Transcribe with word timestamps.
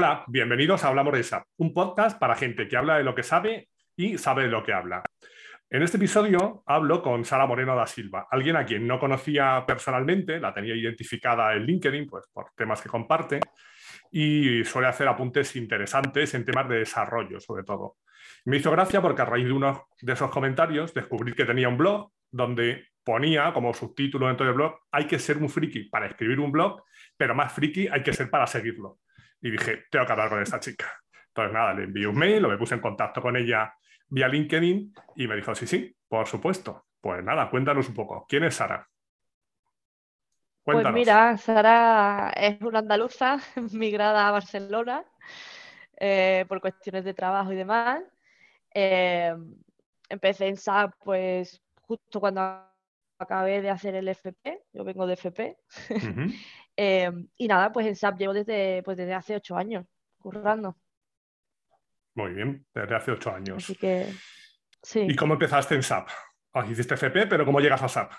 Hola, 0.00 0.22
bienvenidos 0.28 0.84
a 0.84 0.88
Hablamos 0.90 1.12
de 1.12 1.42
un 1.56 1.74
podcast 1.74 2.20
para 2.20 2.36
gente 2.36 2.68
que 2.68 2.76
habla 2.76 2.98
de 2.98 3.02
lo 3.02 3.16
que 3.16 3.24
sabe 3.24 3.68
y 3.96 4.16
sabe 4.16 4.44
de 4.44 4.48
lo 4.48 4.62
que 4.62 4.72
habla. 4.72 5.02
En 5.68 5.82
este 5.82 5.96
episodio 5.96 6.62
hablo 6.66 7.02
con 7.02 7.24
Sara 7.24 7.46
Moreno 7.46 7.74
da 7.74 7.84
Silva, 7.84 8.28
alguien 8.30 8.54
a 8.54 8.64
quien 8.64 8.86
no 8.86 9.00
conocía 9.00 9.64
personalmente, 9.66 10.38
la 10.38 10.54
tenía 10.54 10.76
identificada 10.76 11.52
en 11.54 11.64
LinkedIn 11.64 12.06
pues, 12.06 12.26
por 12.32 12.52
temas 12.54 12.80
que 12.80 12.88
comparte 12.88 13.40
y 14.12 14.62
suele 14.62 14.86
hacer 14.86 15.08
apuntes 15.08 15.56
interesantes 15.56 16.32
en 16.34 16.44
temas 16.44 16.68
de 16.68 16.78
desarrollo, 16.78 17.40
sobre 17.40 17.64
todo. 17.64 17.96
Me 18.44 18.58
hizo 18.58 18.70
gracia 18.70 19.02
porque 19.02 19.22
a 19.22 19.24
raíz 19.24 19.46
de 19.46 19.52
uno 19.52 19.88
de 20.00 20.12
esos 20.12 20.30
comentarios 20.30 20.94
descubrí 20.94 21.32
que 21.32 21.44
tenía 21.44 21.68
un 21.68 21.76
blog 21.76 22.12
donde 22.30 22.86
ponía 23.02 23.52
como 23.52 23.74
subtítulo 23.74 24.28
dentro 24.28 24.46
del 24.46 24.54
blog, 24.54 24.78
hay 24.92 25.08
que 25.08 25.18
ser 25.18 25.38
un 25.38 25.48
friki 25.48 25.88
para 25.88 26.06
escribir 26.06 26.38
un 26.38 26.52
blog, 26.52 26.84
pero 27.16 27.34
más 27.34 27.52
friki 27.52 27.88
hay 27.88 28.04
que 28.04 28.12
ser 28.12 28.30
para 28.30 28.46
seguirlo. 28.46 29.00
Y 29.40 29.50
dije, 29.50 29.84
tengo 29.90 30.06
que 30.06 30.12
hablar 30.12 30.28
con 30.28 30.42
esta 30.42 30.60
chica. 30.60 30.92
Entonces, 31.28 31.52
nada, 31.52 31.74
le 31.74 31.84
envié 31.84 32.06
un 32.06 32.16
mail, 32.16 32.46
me 32.46 32.58
puse 32.58 32.74
en 32.74 32.80
contacto 32.80 33.20
con 33.20 33.36
ella 33.36 33.72
vía 34.08 34.28
LinkedIn 34.28 34.94
y 35.16 35.28
me 35.28 35.36
dijo, 35.36 35.54
sí, 35.54 35.66
sí, 35.66 35.94
por 36.08 36.26
supuesto. 36.26 36.86
Pues 37.00 37.22
nada, 37.22 37.48
cuéntanos 37.48 37.88
un 37.88 37.94
poco. 37.94 38.26
¿Quién 38.28 38.44
es 38.44 38.56
Sara? 38.56 38.88
Pues 40.64 40.86
mira, 40.92 41.36
Sara 41.38 42.30
es 42.36 42.60
una 42.60 42.80
andaluza 42.80 43.38
migrada 43.72 44.28
a 44.28 44.32
Barcelona 44.32 45.04
eh, 45.98 46.44
por 46.48 46.60
cuestiones 46.60 47.04
de 47.04 47.14
trabajo 47.14 47.52
y 47.52 47.56
demás. 47.56 48.02
Eh, 48.74 49.34
empecé 50.08 50.48
en 50.48 50.56
SAP 50.56 50.92
pues 51.02 51.62
justo 51.82 52.20
cuando 52.20 52.42
acabé 53.18 53.62
de 53.62 53.70
hacer 53.70 53.94
el 53.94 54.08
FP, 54.08 54.64
yo 54.72 54.84
vengo 54.84 55.06
de 55.06 55.14
FP. 55.14 55.56
Em, 56.80 57.26
y 57.36 57.48
nada, 57.48 57.72
pues 57.72 57.88
en 57.88 57.96
SAP 57.96 58.20
llevo 58.20 58.32
desde, 58.32 58.84
pues 58.84 58.96
desde 58.96 59.12
hace 59.12 59.34
ocho 59.34 59.56
años, 59.56 59.84
currando. 60.16 60.76
Muy 62.14 62.34
bien, 62.34 62.64
desde 62.72 62.94
hace 62.94 63.10
ocho 63.10 63.34
años. 63.34 63.64
Así 63.64 63.74
que, 63.74 64.06
sí. 64.80 65.00
¿Y 65.00 65.16
cómo 65.16 65.32
empezaste 65.32 65.74
en 65.74 65.82
SAP? 65.82 66.08
Ah, 66.52 66.64
hiciste 66.70 66.94
FP, 66.94 67.26
pero 67.26 67.44
¿cómo 67.44 67.58
llegas 67.58 67.82
a 67.82 67.88
SAP? 67.88 68.12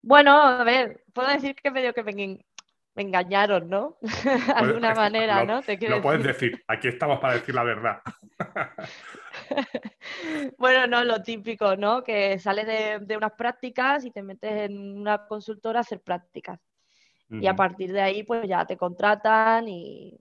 Bueno, 0.00 0.40
a 0.40 0.62
ver, 0.62 1.02
puedo 1.12 1.26
decir 1.26 1.56
que 1.56 1.72
medio 1.72 1.92
que 1.92 2.04
me, 2.04 2.46
engañaron, 2.94 3.68
¿no? 3.68 3.98
de 4.46 4.52
alguna 4.52 4.94
manera, 4.94 5.44
¿no? 5.44 5.60
¿Te 5.60 5.76
lo 5.88 6.00
puedes 6.00 6.22
decir, 6.22 6.62
aquí 6.68 6.86
estamos 6.86 7.18
para 7.18 7.34
decir 7.34 7.52
la 7.52 7.64
verdad. 7.64 8.00
bueno, 10.56 10.86
no, 10.86 11.02
lo 11.02 11.20
típico, 11.20 11.74
¿no? 11.74 12.04
Que 12.04 12.38
sales 12.38 12.68
de, 12.68 13.00
de, 13.00 13.16
unas 13.16 13.32
prácticas 13.32 14.04
y 14.04 14.12
te 14.12 14.22
metes 14.22 14.70
en 14.70 15.00
una 15.00 15.26
consultora 15.26 15.80
a 15.80 15.82
hacer 15.82 16.00
prácticas. 16.00 16.60
Y 17.30 17.46
a 17.46 17.54
partir 17.54 17.92
de 17.92 18.00
ahí, 18.00 18.24
pues 18.24 18.48
ya 18.48 18.64
te 18.64 18.76
contratan 18.76 19.68
y, 19.68 20.18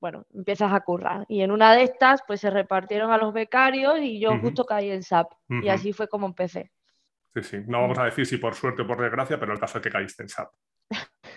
bueno, 0.00 0.24
empiezas 0.34 0.72
a 0.72 0.80
currar. 0.80 1.26
Y 1.28 1.42
en 1.42 1.50
una 1.50 1.74
de 1.74 1.82
estas, 1.82 2.22
pues 2.26 2.40
se 2.40 2.48
repartieron 2.48 3.10
a 3.10 3.18
los 3.18 3.34
becarios 3.34 3.98
y 4.00 4.18
yo 4.18 4.38
justo 4.38 4.64
caí 4.64 4.90
en 4.90 5.02
SAP. 5.02 5.30
Y 5.62 5.68
así 5.68 5.92
fue 5.92 6.08
como 6.08 6.26
empecé. 6.26 6.70
Sí, 7.34 7.42
sí. 7.42 7.56
No 7.66 7.82
vamos 7.82 7.98
a 7.98 8.04
decir 8.04 8.24
si 8.24 8.38
por 8.38 8.54
suerte 8.54 8.82
o 8.82 8.86
por 8.86 9.00
desgracia, 9.00 9.38
pero 9.38 9.52
el 9.52 9.60
caso 9.60 9.78
es 9.78 9.84
que 9.84 9.90
caíste 9.90 10.22
en 10.22 10.28
SAP. 10.30 10.50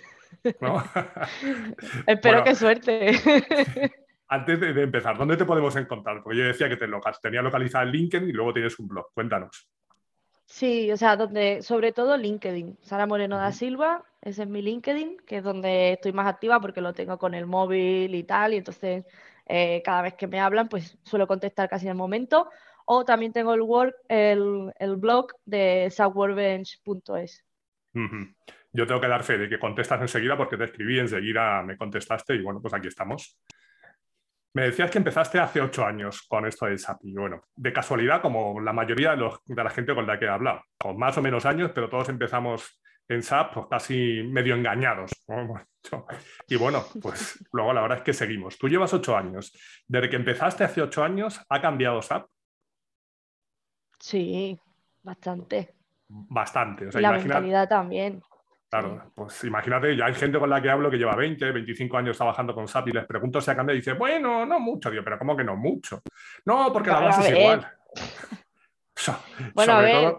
Espero 2.07 2.43
que 2.43 2.55
suerte. 2.55 3.11
antes 4.31 4.61
de, 4.61 4.81
empezar, 4.81 5.17
¿dónde 5.17 5.35
te 5.35 5.43
podemos 5.43 5.75
encontrar? 5.75 6.23
Porque 6.23 6.39
yo 6.39 6.45
decía 6.45 6.69
que 6.69 6.77
te 6.77 6.87
tenía 7.21 7.41
localizada 7.41 7.83
en 7.83 7.91
LinkedIn 7.91 8.29
y 8.29 8.31
luego 8.31 8.53
tienes 8.53 8.79
un 8.79 8.87
blog. 8.87 9.11
Cuéntanos. 9.13 9.67
Sí, 10.45 10.89
o 10.89 10.95
sea, 10.95 11.17
donde, 11.17 11.61
sobre 11.61 11.91
todo 11.91 12.15
LinkedIn. 12.15 12.77
Sara 12.81 13.05
Moreno 13.05 13.37
da 13.37 13.51
Silva, 13.51 14.05
ese 14.21 14.43
es 14.43 14.49
mi 14.49 14.61
LinkedIn, 14.61 15.17
que 15.25 15.37
es 15.37 15.43
donde 15.43 15.93
estoy 15.93 16.13
más 16.13 16.27
activa 16.27 16.59
porque 16.59 16.81
lo 16.81 16.93
tengo 16.93 17.17
con 17.17 17.33
el 17.33 17.47
móvil 17.47 18.13
y 18.13 18.23
tal, 18.23 18.53
y 18.53 18.57
entonces 18.57 19.05
eh, 19.47 19.81
cada 19.83 20.03
vez 20.03 20.13
que 20.13 20.27
me 20.27 20.39
hablan, 20.39 20.69
pues 20.69 20.97
suelo 21.03 21.27
contestar 21.27 21.67
casi 21.67 21.87
en 21.87 21.97
momento. 21.97 22.49
O 22.85 23.05
también 23.05 23.31
tengo 23.31 23.53
el, 23.53 23.61
work, 23.61 23.95
el, 24.07 24.71
el 24.77 24.95
blog 24.97 25.27
de 25.45 25.89
softwarebench.es. 25.91 27.45
Yo 28.73 28.87
tengo 28.87 29.01
que 29.01 29.07
dar 29.07 29.23
fe 29.23 29.37
de 29.37 29.49
que 29.49 29.59
contestas 29.59 30.01
enseguida 30.01 30.37
porque 30.37 30.57
te 30.57 30.65
escribí, 30.65 30.99
enseguida 30.99 31.61
me 31.63 31.77
contestaste 31.77 32.35
y 32.35 32.41
bueno, 32.41 32.61
pues 32.61 32.73
aquí 32.73 32.87
estamos. 32.87 33.39
Me 34.53 34.63
decías 34.63 34.91
que 34.91 34.97
empezaste 34.97 35.39
hace 35.39 35.61
ocho 35.61 35.85
años 35.85 36.23
con 36.23 36.45
esto 36.45 36.65
de 36.65 36.77
SAP 36.77 36.99
y 37.03 37.13
bueno, 37.13 37.43
de 37.55 37.71
casualidad, 37.71 38.21
como 38.21 38.59
la 38.59 38.73
mayoría 38.73 39.15
de, 39.15 39.29
de, 39.45 39.63
la 39.63 39.69
gente 39.69 39.95
con 39.95 40.05
la 40.05 40.19
que 40.19 40.25
he 40.25 40.29
hablado, 40.29 40.63
con 40.77 40.97
más 40.97 41.17
o 41.17 41.21
menos 41.21 41.45
años, 41.45 41.71
pero 41.73 41.89
todos 41.89 42.09
empezamos 42.09 42.81
en 43.07 43.23
SAP 43.23 43.53
pues, 43.53 43.65
casi 43.69 44.23
medio 44.23 44.55
engañados. 44.55 45.11
Y 46.47 46.57
bueno, 46.57 46.85
pues 47.01 47.43
luego 47.53 47.73
la 47.73 47.81
verdad 47.81 47.97
es 47.97 48.03
que 48.03 48.13
seguimos. 48.13 48.55
Tú 48.59 48.69
llevas 48.69 48.93
ocho 48.93 49.17
años. 49.17 49.51
Desde 49.87 50.09
que 50.11 50.15
empezaste 50.15 50.63
hace 50.63 50.79
ocho 50.79 51.03
años, 51.03 51.41
¿ha 51.49 51.59
cambiado 51.59 52.01
SAP? 52.03 52.27
Sí, 53.99 54.59
bastante. 55.01 55.73
Bastante. 56.07 56.87
O 56.87 56.99
la 56.99 57.13
mentalidad 57.13 57.67
también. 57.67 58.21
Claro, 58.69 59.11
pues 59.13 59.43
imagínate, 59.43 59.97
ya 59.97 60.05
hay 60.05 60.13
gente 60.13 60.39
con 60.39 60.49
la 60.49 60.61
que 60.61 60.69
hablo 60.69 60.89
que 60.89 60.97
lleva 60.97 61.13
20, 61.13 61.51
25 61.51 61.97
años 61.97 62.15
trabajando 62.15 62.55
con 62.55 62.69
SAP 62.69 62.87
y 62.87 62.91
les 62.91 63.05
pregunto 63.05 63.41
si 63.41 63.51
ha 63.51 63.55
cambiado 63.55 63.75
y 63.75 63.81
dice, 63.81 63.93
bueno, 63.93 64.45
no 64.45 64.59
mucho, 64.61 64.89
digo, 64.89 65.03
pero 65.03 65.19
¿cómo 65.19 65.35
que 65.35 65.43
no 65.43 65.57
mucho? 65.57 66.01
No, 66.45 66.71
porque 66.71 66.89
la 66.89 67.01
base 67.01 67.21
es 67.21 67.37
igual. 67.37 67.67
bueno, 69.53 69.73
a 69.73 69.81
ver, 69.81 70.15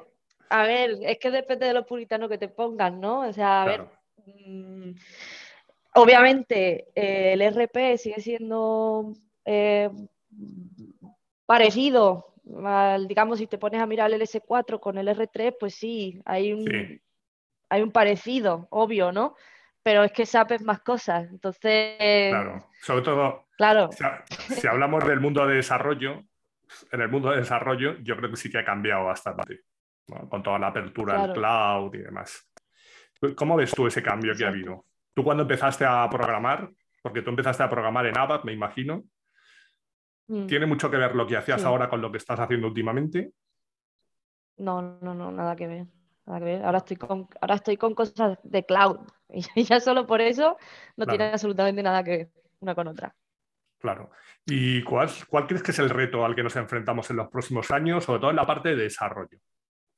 a 0.52 0.66
ver, 0.66 0.98
es 1.02 1.18
que 1.18 1.30
depende 1.30 1.66
de 1.66 1.72
los 1.72 1.86
puritanos 1.86 2.28
que 2.28 2.36
te 2.36 2.48
pongan, 2.48 3.00
¿no? 3.00 3.20
O 3.20 3.32
sea, 3.32 3.62
a 3.62 3.64
ver, 3.64 3.86
mm, 4.26 4.90
obviamente 5.94 6.88
eh, 6.94 7.32
el 7.32 7.40
RP 7.42 7.96
sigue 7.96 8.20
siendo 8.20 9.14
eh, 9.46 9.88
parecido, 11.46 12.34
digamos, 13.08 13.38
si 13.38 13.46
te 13.46 13.56
pones 13.56 13.80
a 13.80 13.86
mirar 13.86 14.12
el 14.12 14.20
S4 14.20 14.78
con 14.78 14.98
el 14.98 15.08
R3, 15.08 15.56
pues 15.58 15.74
sí, 15.74 16.20
hay 16.26 16.52
un 16.52 17.00
hay 17.70 17.80
un 17.80 17.90
parecido, 17.90 18.68
obvio, 18.68 19.12
¿no? 19.12 19.34
Pero 19.82 20.04
es 20.04 20.12
que 20.12 20.26
SAP 20.26 20.52
es 20.52 20.62
más 20.62 20.80
cosas, 20.80 21.26
entonces... 21.30 21.96
Claro, 22.28 22.68
sobre 22.82 23.02
todo, 23.02 23.46
claro. 23.56 23.88
Si, 24.50 24.66
hablamos 24.66 25.06
del 25.06 25.20
mundo 25.20 25.46
de 25.46 25.54
desarrollo, 25.54 26.22
en 26.92 27.00
el 27.00 27.08
mundo 27.08 27.30
de 27.30 27.38
desarrollo 27.38 27.96
yo 28.02 28.14
creo 28.18 28.28
que 28.28 28.36
sí 28.36 28.50
que 28.50 28.58
ha 28.58 28.64
cambiado 28.64 29.06
bastante, 29.06 29.62
con 30.28 30.42
toda 30.42 30.58
la 30.58 30.68
apertura 30.68 31.26
del 31.26 31.32
cloud 31.32 31.94
y 31.94 31.98
demás. 31.98 32.48
¿Cómo 33.36 33.56
ves 33.56 33.72
tú 33.72 33.86
ese 33.86 34.02
cambio 34.02 34.34
que 34.34 34.44
ha 34.44 34.48
habido? 34.48 34.86
¿Tú 35.14 35.22
cuando 35.22 35.42
empezaste 35.42 35.84
a 35.84 36.08
programar? 36.10 36.70
Porque 37.02 37.22
tú 37.22 37.30
empezaste 37.30 37.62
a 37.62 37.70
programar 37.70 38.06
en 38.06 38.18
ABAP, 38.18 38.44
me 38.44 38.52
imagino. 38.52 39.04
Mm. 40.28 40.46
¿Tiene 40.46 40.66
mucho 40.66 40.90
que 40.90 40.96
ver 40.96 41.14
lo 41.14 41.26
que 41.26 41.36
hacías 41.36 41.64
ahora 41.64 41.88
con 41.88 42.00
lo 42.00 42.10
que 42.10 42.18
estás 42.18 42.38
haciendo 42.40 42.66
últimamente? 42.66 43.32
No, 44.56 44.98
no, 45.00 45.14
no, 45.14 45.30
nada 45.30 45.56
que 45.56 45.66
ver. 45.66 45.86
Ahora 46.26 46.78
estoy 46.78 46.96
con, 46.96 47.28
ahora 47.40 47.56
estoy 47.56 47.76
con 47.76 47.94
cosas 47.94 48.38
de 48.44 48.64
cloud 48.64 49.00
y 49.28 49.64
ya 49.64 49.80
solo 49.80 50.06
por 50.06 50.20
eso 50.20 50.56
no 50.96 51.06
tiene 51.06 51.24
absolutamente 51.24 51.82
nada 51.82 52.04
que 52.04 52.10
ver 52.10 52.30
una 52.60 52.74
con 52.74 52.88
otra. 52.88 53.14
Claro. 53.78 54.10
¿Y 54.46 54.82
cuál, 54.84 55.10
cuál 55.28 55.46
crees 55.48 55.62
que 55.62 55.72
es 55.72 55.78
el 55.80 55.90
reto 55.90 56.24
al 56.24 56.36
que 56.36 56.44
nos 56.44 56.54
enfrentamos 56.54 57.10
en 57.10 57.16
los 57.16 57.28
próximos 57.28 57.70
años, 57.72 58.04
sobre 58.04 58.20
todo 58.20 58.30
en 58.30 58.36
la 58.36 58.46
parte 58.46 58.70
de 58.70 58.84
desarrollo? 58.84 59.38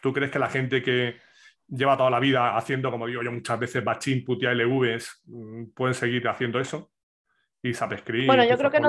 ¿Tú 0.04 0.12
crees 0.12 0.30
que 0.30 0.38
la 0.38 0.50
gente 0.50 0.82
que 0.82 1.16
lleva 1.66 1.96
toda 1.96 2.10
la 2.10 2.20
vida 2.20 2.58
haciendo, 2.58 2.90
como 2.90 3.06
digo 3.06 3.22
yo 3.22 3.32
muchas 3.32 3.58
veces, 3.58 3.82
batch 3.82 4.08
input 4.08 4.42
y 4.42 4.44
ALVs, 4.44 5.22
mm, 5.24 5.64
pueden 5.74 5.94
seguir 5.94 6.28
haciendo 6.28 6.60
eso? 6.60 6.90
Y 7.62 7.72
SAPScript, 7.72 8.26
bueno, 8.26 8.44
yo 8.44 8.58
creo, 8.58 8.70
que 8.70 8.82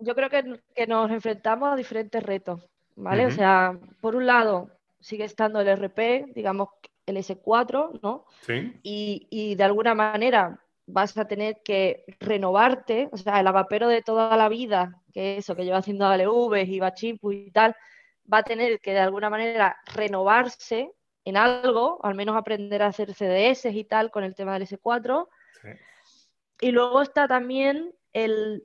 yo 0.00 0.14
creo 0.14 0.28
que, 0.28 0.86
nos 0.86 1.10
enfrentamos 1.10 1.72
a 1.72 1.74
diferentes 1.74 2.22
retos, 2.22 2.68
¿vale? 2.96 3.24
O 3.24 3.30
sea, 3.30 3.78
por 4.02 4.14
un 4.14 4.26
lado, 4.26 4.68
sigue 5.00 5.24
estando 5.24 5.58
el 5.58 5.68
RP, 5.68 6.34
digamos 6.34 6.68
el 7.06 7.16
S4, 7.16 8.00
¿no? 8.02 8.26
Sí. 8.42 8.78
Y, 8.82 9.54
de 9.54 9.64
alguna 9.64 9.94
manera 9.94 10.60
vas 10.84 11.16
a 11.16 11.26
tener 11.26 11.62
que 11.64 12.04
renovarte, 12.20 13.08
o 13.10 13.16
sea, 13.16 13.40
el 13.40 13.46
avapero 13.46 13.88
de 13.88 14.02
toda 14.02 14.36
la 14.36 14.50
vida, 14.50 15.00
que 15.14 15.38
eso, 15.38 15.56
que 15.56 15.64
lleva 15.64 15.78
haciendo 15.78 16.04
ALVs 16.04 16.68
y 16.68 16.78
Bachipu 16.78 17.32
y 17.32 17.50
tal, 17.50 17.74
va 18.32 18.38
a 18.38 18.42
tener 18.42 18.80
que 18.80 18.92
de 18.92 19.00
alguna 19.00 19.30
manera 19.30 19.76
renovarse 19.94 20.92
en 21.24 21.36
algo, 21.36 22.00
al 22.04 22.14
menos 22.14 22.36
aprender 22.36 22.82
a 22.82 22.88
hacer 22.88 23.14
CDS 23.14 23.66
y 23.66 23.84
tal 23.84 24.10
con 24.10 24.24
el 24.24 24.34
tema 24.34 24.54
del 24.54 24.66
S4. 24.66 25.28
Sí. 25.60 25.68
Y 26.60 26.70
luego 26.70 27.02
está 27.02 27.28
también 27.28 27.94
el, 28.12 28.64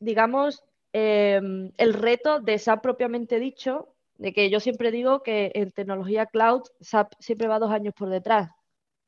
digamos, 0.00 0.64
em, 0.92 1.72
el 1.76 1.94
reto 1.94 2.40
de 2.40 2.58
SAP 2.58 2.82
propiamente 2.82 3.38
dicho, 3.38 3.94
de 4.16 4.32
que 4.32 4.50
yo 4.50 4.60
siempre 4.60 4.90
digo 4.90 5.22
que 5.22 5.52
en 5.54 5.70
tecnología 5.70 6.26
cloud 6.26 6.62
SAP 6.80 7.12
siempre 7.20 7.48
va 7.48 7.58
dos 7.58 7.70
años 7.70 7.94
por 7.94 8.08
detrás. 8.08 8.50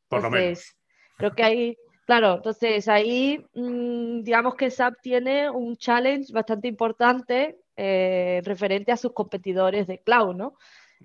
Por 0.09 0.23
lo 0.23 0.31
menos. 0.31 0.77
Creo 1.17 1.33
que 1.33 1.43
hay, 1.43 1.79
claro, 2.07 2.37
entonces 2.37 2.89
ahí 2.89 3.45
mm, 3.55 4.23
digamos 4.23 4.55
que 4.55 4.71
SAP 4.71 5.01
tiene 5.03 5.51
un 5.51 5.77
challenge 5.77 6.33
bastante 6.33 6.69
importante 6.69 7.59
eh, 7.83 8.43
referente 8.45 8.93
a 8.93 8.99
sus 8.99 9.15
competidores 9.15 9.87
de 9.87 10.03
cloud, 10.03 10.35
¿no? 10.35 10.55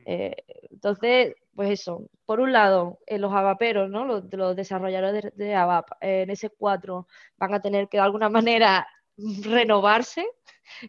Eh, 0.06 0.36
entonces, 0.72 1.36
pues 1.56 1.70
eso, 1.72 2.10
por 2.26 2.42
un 2.42 2.52
lado, 2.52 3.00
en 3.08 3.22
los 3.22 3.32
avaperos, 3.32 3.90
¿no? 3.90 4.04
Los, 4.04 4.26
los 4.34 4.58
desarrolladores 4.58 5.24
de, 5.24 5.46
de 5.46 5.56
ABAP 5.56 5.88
en 6.02 6.30
S4 6.30 7.06
van 7.38 7.54
a 7.54 7.62
tener 7.62 7.88
que 7.88 7.96
de 7.96 8.04
alguna 8.04 8.28
manera 8.28 8.86
renovarse, 9.18 10.28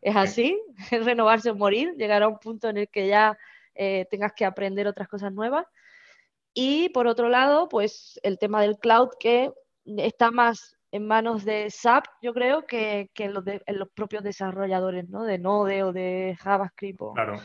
es 0.02 0.16
así, 0.16 0.60
renovarse 0.90 1.50
o 1.50 1.54
morir, 1.54 1.94
llegar 1.96 2.24
a 2.24 2.28
un 2.28 2.38
punto 2.40 2.68
en 2.68 2.78
el 2.78 2.88
que 2.88 3.06
ya 3.06 3.38
eh, 3.76 4.08
tengas 4.10 4.32
que 4.32 4.44
aprender 4.44 4.88
otras 4.88 5.06
cosas 5.06 5.32
nuevas. 5.32 5.66
Y 6.52 6.88
por 6.88 7.06
otro 7.06 7.28
lado, 7.28 7.68
pues 7.68 8.18
el 8.24 8.40
tema 8.40 8.60
del 8.60 8.78
cloud 8.78 9.10
que 9.20 9.52
está 9.84 10.32
más 10.32 10.75
en 10.96 11.06
manos 11.06 11.44
de 11.44 11.70
SAP, 11.70 12.04
yo 12.22 12.32
creo, 12.32 12.66
que, 12.66 13.10
en, 13.14 13.78
los 13.78 13.88
propios 13.90 14.24
desarrolladores, 14.24 15.08
¿no? 15.08 15.24
De 15.24 15.38
Node 15.38 15.82
o 15.82 15.92
de 15.92 16.36
JavaScript. 16.40 17.00
Claro. 17.14 17.40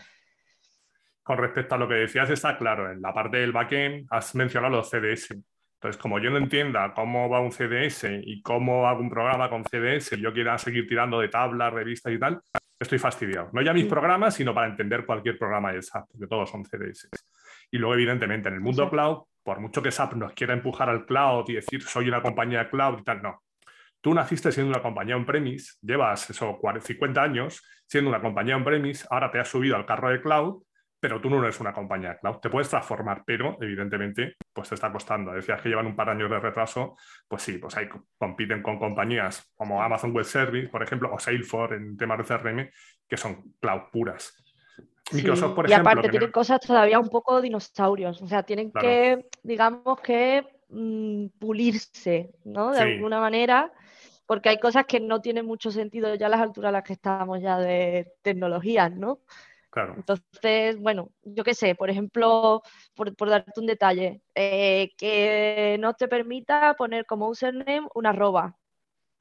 Con 1.23 1.37
respecto 1.37 1.75
a 1.75 1.77
lo 1.77 1.87
que 1.87 1.95
decías, 1.95 2.29
está 2.29 2.57
claro. 2.57 2.91
En 2.91 3.01
la 3.01 3.13
parte 3.13 3.37
del 3.37 3.51
backend 3.51 4.07
has 4.09 4.33
mencionado 4.35 4.77
los 4.77 4.89
CDS. 4.89 5.31
Entonces, 5.31 6.01
como 6.01 6.19
yo 6.19 6.29
no 6.29 6.37
entienda 6.37 6.93
cómo 6.93 7.29
va 7.29 7.39
un 7.39 7.51
CDS 7.51 8.05
y 8.23 8.41
cómo 8.41 8.87
hago 8.87 9.01
un 9.01 9.09
programa 9.09 9.49
con 9.49 9.63
CDS 9.63 10.11
yo 10.19 10.31
quiera 10.31 10.57
seguir 10.57 10.87
tirando 10.87 11.19
de 11.19 11.27
tablas, 11.27 11.73
revistas 11.73 12.13
y 12.13 12.19
tal, 12.19 12.41
estoy 12.79 12.99
fastidiado. 12.99 13.49
No 13.53 13.61
ya 13.61 13.73
mis 13.73 13.85
programas, 13.85 14.35
sino 14.35 14.53
para 14.53 14.67
entender 14.67 15.05
cualquier 15.05 15.37
programa 15.37 15.71
de 15.71 15.81
SAP, 15.81 16.07
porque 16.11 16.27
todos 16.27 16.49
son 16.49 16.65
CDS. 16.65 17.09
Y 17.71 17.77
luego, 17.77 17.95
evidentemente, 17.95 18.49
en 18.49 18.55
el 18.55 18.61
mundo 18.61 18.89
cloud, 18.89 19.23
por 19.43 19.59
mucho 19.59 19.81
que 19.81 19.91
SAP 19.91 20.13
nos 20.13 20.33
quiera 20.33 20.53
empujar 20.53 20.89
al 20.89 21.05
cloud 21.05 21.45
y 21.49 21.53
decir 21.53 21.81
soy 21.83 22.07
una 22.07 22.21
compañía 22.21 22.69
cloud 22.69 22.99
y 22.99 23.03
tal, 23.03 23.21
no. 23.21 23.43
Tú 24.01 24.13
naciste 24.13 24.51
siendo 24.51 24.71
una 24.71 24.81
compañía 24.81 25.15
on-premise, 25.15 25.73
llevas 25.81 26.29
eso 26.29 26.59
50 26.81 27.21
años 27.21 27.63
siendo 27.85 28.09
una 28.09 28.21
compañía 28.21 28.55
on-premise, 28.55 29.05
ahora 29.09 29.29
te 29.31 29.39
has 29.39 29.47
subido 29.47 29.75
al 29.75 29.85
carro 29.85 30.09
de 30.09 30.21
cloud, 30.21 30.63
pero 30.99 31.19
tú 31.19 31.29
no 31.29 31.41
eres 31.43 31.59
una 31.59 31.73
compañía 31.73 32.17
cloud. 32.17 32.37
Te 32.37 32.49
puedes 32.49 32.69
transformar, 32.69 33.23
pero 33.25 33.57
evidentemente 33.59 34.35
pues 34.53 34.69
te 34.69 34.75
está 34.75 34.91
costando. 34.91 35.31
Decías 35.31 35.61
que 35.61 35.69
llevan 35.69 35.87
un 35.87 35.95
par 35.95 36.07
de 36.07 36.13
años 36.13 36.29
de 36.29 36.39
retraso, 36.39 36.95
pues 37.27 37.41
sí, 37.41 37.57
pues 37.57 37.75
ahí 37.75 37.89
compiten 38.17 38.61
con 38.61 38.77
compañías 38.77 39.51
como 39.55 39.81
Amazon 39.81 40.11
Web 40.13 40.25
Service, 40.25 40.69
por 40.69 40.83
ejemplo, 40.83 41.11
o 41.11 41.19
Salesforce 41.19 41.75
en 41.75 41.97
temas 41.97 42.19
de 42.19 42.23
CRM, 42.23 42.69
que 43.07 43.17
son 43.17 43.55
cloud 43.59 43.81
puras 43.91 44.50
y 45.13 45.73
aparte 45.73 46.09
tienen 46.09 46.31
cosas 46.31 46.59
todavía 46.59 46.99
un 46.99 47.09
poco 47.09 47.41
dinosaurios, 47.41 48.21
o 48.21 48.27
sea, 48.27 48.43
tienen 48.43 48.71
que, 48.71 49.29
digamos 49.43 49.99
que 50.01 50.45
mm, 50.69 51.27
pulirse, 51.39 52.31
¿no? 52.43 52.71
De 52.71 52.79
alguna 52.79 53.19
manera, 53.19 53.71
porque 54.25 54.49
hay 54.49 54.59
cosas 54.59 54.85
que 54.85 54.99
no 54.99 55.21
tienen 55.21 55.45
mucho 55.45 55.71
sentido 55.71 56.15
ya 56.15 56.27
a 56.27 56.29
las 56.29 56.41
alturas 56.41 56.69
a 56.69 56.71
las 56.73 56.83
que 56.83 56.93
estamos 56.93 57.41
ya 57.41 57.57
de 57.59 58.13
tecnologías, 58.21 58.91
¿no? 58.91 59.19
Claro. 59.69 59.93
Entonces, 59.95 60.77
bueno, 60.79 61.11
yo 61.23 61.43
qué 61.43 61.53
sé, 61.53 61.75
por 61.75 61.89
ejemplo, 61.89 62.61
por, 62.95 63.29
darte 63.29 63.59
un 63.59 63.67
detalle, 63.67 64.21
eh, 64.35 64.91
que 64.97 65.77
no 65.79 65.93
te 65.93 66.07
permita 66.09 66.73
poner 66.75 67.05
como 67.05 67.29
username 67.29 67.87
una 67.95 68.09
arroba, 68.09 68.57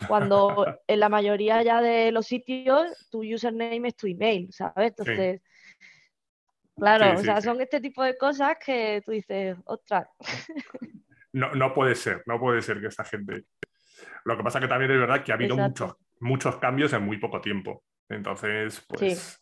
cuando 0.09 0.67
en 0.87 1.01
la 1.01 1.09
mayoría 1.09 1.63
ya 1.63 1.81
de 1.81 2.11
los 2.11 2.27
sitios 2.27 3.09
tu 3.11 3.23
username 3.23 3.89
es 3.89 3.97
tu 3.97 4.07
email, 4.07 4.53
¿sabes? 4.53 4.89
Entonces, 4.97 5.41
Claro, 6.77 7.19
o 7.19 7.23
sea, 7.23 7.41
son 7.41 7.61
este 7.61 7.81
tipo 7.81 8.03
de 8.03 8.17
cosas 8.17 8.57
que 8.65 9.03
tú 9.05 9.13
dices, 9.13 9.57
ostras. 9.65 10.09
No, 11.33 11.55
no 11.55 11.73
puede 11.73 11.95
ser, 11.95 12.25
no 12.27 12.41
puede 12.41 12.61
ser 12.61 12.81
que 12.81 12.89
esta 12.89 13.05
gente. 13.05 13.45
Lo 14.25 14.37
que 14.37 14.43
pasa 14.43 14.59
que 14.59 14.67
también 14.67 14.91
es 14.91 14.99
verdad 14.99 15.23
que 15.23 15.31
ha 15.31 15.37
habido 15.37 15.57
muchos, 15.57 15.95
muchos 16.19 16.57
cambios 16.57 16.93
en 16.93 17.05
muy 17.05 17.19
poco 17.19 17.41
tiempo. 17.41 17.85
Entonces, 18.09 18.85
pues. 18.89 19.41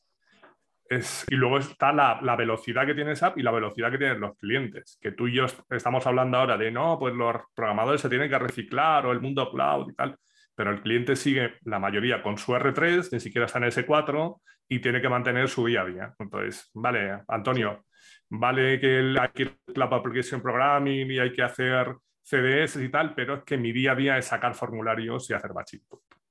Es... 0.87 1.25
Y 1.31 1.37
luego 1.37 1.57
está 1.57 1.91
la, 1.95 2.21
la, 2.21 2.37
velocidad 2.37 2.85
que 2.85 2.93
tiene 2.93 3.17
SAP 3.17 3.39
y 3.39 3.43
la 3.43 3.53
velocidad 3.53 3.91
que 3.91 3.97
tienen 3.97 4.21
los 4.21 4.37
clientes. 4.37 4.99
Que 5.01 5.13
tú 5.13 5.29
y 5.29 5.37
yo 5.37 5.47
estamos 5.71 6.07
hablando 6.07 6.37
ahora 6.37 6.59
de 6.59 6.71
no, 6.71 6.99
pues 6.99 7.15
los 7.15 7.37
programadores 7.55 8.03
se 8.03 8.11
tienen 8.11 8.29
que 8.29 8.39
reciclar 8.39 9.07
o 9.07 9.13
el 9.13 9.23
mundo 9.23 9.51
cloud 9.51 9.91
y 9.91 9.95
tal 9.95 10.19
pero 10.59 10.73
el 10.73 10.81
cliente 10.81 11.15
sigue 11.15 11.55
la 11.67 11.79
mayoría 11.79 12.21
con 12.21 12.37
su 12.37 12.51
R3, 12.53 13.11
ni 13.13 13.21
siquiera 13.21 13.47
está 13.47 13.59
en 13.59 13.67
S4 13.67 14.41
y 14.69 14.81
tiene 14.81 15.01
que 15.01 15.09
mantener 15.09 15.49
su 15.49 15.65
día 15.65 15.83
a 15.83 15.85
día. 15.85 16.15
Entonces, 16.19 16.69
vale, 16.75 17.21
Antonio, 17.29 17.85
vale 18.29 18.81
que 18.81 19.15
hay 19.17 19.29
que 19.33 19.59
Cloud 19.73 19.95
Application 19.95 20.43
Programming 20.43 21.13
y 21.13 21.21
hay 21.21 21.33
que 21.33 21.45
hacer 21.45 21.95
CDS 22.25 22.83
y 22.83 22.89
tal, 22.89 23.15
pero 23.15 23.37
es 23.37 23.45
que 23.45 23.57
mi 23.57 23.71
día 23.71 23.93
a 23.93 23.95
día 23.95 24.19
es 24.19 24.25
sacar 24.25 24.53
formularios 24.53 25.31
y 25.31 25.35
hacer 25.35 25.53
batching. 25.53 25.83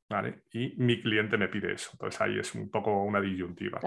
¿vale? 0.09 0.41
Y 0.51 0.73
mi 0.75 1.01
cliente 1.01 1.37
me 1.37 1.47
pide 1.47 1.71
eso. 1.71 1.91
Entonces 1.93 2.19
ahí 2.19 2.37
es 2.37 2.53
un 2.53 2.69
poco 2.69 3.03
una 3.03 3.21
disyuntiva. 3.21 3.79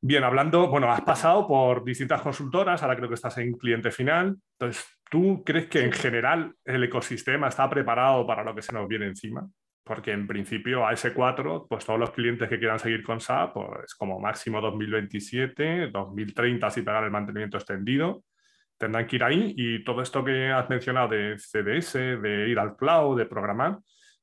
Bien, 0.00 0.22
hablando, 0.22 0.68
bueno, 0.68 0.92
has 0.92 1.00
pasado 1.00 1.48
por 1.48 1.82
distintas 1.82 2.20
consultoras, 2.20 2.80
ahora 2.84 2.94
creo 2.94 3.08
que 3.08 3.16
estás 3.16 3.36
en 3.38 3.54
cliente 3.54 3.90
final. 3.90 4.36
Entonces, 4.52 4.86
¿tú 5.12 5.44
crees 5.44 5.66
que 5.66 5.84
en 5.84 5.92
general 5.92 6.54
el 6.64 6.84
ecosistema 6.84 7.48
está 7.48 7.68
preparado 7.68 8.26
para 8.26 8.42
lo 8.42 8.54
que 8.54 8.62
se 8.62 8.72
nos 8.72 8.88
viene 8.88 9.04
encima? 9.04 9.46
Porque 9.84 10.10
en 10.10 10.26
principio 10.26 10.86
a 10.86 10.94
ese 10.94 11.12
4 11.12 11.66
pues 11.68 11.84
todos 11.84 12.00
los 12.00 12.12
clientes 12.12 12.48
que 12.48 12.58
quieran 12.58 12.78
seguir 12.78 13.02
con 13.02 13.20
SAP, 13.20 13.52
pues 13.52 13.94
como 13.94 14.18
máximo 14.18 14.62
2027, 14.62 15.90
2030 15.90 16.70
si 16.70 16.80
pagar 16.80 17.04
el 17.04 17.10
mantenimiento 17.10 17.58
extendido, 17.58 18.24
tendrán 18.78 19.06
que 19.06 19.16
ir 19.16 19.24
ahí 19.24 19.54
y 19.54 19.84
todo 19.84 20.00
esto 20.00 20.24
que 20.24 20.48
has 20.48 20.70
mencionado 20.70 21.08
de 21.08 21.36
CDS, 21.38 22.22
de 22.22 22.48
ir 22.48 22.58
al 22.58 22.74
cloud, 22.74 23.18
de 23.18 23.26
programar, 23.26 23.80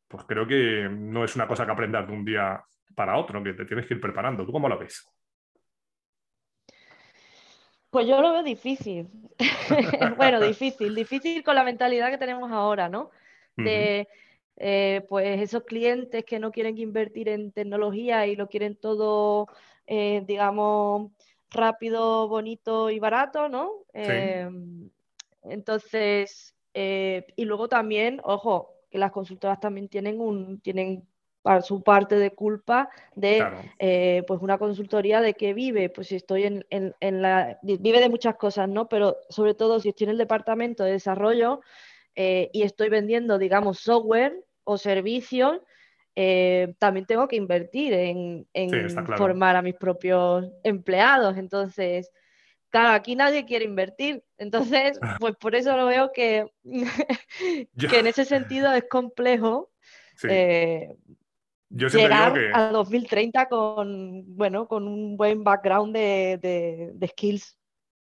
pues 0.08 0.24
creo 0.24 0.48
que 0.48 0.90
no 0.90 1.24
es 1.24 1.36
una 1.36 1.48
cosa 1.48 1.68
que 1.68 1.72
aprendas 1.72 2.08
de 2.08 2.14
un 2.14 2.26
día 2.26 2.64
para 2.96 3.16
otro, 3.16 3.44
que 3.44 3.54
te 3.54 3.66
tienes 3.66 3.86
que 3.86 3.94
ir 3.94 4.02
preparando. 4.02 4.44
¿Tú 4.44 4.52
cómo 4.52 4.68
lo 4.68 4.80
ves? 4.80 5.08
Pues 7.90 8.08
yo 8.08 8.22
lo 8.22 8.32
veo 8.32 8.44
difícil. 8.44 9.08
bueno, 10.18 10.40
difícil, 10.40 10.96
difícil 10.96 11.44
con 11.44 11.56
la 11.56 11.64
mentalidad 11.64 12.10
que 12.10 12.18
tenemos 12.18 12.52
ahora, 12.52 12.90
¿no? 12.90 13.12
De 13.58 14.08
eh, 14.58 15.06
pues 15.10 15.42
esos 15.42 15.64
clientes 15.64 16.24
que 16.26 16.40
no 16.40 16.52
quieren 16.52 16.78
invertir 16.78 17.30
en 17.30 17.52
tecnología 17.52 18.28
y 18.28 18.36
lo 18.36 18.48
quieren 18.48 18.76
todo, 18.76 19.48
eh, 19.88 20.24
digamos, 20.28 21.12
rápido, 21.50 22.28
bonito 22.28 22.90
y 22.90 23.00
barato, 23.00 23.50
¿no? 23.50 23.72
Em, 23.94 24.90
entonces, 25.44 26.56
eh, 26.74 27.26
y 27.36 27.46
luego 27.46 27.68
también, 27.68 28.20
ojo, 28.24 28.76
que 28.90 28.98
las 28.98 29.12
consultoras 29.12 29.60
también 29.60 29.88
tienen 29.88 30.20
un, 30.20 30.60
tienen 30.60 31.04
para 31.50 31.64
su 31.64 31.82
parte 31.82 32.14
de 32.20 32.30
culpa 32.30 32.92
de 33.16 33.44
eh, 33.80 34.24
pues 34.28 34.40
una 34.40 34.60
consultoría 34.60 35.20
de 35.20 35.34
que 35.34 35.56
vive, 35.56 35.90
pues 35.90 36.10
si 36.10 36.16
estoy 36.16 36.44
en, 36.44 36.64
en, 36.70 37.22
la, 37.24 37.58
vive 37.64 38.00
de 38.00 38.08
muchas 38.08 38.36
cosas, 38.36 38.70
¿no? 38.70 38.88
Pero 38.88 39.18
sobre 39.30 39.56
todo 39.56 39.80
si 39.80 39.90
estoy 39.90 40.06
en 40.06 40.12
el 40.12 40.20
departamento 40.20 40.84
de 40.84 40.92
desarrollo 40.92 41.62
eh, 42.14 42.52
y 42.54 42.62
estoy 42.62 42.90
vendiendo, 42.90 43.40
digamos, 43.40 43.80
software 43.80 44.46
o 44.64 44.78
servicios, 44.78 45.60
eh, 46.16 46.76
también 46.78 47.08
tengo 47.08 47.28
que 47.28 47.38
invertir 47.38 47.94
en, 47.94 48.48
formar 49.18 49.56
a 49.56 49.64
mis 49.64 49.74
propios 49.74 50.52
empleados. 50.62 51.36
Entonces, 51.36 52.12
claro, 52.70 52.90
aquí 52.90 53.16
nadie 53.16 53.46
quiere 53.46 53.66
invertir. 53.66 54.24
Entonces, 54.38 55.00
pues 55.20 55.36
por 55.36 55.56
eso 55.56 55.76
lo 55.76 55.88
veo 55.88 56.12
que, 56.14 56.46
que 57.90 58.00
en 58.00 58.06
ese 58.06 58.24
sentido 58.24 58.72
es 58.72 58.84
complejo. 58.88 59.72
Yo 61.70 61.88
llegar 61.88 62.34
digo 62.34 62.48
que... 62.48 62.52
a 62.54 62.72
2030 62.72 63.48
con, 63.48 64.24
bueno, 64.36 64.68
con 64.68 64.88
un 64.88 65.16
buen 65.16 65.44
background 65.44 65.94
de, 65.94 67.08
skills. 67.12 67.58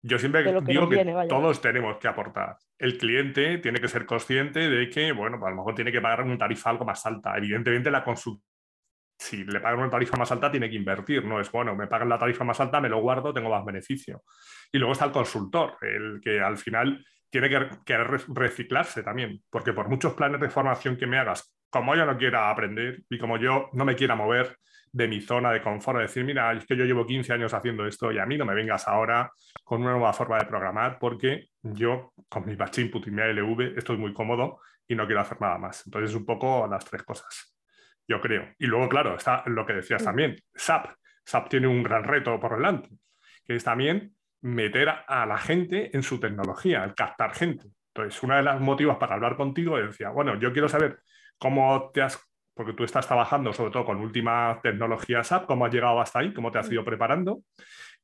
Yo 0.03 0.19
siempre 0.19 0.43
digo 0.43 0.89
que 0.89 1.27
todos 1.29 1.61
tenemos 1.63 1.97
que 1.97 2.09
aportar. 2.09 2.59
El 2.79 2.99
cliente 2.99 3.59
tiene 3.59 3.81
que 3.81 3.89
ser 3.89 4.05
consciente 4.05 4.69
de 4.69 4.91
que, 4.91 5.13
bueno, 5.13 5.45
a 5.45 5.51
lo 5.51 5.57
mejor 5.57 5.75
tiene 5.75 5.91
que 5.91 6.03
pagar 6.03 6.23
una 6.23 6.37
tarifa 6.37 6.71
algo 6.71 6.85
más 6.85 7.07
alta. 7.07 7.35
Evidentemente, 7.39 7.91
la 7.91 8.05
consulta, 8.05 8.45
si 9.19 9.45
le 9.45 9.61
pagan 9.61 9.81
una 9.81 9.91
tarifa 9.91 10.19
más 10.19 10.31
alta, 10.31 10.51
tiene 10.51 10.69
que 10.69 10.77
invertir. 10.77 11.25
No 11.25 11.41
es, 11.41 11.51
bueno, 11.51 11.75
me 11.75 11.87
pagan 11.87 12.11
la 12.11 12.19
tarifa 12.19 12.45
más 12.45 12.61
alta, 12.61 12.83
me 12.83 12.91
lo 12.91 13.01
guardo, 13.01 13.33
tengo 13.33 13.49
más 13.49 13.65
beneficio. 13.65 14.25
Y 14.71 14.77
luego 14.77 14.93
está 14.93 15.07
el 15.07 15.13
consultor, 15.13 15.79
el 15.81 16.21
que 16.23 16.39
al 16.39 16.59
final 16.59 17.03
tiene 17.31 17.49
que, 17.49 17.69
que 17.87 17.97
reciclarse 17.97 19.03
también, 19.03 19.43
porque 19.49 19.73
por 19.73 19.89
muchos 19.89 20.13
planes 20.13 20.41
de 20.41 20.51
formación 20.51 20.97
que 20.99 21.07
me 21.07 21.19
hagas, 21.19 21.57
como 21.75 21.97
yo 21.97 22.07
no 22.07 22.17
quiera 22.17 22.51
aprender 22.51 23.03
y 23.11 23.19
como 23.19 23.37
yo 23.37 23.69
no 23.73 23.85
me 23.85 23.97
quiera 23.97 24.15
mover 24.15 24.59
de 24.93 25.09
mi 25.09 25.21
zona 25.21 25.51
de 25.51 25.61
confort, 25.61 25.99
decir, 25.99 26.23
mira, 26.23 26.53
es 26.53 26.65
que 26.65 26.77
yo 26.77 26.85
llevo 26.85 27.05
15 27.05 27.33
años 27.33 27.53
haciendo 27.53 27.85
esto 27.85 28.13
y 28.13 28.19
a 28.21 28.27
mí 28.27 28.39
no 28.39 28.45
me 28.45 28.55
vengas 28.55 28.87
ahora 28.87 29.33
con 29.65 29.83
una 29.83 29.91
nueva 29.91 30.13
forma 30.13 30.39
de 30.39 30.45
programar 30.45 31.01
porque 31.01 31.49
yo 31.63 32.13
con 32.29 32.47
mi 32.47 32.55
batch 32.55 32.79
input 32.79 33.09
y 33.09 33.11
mi 33.11 33.23
ALV 33.23 33.77
estoy 33.77 33.97
muy 33.97 34.15
cómodo 34.15 34.61
y 34.87 34.95
no 34.95 35.05
quiero 35.05 35.23
hacer 35.23 35.41
nada 35.41 35.59
más. 35.59 35.85
Entonces, 35.85 36.11
es 36.11 36.17
un 36.17 36.25
poco 36.25 36.69
las 36.71 36.85
tres 36.85 37.03
cosas, 37.03 37.57
yo 38.07 38.21
creo. 38.21 38.55
Y 38.57 38.67
luego, 38.67 38.89
claro, 38.89 39.17
está 39.17 39.43
lo 39.47 39.67
que 39.67 39.73
decías 39.73 40.05
también, 40.05 40.37
SAP. 40.55 40.93
SAP 41.25 41.49
tiene 41.49 41.67
un 41.67 41.83
gran 41.83 42.05
reto 42.05 42.39
por 42.39 42.55
delante, 42.55 42.89
que 43.45 43.57
es 43.57 43.65
también 43.65 44.15
meter 44.43 44.91
a 45.09 45.27
la 45.27 45.39
gente 45.39 45.91
en 45.93 46.05
su 46.05 46.21
tecnología, 46.21 46.85
el 46.85 46.95
captar 46.95 47.35
gente. 47.35 47.67
Entonces, 47.93 48.23
uno 48.23 48.37
de 48.37 48.43
los 48.45 48.61
motivos 48.61 48.97
para 48.97 49.17
hablar 49.17 49.37
contigo 49.37 49.77
decía, 49.77 50.11
bueno, 50.11 50.39
yo 50.39 50.53
quiero 50.53 50.69
saber 50.69 51.01
¿Cómo 51.45 51.91
te 51.93 52.01
has, 52.01 52.19
porque 52.55 52.73
tú 52.73 52.85
estás 52.85 53.07
trabajando 53.07 53.53
sobre 53.53 53.71
todo 53.71 53.85
con 53.85 53.99
última 53.99 54.59
tecnología 54.63 55.23
SAP, 55.23 55.45
cómo 55.45 55.67
has 55.67 55.75
llegado 55.75 56.01
hasta 56.01 56.21
ahí, 56.21 56.33
cómo 56.33 56.51
te 56.51 56.59
has 56.59 56.73
ido 56.73 56.83
preparando? 56.83 57.43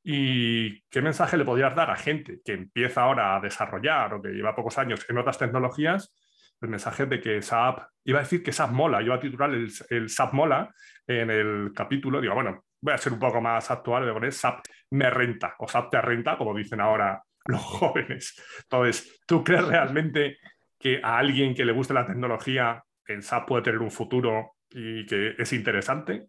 ¿Y 0.04 0.82
qué 0.90 1.00
mensaje 1.00 1.38
le 1.38 1.46
podrías 1.46 1.74
dar 1.74 1.90
a 1.90 1.96
gente 1.96 2.40
que 2.44 2.52
empieza 2.52 3.00
ahora 3.00 3.34
a 3.34 3.40
desarrollar 3.40 4.12
o 4.12 4.20
que 4.20 4.28
lleva 4.28 4.54
pocos 4.54 4.76
años 4.76 5.06
en 5.08 5.16
otras 5.16 5.38
tecnologías 5.38 6.14
el 6.60 6.68
mensaje 6.68 7.06
de 7.06 7.18
que 7.18 7.40
SAP, 7.40 7.80
iba 8.04 8.18
a 8.18 8.22
decir 8.24 8.42
que 8.42 8.52
SAP 8.52 8.72
mola, 8.72 9.00
iba 9.00 9.14
a 9.14 9.20
titular 9.20 9.48
el, 9.54 9.72
el 9.88 10.10
SAP 10.10 10.34
mola 10.34 10.70
en 11.06 11.30
el 11.30 11.72
capítulo, 11.74 12.20
digo, 12.20 12.34
bueno, 12.34 12.64
voy 12.78 12.92
a 12.92 12.98
ser 12.98 13.14
un 13.14 13.20
poco 13.20 13.40
más 13.40 13.70
actual, 13.70 14.02
voy 14.02 14.10
a 14.10 14.14
poner 14.14 14.34
SAP 14.34 14.60
me 14.90 15.08
renta 15.08 15.54
o 15.60 15.66
SAP 15.66 15.90
te 15.90 16.02
renta, 16.02 16.36
como 16.36 16.54
dicen 16.54 16.82
ahora 16.82 17.22
los 17.46 17.62
jóvenes. 17.64 18.38
Entonces, 18.64 19.22
¿tú 19.26 19.42
crees 19.42 19.64
realmente 19.66 20.36
que 20.78 21.00
a 21.02 21.16
alguien 21.16 21.54
que 21.54 21.64
le 21.64 21.72
guste 21.72 21.94
la 21.94 22.06
tecnología, 22.06 22.84
el 23.06 23.22
SAP 23.22 23.46
puede 23.48 23.62
tener 23.62 23.80
un 23.80 23.90
futuro 23.90 24.56
y 24.70 25.04
que 25.06 25.34
es 25.38 25.52
interesante? 25.52 26.28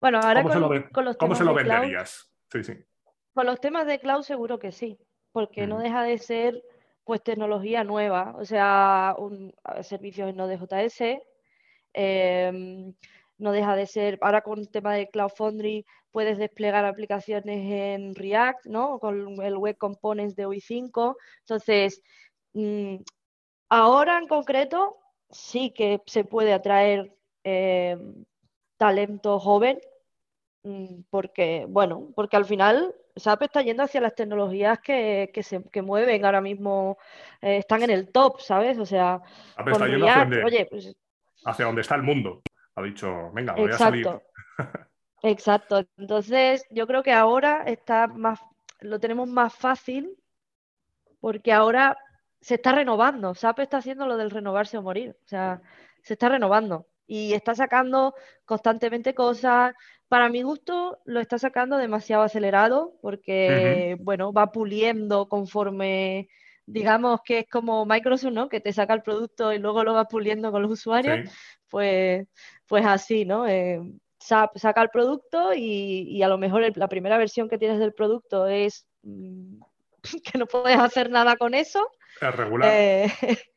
Bueno, 0.00 0.18
ahora 0.18 0.42
¿Cómo 0.42 0.48
con, 0.48 0.52
se 0.52 0.60
lo, 0.60 0.68
ven- 0.68 0.88
con 0.92 1.04
los 1.04 1.16
¿cómo 1.16 1.34
temas 1.34 1.38
se 1.38 1.44
lo 1.44 1.54
de 1.54 1.62
cloud, 1.64 1.80
venderías? 1.80 2.32
Sí, 2.50 2.64
sí. 2.64 2.74
con 3.34 3.46
los 3.46 3.60
temas 3.60 3.86
de 3.86 3.98
cloud 3.98 4.22
seguro 4.22 4.58
que 4.58 4.72
sí, 4.72 4.98
porque 5.32 5.66
no 5.66 5.78
Mm. 5.78 5.82
deja 5.82 6.02
de 6.02 6.18
ser 6.18 6.62
pues 7.04 7.22
tecnología 7.22 7.84
nueva, 7.84 8.34
o 8.36 8.44
sea, 8.44 9.14
un, 9.18 9.54
servicios 9.82 10.28
en 10.28 10.36
Node.js, 10.36 11.18
em, 11.94 12.94
no 13.38 13.52
deja 13.52 13.76
de 13.76 13.86
ser, 13.86 14.18
ahora 14.20 14.42
con 14.42 14.58
el 14.58 14.68
tema 14.68 14.94
de 14.94 15.08
Cloud 15.08 15.30
Foundry 15.36 15.86
puedes 16.10 16.36
desplegar 16.38 16.84
aplicaciones 16.84 17.58
en 17.70 18.14
React, 18.14 18.66
¿no? 18.66 18.98
Con 18.98 19.40
el 19.42 19.56
Web 19.56 19.78
Components 19.78 20.34
de 20.36 20.46
UI5. 20.46 21.16
Entonces, 21.40 22.02
mm, 22.52 22.96
ahora 23.68 24.18
en 24.18 24.28
concreto 24.28 24.96
sí 25.30 25.70
que 25.70 26.00
se 26.06 26.24
puede 26.24 26.52
atraer 26.52 27.14
em, 27.44 28.24
talento 28.76 29.38
joven, 29.38 29.78
mm, 30.62 31.02
porque, 31.10 31.66
bueno, 31.68 32.10
porque 32.14 32.36
al 32.36 32.44
final 32.44 32.94
SAP 33.16 33.42
está 33.42 33.62
yendo 33.62 33.82
hacia 33.82 34.00
las 34.00 34.14
tecnologías 34.14 34.78
que, 34.80 35.30
que 35.32 35.42
se 35.42 35.62
que 35.64 35.82
mueven 35.82 36.24
ahora 36.24 36.40
mismo, 36.40 36.98
eh, 37.40 37.58
están 37.58 37.82
en 37.82 37.90
el 37.90 38.10
top, 38.10 38.40
¿sabes? 38.40 38.78
O 38.78 38.86
sea, 38.86 39.20
A 39.56 39.62
ver, 39.62 39.72
está 39.72 39.84
con 39.84 39.90
yendo 39.90 40.06
hacia 40.06 40.24
React, 40.24 40.30
donde, 40.30 40.44
oye, 40.44 40.66
pues 40.70 40.96
hacia 41.44 41.66
donde 41.66 41.80
está 41.82 41.94
el 41.94 42.02
mundo. 42.02 42.42
Ha 42.74 42.82
dicho, 42.82 43.30
venga, 43.32 43.54
voy 43.54 43.70
a 43.70 43.78
salir. 43.78 44.06
Exacto, 44.06 44.26
exacto. 45.22 45.84
Entonces, 45.96 46.64
yo 46.70 46.86
creo 46.86 47.02
que 47.02 47.12
ahora 47.12 47.64
está 47.66 48.06
más, 48.06 48.40
lo 48.80 49.00
tenemos 49.00 49.28
más 49.28 49.54
fácil 49.54 50.16
porque 51.20 51.52
ahora 51.52 51.96
se 52.40 52.54
está 52.56 52.72
renovando. 52.72 53.34
SAP 53.34 53.60
está 53.60 53.78
haciendo 53.78 54.06
lo 54.06 54.16
del 54.16 54.30
renovarse 54.30 54.78
o 54.78 54.82
morir. 54.82 55.16
O 55.24 55.28
sea, 55.28 55.60
se 56.02 56.14
está 56.14 56.28
renovando 56.28 56.86
y 57.06 57.32
está 57.32 57.54
sacando 57.54 58.14
constantemente 58.44 59.14
cosas. 59.14 59.74
Para 60.08 60.28
mi 60.28 60.42
gusto, 60.42 60.98
lo 61.04 61.20
está 61.20 61.38
sacando 61.38 61.76
demasiado 61.76 62.22
acelerado 62.22 62.94
porque, 63.02 63.96
bueno, 64.00 64.32
va 64.32 64.52
puliendo 64.52 65.28
conforme, 65.28 66.28
digamos 66.66 67.20
que 67.24 67.40
es 67.40 67.46
como 67.50 67.84
Microsoft, 67.86 68.32
¿no? 68.32 68.48
Que 68.48 68.60
te 68.60 68.72
saca 68.72 68.94
el 68.94 69.02
producto 69.02 69.52
y 69.52 69.58
luego 69.58 69.84
lo 69.84 69.94
va 69.94 70.04
puliendo 70.06 70.50
con 70.52 70.62
los 70.62 70.70
usuarios. 70.72 71.28
Sí, 71.28 71.30
Pues, 71.70 72.26
pues 72.66 72.86
así, 72.86 73.24
¿no? 73.26 73.46
Eh, 73.46 73.80
SAP 74.20 74.58
saca 74.58 74.82
el 74.82 74.90
producto 74.90 75.52
y, 75.54 76.06
y 76.08 76.22
a 76.22 76.28
lo 76.28 76.38
mejor 76.38 76.62
el- 76.62 76.72
la 76.76 76.88
primera 76.88 77.18
versión 77.18 77.48
que 77.48 77.58
tienes 77.58 77.78
del 77.78 77.92
producto 77.94 78.46
es 78.48 78.86
mm, 79.02 79.60
que 80.24 80.38
no 80.38 80.46
puedes 80.46 80.78
hacer 80.78 81.10
nada 81.10 81.36
con 81.36 81.54
eso. 81.54 81.90
es 82.20 82.34
regular. 82.34 82.70
Eh, 82.72 83.06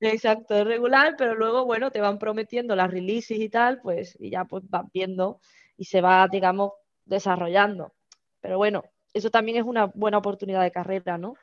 exacto, 0.00 0.54
es 0.54 0.66
regular, 0.66 1.14
pero 1.16 1.34
luego, 1.34 1.64
bueno, 1.64 1.90
te 1.90 2.00
van 2.00 2.18
prometiendo 2.18 2.76
las 2.76 2.90
releases 2.90 3.38
y 3.38 3.48
tal, 3.48 3.80
pues, 3.80 4.16
y 4.20 4.30
ya 4.30 4.44
pues 4.44 4.68
vas 4.68 4.84
viendo 4.92 5.40
y 5.76 5.84
se 5.84 6.00
va, 6.00 6.26
digamos, 6.28 6.72
desarrollando. 7.04 7.94
Pero 8.40 8.58
bueno, 8.58 8.84
eso 9.12 9.30
también 9.30 9.58
es 9.58 9.64
una 9.64 9.86
buena 9.86 10.18
oportunidad 10.18 10.62
de 10.62 10.72
carrera, 10.72 11.18
¿no? 11.18 11.34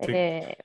Sí. 0.00 0.12
Eh, 0.14 0.56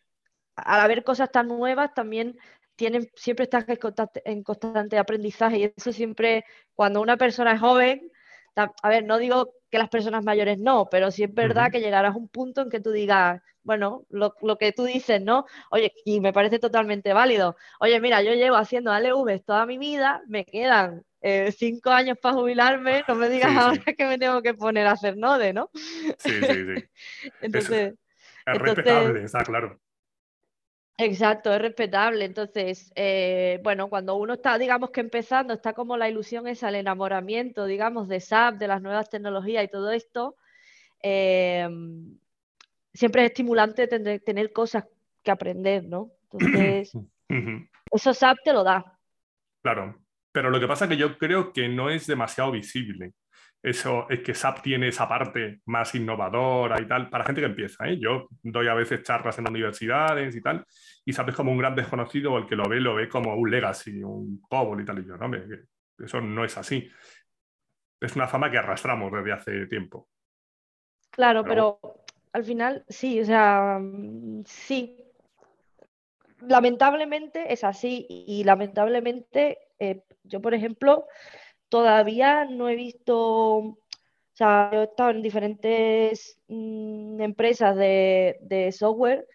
al 0.55 0.81
haber 0.81 1.03
cosas 1.03 1.31
tan 1.31 1.47
nuevas, 1.47 1.93
también 1.93 2.37
tienen, 2.75 3.09
siempre 3.15 3.43
estás 3.43 3.67
en 3.67 3.75
constante, 3.77 4.21
en 4.25 4.43
constante 4.43 4.97
aprendizaje 4.97 5.57
y 5.57 5.73
eso 5.75 5.91
siempre, 5.91 6.45
cuando 6.73 7.01
una 7.01 7.17
persona 7.17 7.53
es 7.53 7.59
joven, 7.59 8.11
a 8.57 8.89
ver, 8.89 9.03
no 9.05 9.17
digo 9.17 9.53
que 9.69 9.77
las 9.77 9.89
personas 9.89 10.23
mayores 10.23 10.57
no, 10.57 10.87
pero 10.89 11.11
sí 11.11 11.23
es 11.23 11.33
verdad 11.33 11.71
que 11.71 11.79
llegarás 11.81 12.15
a 12.15 12.17
un 12.17 12.27
punto 12.29 12.61
en 12.61 12.69
que 12.69 12.79
tú 12.79 12.91
digas, 12.91 13.41
bueno, 13.63 14.05
lo, 14.09 14.33
lo 14.41 14.57
que 14.57 14.71
tú 14.71 14.85
dices, 14.85 15.21
¿no? 15.21 15.45
Oye, 15.71 15.93
y 16.05 16.21
me 16.21 16.31
parece 16.33 16.57
totalmente 16.57 17.11
válido. 17.13 17.57
Oye, 17.81 17.99
mira, 17.99 18.21
yo 18.21 18.33
llevo 18.33 18.55
haciendo 18.55 18.91
ALVs 18.91 19.43
toda 19.43 19.65
mi 19.65 19.77
vida, 19.77 20.21
me 20.27 20.45
quedan 20.45 21.03
eh, 21.21 21.51
cinco 21.51 21.89
años 21.89 22.17
para 22.21 22.35
jubilarme, 22.35 23.03
no 23.07 23.15
me 23.15 23.27
digas 23.29 23.49
Sí, 23.51 23.55
sí. 23.57 23.61
ahora 23.63 23.93
que 23.97 24.05
me 24.05 24.17
tengo 24.17 24.41
que 24.41 24.53
poner 24.53 24.87
a 24.87 24.91
hacer 24.91 25.17
Node, 25.17 25.51
¿no? 25.51 25.69
Sí, 25.73 26.13
sí, 26.17 26.41
sí. 26.41 26.83
Entonces... 27.41 27.93
Es 28.45 28.53
Entonces- 28.53 28.75
respetable, 28.77 29.23
está 29.23 29.43
claro. 29.43 29.79
Exacto, 30.97 31.53
es 31.53 31.61
respetable. 31.61 32.25
Entonces, 32.25 32.91
eh, 32.95 33.59
bueno, 33.63 33.87
cuando 33.87 34.15
uno 34.15 34.33
está, 34.33 34.57
digamos 34.57 34.89
que 34.89 35.01
empezando, 35.01 35.53
está 35.53 35.73
como 35.73 35.95
la 35.95 36.09
ilusión 36.09 36.47
esa, 36.47 36.69
el 36.69 36.75
enamoramiento, 36.75 37.65
digamos, 37.65 38.07
de 38.07 38.19
SAP, 38.19 38.55
de 38.55 38.67
las 38.67 38.81
nuevas 38.81 39.09
tecnologías 39.09 39.63
y 39.63 39.67
todo 39.67 39.91
esto, 39.91 40.35
eh, 41.03 41.69
siempre 42.93 43.23
es 43.23 43.31
estimulante 43.31 43.87
tener, 43.87 44.21
tener 44.21 44.51
cosas 44.51 44.85
que 45.21 45.29
aprender, 45.29 45.83
¿no? 45.83 46.11
Entonces, 46.31 46.91
eso 47.91 48.13
SAP 48.13 48.37
te 48.43 48.53
lo 48.53 48.63
da. 48.63 48.97
Claro, 49.61 49.99
pero 50.31 50.49
lo 50.49 50.59
que 50.59 50.67
pasa 50.67 50.85
es 50.85 50.89
que 50.89 50.97
yo 50.97 51.17
creo 51.19 51.53
que 51.53 51.69
no 51.69 51.91
es 51.91 52.07
demasiado 52.07 52.51
visible. 52.51 53.13
Eso 53.63 54.07
es 54.09 54.19
que 54.21 54.33
SAP 54.33 54.61
tiene 54.61 54.87
esa 54.89 55.09
parte 55.09 55.61
más 55.65 55.93
innovadora 55.95 56.79
y 56.79 56.87
tal, 56.87 57.09
para 57.09 57.25
gente 57.25 57.41
que 57.41 57.47
empieza. 57.47 57.87
¿eh? 57.87 57.97
Yo 57.99 58.27
doy 58.43 58.67
a 58.67 58.73
veces 58.75 59.03
charlas 59.03 59.37
en 59.39 59.49
universidades 59.49 60.35
y 60.35 60.41
tal, 60.41 60.63
y 61.05 61.11
SAP 61.11 61.29
es 61.29 61.35
como 61.35 61.51
un 61.51 61.57
gran 61.57 61.75
desconocido, 61.75 62.33
o 62.33 62.37
el 62.37 62.45
que 62.47 62.55
lo 62.55 62.69
ve, 62.69 62.79
lo 62.79 62.95
ve 62.95 63.09
como 63.09 63.35
un 63.35 63.49
legacy, 63.49 64.03
un 64.03 64.39
COBOL 64.41 64.81
y 64.81 64.85
tal. 64.85 64.99
Y 64.99 65.07
yo, 65.07 65.17
no, 65.17 65.31
que 65.31 66.05
eso 66.05 66.21
no 66.21 66.45
es 66.45 66.57
así. 66.57 66.89
Es 67.99 68.15
una 68.15 68.27
fama 68.27 68.51
que 68.51 68.59
arrastramos 68.59 69.11
desde 69.11 69.31
hace 69.33 69.65
tiempo. 69.67 70.07
Claro, 71.09 71.43
Pero- 71.43 71.79
pero 71.81 72.03
al 72.33 72.43
final 72.43 72.85
sí, 72.87 73.19
o 73.19 73.25
sea, 73.25 73.79
sí. 74.45 75.03
Lamentablemente 76.41 77.51
es 77.51 77.63
así 77.63 78.05
y 78.07 78.43
lamentablemente 78.43 79.57
eh, 79.79 80.03
yo, 80.23 80.39
por 80.39 80.53
ejemplo, 80.53 81.07
todavía 81.69 82.45
no 82.45 82.69
he 82.69 82.75
visto, 82.75 83.17
o 83.57 83.77
sea, 84.33 84.69
yo 84.73 84.81
he 84.81 84.83
estado 84.85 85.11
en 85.11 85.21
diferentes 85.21 86.39
mm, 86.47 87.21
empresas 87.21 87.75
de, 87.75 88.37
de 88.41 88.71
software 88.71 89.27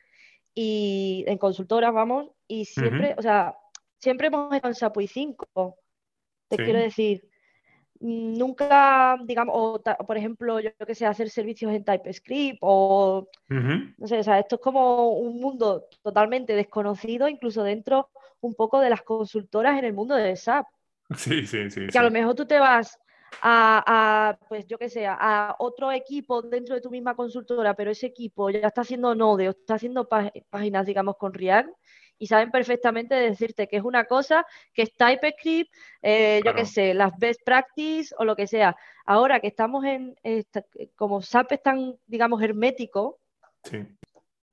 y 0.54 1.24
en 1.28 1.38
consultoras, 1.38 1.92
vamos, 1.94 2.30
y 2.48 2.64
siempre, 2.66 3.14
o 3.18 3.22
sea, 3.22 3.56
siempre 3.98 4.28
hemos 4.28 4.52
estado 4.54 4.70
en 4.70 4.74
SAP 4.76 4.96
i5, 4.98 5.76
te 6.48 6.56
Sí. 6.58 6.62
quiero 6.64 6.80
decir, 6.80 7.28
mm, 8.00 8.38
nunca, 8.38 9.16
digamos, 9.24 9.54
o 9.58 9.80
ta- 9.80 9.96
por 9.98 10.16
ejemplo, 10.18 10.60
yo 10.60 10.70
que 10.86 10.94
sé, 10.94 11.06
hacer 11.06 11.30
servicios 11.30 11.72
en 11.72 11.84
TypeScript 11.84 12.58
o 12.62 13.28
no 13.98 14.06
sé, 14.08 14.18
o 14.18 14.22
sea, 14.24 14.38
esto 14.40 14.56
es 14.56 14.60
como 14.62 15.10
un 15.12 15.40
mundo 15.40 15.86
totalmente 16.02 16.54
desconocido, 16.54 17.28
incluso 17.28 17.62
dentro 17.62 18.10
un 18.40 18.54
poco 18.54 18.80
de 18.80 18.90
las 18.90 19.02
consultoras 19.02 19.78
en 19.78 19.84
el 19.84 19.92
mundo 19.94 20.14
de 20.16 20.32
SAP. 20.36 20.66
Sí, 21.16 21.46
sí, 21.46 21.70
sí. 21.70 21.80
Que 21.86 21.92
sí. 21.92 21.98
a 21.98 22.02
lo 22.02 22.10
mejor 22.10 22.34
tú 22.34 22.46
te 22.46 22.58
vas 22.58 22.98
a, 23.40 23.82
a, 24.38 24.38
pues 24.48 24.66
yo 24.66 24.78
qué 24.78 24.88
sé, 24.88 25.06
a 25.06 25.56
otro 25.58 25.90
equipo 25.92 26.42
dentro 26.42 26.74
de 26.74 26.80
tu 26.80 26.90
misma 26.90 27.14
consultora, 27.16 27.74
pero 27.74 27.90
ese 27.90 28.06
equipo 28.06 28.50
ya 28.50 28.66
está 28.68 28.82
haciendo 28.82 29.14
Node 29.14 29.48
o 29.48 29.50
está 29.52 29.74
haciendo 29.74 30.08
pá- 30.08 30.32
páginas, 30.50 30.86
digamos, 30.86 31.16
con 31.16 31.32
React 31.32 31.70
y 32.18 32.26
saben 32.26 32.50
perfectamente 32.50 33.14
decirte 33.16 33.66
que 33.66 33.78
es 33.78 33.82
una 33.82 34.04
cosa, 34.04 34.46
que 34.74 34.82
es 34.82 34.92
TypeScript, 34.94 35.72
eh, 36.02 36.40
yo 36.44 36.50
qué 36.52 36.60
Claro. 36.62 36.66
sé, 36.68 36.94
las 36.94 37.18
best 37.18 37.40
practice 37.44 38.14
o 38.18 38.24
lo 38.24 38.36
que 38.36 38.46
sea. 38.46 38.76
Ahora 39.06 39.40
que 39.40 39.48
estamos 39.48 39.84
en, 39.84 40.14
esta- 40.22 40.64
como 40.94 41.20
SAP 41.22 41.52
es 41.56 41.62
tan, 41.62 41.96
digamos, 42.06 42.40
hermético, 42.42 43.18
Sí. 43.64 43.78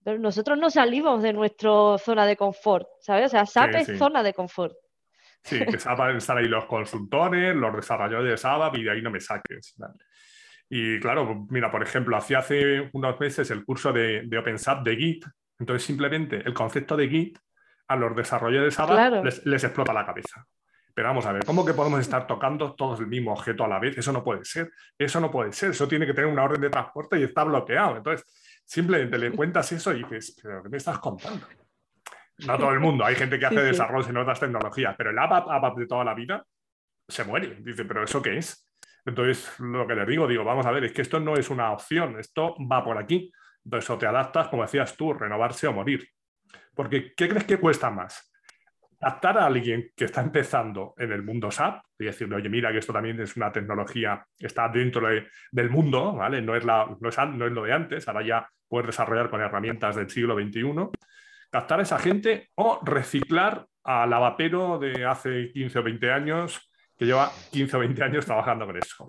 pero 0.03 0.17
nosotros 0.17 0.57
no 0.57 0.69
salimos 0.71 1.21
de 1.21 1.33
nuestra 1.33 1.97
zona 1.99 2.25
de 2.25 2.37
confort, 2.37 2.87
¿sabes? 3.01 3.25
O 3.27 3.29
sea, 3.29 3.45
SAP 3.45 3.71
Sí, 3.73 3.77
es 3.81 3.87
sí. 3.87 3.97
zona 3.97 4.23
de 4.23 4.33
confort. 4.33 4.75
Sí, 5.43 5.65
que 5.65 5.79
SAP 5.79 5.99
están 6.17 6.37
ahí 6.37 6.45
los 6.47 6.65
consultores, 6.65 7.55
los 7.55 7.75
desarrolladores 7.75 8.31
de 8.31 8.37
SAP 8.37 8.75
y 8.77 8.83
de 8.83 8.91
ahí 8.91 9.01
no 9.01 9.09
me 9.09 9.19
saques. 9.19 9.75
Y 10.69 10.99
claro, 10.99 11.47
mira, 11.49 11.71
por 11.71 11.81
ejemplo, 11.81 12.15
hacía 12.15 12.39
hace 12.39 12.89
unos 12.93 13.19
meses 13.19 13.49
el 13.51 13.63
curso 13.65 13.91
de, 13.91 14.23
de 14.25 14.37
OpenSAP 14.37 14.83
de 14.83 14.95
Git. 14.95 15.25
Entonces, 15.57 15.85
simplemente 15.85 16.37
el 16.45 16.53
concepto 16.53 16.95
de 16.95 17.09
Git 17.09 17.39
a 17.87 17.95
los 17.95 18.15
desarrolladores 18.15 18.77
de 18.77 18.83
Claro. 18.85 19.23
les, 19.23 19.45
les 19.45 19.63
explota 19.63 19.93
la 19.93 20.05
cabeza. 20.05 20.45
Pero 20.93 21.07
vamos 21.07 21.25
a 21.25 21.31
ver, 21.31 21.45
¿cómo 21.45 21.65
que 21.65 21.73
podemos 21.73 21.99
estar 22.01 22.27
tocando 22.27 22.75
todos 22.75 22.99
el 22.99 23.07
mismo 23.07 23.31
objeto 23.31 23.63
a 23.63 23.67
la 23.67 23.79
vez? 23.79 23.97
Eso 23.97 24.11
no 24.11 24.23
puede 24.23 24.43
ser. 24.43 24.69
Eso 24.97 25.19
no 25.19 25.31
puede 25.31 25.53
ser. 25.53 25.71
Eso 25.71 25.87
tiene 25.87 26.05
que 26.05 26.13
tener 26.13 26.29
una 26.29 26.43
orden 26.43 26.61
de 26.61 26.69
transporte 26.69 27.19
y 27.19 27.23
está 27.23 27.43
bloqueado. 27.45 27.97
Entonces, 27.97 28.25
simplemente 28.65 29.17
le 29.17 29.31
cuentas 29.31 29.71
eso 29.71 29.93
y 29.93 30.03
dices, 30.03 30.37
¿pero 30.43 30.61
qué 30.61 30.69
me 30.69 30.77
estás 30.77 30.99
contando? 30.99 31.47
No 32.47 32.57
todo 32.57 32.71
el 32.71 32.79
mundo. 32.79 33.03
Hay 33.05 33.15
gente 33.15 33.37
que 33.37 33.47
Sí, 33.47 33.55
hace 33.55 33.61
sí. 33.65 33.71
desarrollos 33.71 34.09
en 34.09 34.17
otras 34.17 34.39
tecnologías, 34.39 34.95
pero 34.97 35.09
el 35.11 35.19
ABAP, 35.19 35.49
ABAP 35.49 35.77
de 35.77 35.87
toda 35.87 36.03
la 36.03 36.13
vida 36.13 36.43
se 37.07 37.23
muere. 37.23 37.57
Dice, 37.61 37.85
¿pero 37.85 38.03
eso 38.03 38.21
qué 38.21 38.37
es? 38.37 38.69
Entonces, 39.05 39.59
lo 39.59 39.87
que 39.87 39.95
le 39.95 40.05
digo, 40.05 40.27
digo, 40.27 40.43
vamos 40.43 40.65
a 40.65 40.71
ver, 40.71 40.83
es 40.83 40.91
que 40.91 41.01
esto 41.01 41.19
no 41.19 41.35
es 41.35 41.49
una 41.49 41.71
opción, 41.71 42.19
esto 42.19 42.55
va 42.71 42.83
por 42.83 42.97
aquí. 42.97 43.31
Entonces, 43.63 43.89
o 43.89 43.97
te 43.97 44.05
adaptas, 44.05 44.47
como 44.49 44.61
decías 44.61 44.95
tú, 44.95 45.13
renovarse 45.13 45.67
o 45.67 45.73
morir. 45.73 46.07
Porque, 46.75 47.13
¿qué 47.15 47.27
crees 47.27 47.45
que 47.45 47.57
cuesta 47.57 47.89
más? 47.89 48.31
Captar 48.99 49.37
a 49.37 49.45
alguien 49.45 49.91
que 49.95 50.05
está 50.05 50.21
empezando 50.21 50.93
en 50.97 51.11
el 51.13 51.23
mundo 51.23 51.49
SAP 51.49 51.81
y 51.97 52.05
decirle, 52.05 52.35
oye, 52.35 52.49
mira 52.49 52.71
que 52.71 52.79
esto 52.79 52.93
también 52.93 53.19
es 53.21 53.35
una 53.37 53.51
tecnología 53.51 54.25
que 54.37 54.47
está 54.47 54.67
dentro 54.69 55.07
del 55.51 55.69
mundo, 55.69 56.13
¿vale? 56.13 56.41
No 56.41 56.55
es, 56.55 56.65
la, 56.65 56.85
no, 56.99 57.09
es, 57.09 57.17
no 57.17 57.45
es 57.45 57.51
lo 57.51 57.63
de 57.63 57.73
antes, 57.73 58.07
ahora 58.07 58.25
ya 58.25 58.49
puedes 58.67 58.87
desarrollar 58.87 59.29
con 59.29 59.41
herramientas 59.41 59.95
del 59.95 60.09
siglo 60.09 60.35
XXI. 60.35 60.61
Captar 61.49 61.79
a 61.79 61.83
esa 61.83 61.99
gente 61.99 62.49
o 62.55 62.79
reciclar 62.83 63.67
al 63.83 64.09
lavapero 64.09 64.77
de 64.77 65.05
hace 65.05 65.51
15 65.51 65.79
o 65.79 65.83
20 65.83 66.11
años 66.11 66.69
que 66.97 67.05
lleva 67.05 67.31
15 67.51 67.77
o 67.77 67.79
20 67.79 68.03
años 68.03 68.25
trabajando 68.25 68.65
con 68.65 68.77
eso. 68.77 69.07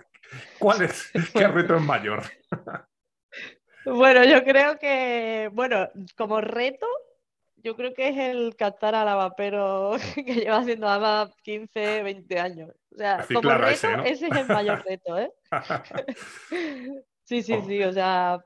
¿Cuál 0.58 0.82
es? 0.82 1.10
¿Qué 1.34 1.48
reto 1.48 1.76
es 1.76 1.82
mayor? 1.82 2.22
Bueno, 3.84 4.24
yo 4.24 4.44
creo 4.44 4.78
que, 4.78 5.50
bueno, 5.52 5.88
como 6.16 6.40
reto, 6.40 6.86
yo 7.56 7.76
creo 7.76 7.92
que 7.94 8.08
es 8.08 8.16
el 8.16 8.54
captar 8.56 8.94
al 8.94 9.06
lavapero 9.06 9.96
que 10.14 10.34
lleva 10.34 10.58
haciendo 10.58 10.88
ABAP 10.88 11.32
15, 11.42 12.02
20 12.02 12.38
años. 12.38 12.70
O 12.92 12.96
sea, 12.96 13.26
como 13.32 13.50
reto, 13.50 13.70
ese, 13.70 13.94
ese, 14.04 14.26
es 14.28 14.36
el 14.36 14.46
mayor 14.46 14.84
reto, 14.86 15.18
¿eh? 15.18 15.32
sí, 17.24 17.42
sí, 17.42 17.60
sí, 17.66 17.82
o 17.82 17.92
sea, 17.92 18.38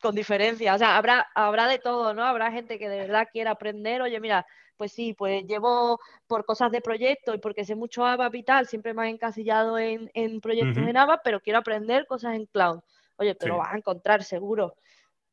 con 0.00 0.14
diferencia. 0.14 0.74
O 0.74 0.78
sea, 0.78 0.96
habrá, 0.96 1.26
habrá 1.34 1.66
de 1.66 1.78
todo, 1.78 2.14
¿no? 2.14 2.24
Habrá 2.24 2.50
gente 2.50 2.78
que 2.78 2.88
de 2.88 2.98
verdad 2.98 3.28
quiera 3.32 3.52
aprender, 3.52 4.02
oye, 4.02 4.20
mira, 4.20 4.46
pues 4.76 4.92
sí, 4.92 5.12
pues 5.12 5.44
llevo 5.44 6.00
por 6.26 6.44
cosas 6.44 6.70
de 6.70 6.80
proyecto 6.80 7.34
y 7.34 7.38
porque 7.38 7.64
sé 7.64 7.74
mucho 7.74 8.06
ABAP 8.06 8.36
y 8.36 8.42
tal, 8.44 8.66
siempre 8.66 8.94
me 8.94 9.06
he 9.06 9.10
encasillado 9.10 9.78
en, 9.78 10.08
proyectos 10.40 10.86
en 10.86 10.96
ABAP, 10.96 11.20
pero 11.24 11.40
quiero 11.40 11.58
aprender 11.58 12.06
cosas 12.06 12.36
en 12.36 12.46
cloud. 12.46 12.80
Oye, 13.16 13.34
te 13.34 13.48
lo 13.48 13.58
vas 13.58 13.74
a 13.74 13.76
encontrar 13.76 14.22
seguro. 14.22 14.76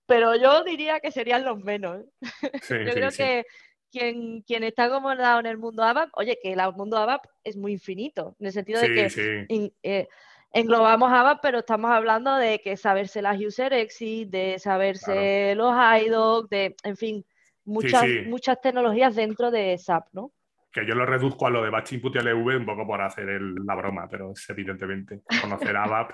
Pero 0.08 0.36
yo 0.36 0.64
diría 0.64 1.00
que 1.00 1.12
serían 1.12 1.46
los 1.46 1.64
menos. 1.64 2.04
yo 2.70 2.94
creo 2.94 3.12
que 3.12 3.46
quien, 3.92 4.42
quien 4.42 4.64
está 4.64 4.86
acomodado 4.86 5.40
en 5.40 5.46
el 5.46 5.58
mundo 5.58 5.84
ABAP, 5.84 6.10
oye, 6.14 6.40
que 6.42 6.52
el 6.52 6.60
mundo 6.76 6.98
ABAP 6.98 7.26
es 7.44 7.56
muy 7.56 7.74
infinito, 7.74 8.36
en 8.40 8.48
el 8.48 8.52
sentido 8.52 8.82
de 8.82 8.94
que 8.94 9.72
eh, 9.84 10.08
englobamos 10.56 11.12
ABAP, 11.12 11.40
pero 11.42 11.60
estamos 11.60 11.92
hablando 11.92 12.36
de 12.36 12.62
que 12.62 12.78
saberse 12.78 13.22
las 13.22 13.40
user 13.40 13.74
exit, 13.74 14.30
de 14.30 14.58
saberse 14.58 15.54
los 15.56 15.74
IDOC, 15.76 16.50
de, 16.50 16.76
en 16.84 16.96
fin, 16.96 17.26
muchas, 17.66 18.06
muchas 18.26 18.62
tecnologías 18.62 19.16
dentro 19.16 19.52
de 19.52 19.78
SAP, 19.78 20.08
¿no? 20.14 20.32
Que 20.72 20.86
yo 20.88 20.96
lo 20.96 21.06
reduzco 21.06 21.46
a 21.46 21.50
lo 21.50 21.62
de 21.62 21.70
Batch 21.70 21.94
Input 21.94 22.16
y 22.16 22.20
LV 22.20 22.58
un 22.58 22.66
poco 22.66 22.88
por 22.88 23.02
hacer 23.02 23.28
la 23.42 23.76
broma, 23.76 24.08
pero 24.10 24.32
es 24.32 24.50
evidentemente 24.50 25.22
conocer 25.42 25.76
ABAP 25.76 26.12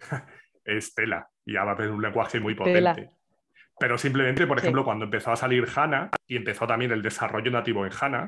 es 0.64 0.94
tela 0.94 1.28
y 1.46 1.56
ABAP 1.56 1.80
es 1.80 1.90
un 1.90 2.02
lenguaje 2.02 2.40
muy 2.40 2.54
potente. 2.54 3.10
Pero 3.78 3.98
simplemente, 3.98 4.46
por 4.46 4.58
ejemplo, 4.58 4.84
cuando 4.84 5.04
empezó 5.04 5.32
a 5.32 5.36
salir 5.36 5.66
HANA 5.74 6.10
y 6.26 6.36
empezó 6.36 6.66
también 6.66 6.92
el 6.92 7.02
desarrollo 7.02 7.50
nativo 7.50 7.84
en 7.84 7.92
HANA, 7.92 8.26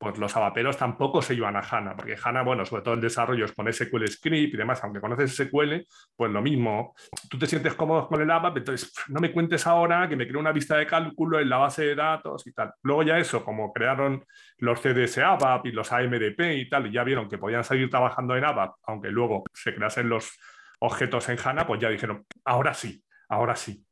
pues 0.00 0.16
los 0.16 0.34
abaperos 0.34 0.78
tampoco 0.78 1.20
se 1.20 1.34
iban 1.34 1.56
a 1.56 1.60
HANA, 1.60 1.94
porque 1.94 2.16
HANA, 2.16 2.40
bueno, 2.42 2.64
sobre 2.64 2.80
todo 2.80 2.94
el 2.94 3.02
desarrollo 3.02 3.44
es 3.44 3.52
con 3.52 3.70
SQL 3.70 4.08
Script 4.08 4.54
y 4.54 4.56
demás, 4.56 4.82
aunque 4.82 4.98
conoces 4.98 5.36
SQL, 5.36 5.74
pues 6.16 6.32
lo 6.32 6.40
mismo, 6.40 6.94
tú 7.28 7.38
te 7.38 7.46
sientes 7.46 7.74
cómodo 7.74 8.08
con 8.08 8.22
el 8.22 8.30
ABAP, 8.30 8.56
entonces 8.56 8.94
no 9.08 9.20
me 9.20 9.30
cuentes 9.30 9.66
ahora 9.66 10.08
que 10.08 10.16
me 10.16 10.26
creo 10.26 10.40
una 10.40 10.52
vista 10.52 10.78
de 10.78 10.86
cálculo 10.86 11.38
en 11.38 11.50
la 11.50 11.58
base 11.58 11.84
de 11.84 11.94
datos 11.94 12.46
y 12.46 12.52
tal. 12.54 12.72
Luego 12.82 13.02
ya 13.02 13.18
eso, 13.18 13.44
como 13.44 13.74
crearon 13.74 14.24
los 14.56 14.80
CDS 14.80 15.18
ABAP 15.18 15.66
y 15.66 15.72
los 15.72 15.92
AMDP 15.92 16.40
y 16.56 16.68
tal, 16.70 16.86
y 16.86 16.92
ya 16.92 17.04
vieron 17.04 17.28
que 17.28 17.36
podían 17.36 17.62
seguir 17.62 17.90
trabajando 17.90 18.34
en 18.34 18.44
ABAP, 18.46 18.76
aunque 18.84 19.10
luego 19.10 19.44
se 19.52 19.74
creasen 19.74 20.08
los 20.08 20.32
objetos 20.78 21.28
en 21.28 21.36
HANA, 21.44 21.66
pues 21.66 21.78
ya 21.78 21.90
dijeron, 21.90 22.24
ahora 22.46 22.72
sí, 22.72 23.04
ahora 23.28 23.54
sí. 23.54 23.84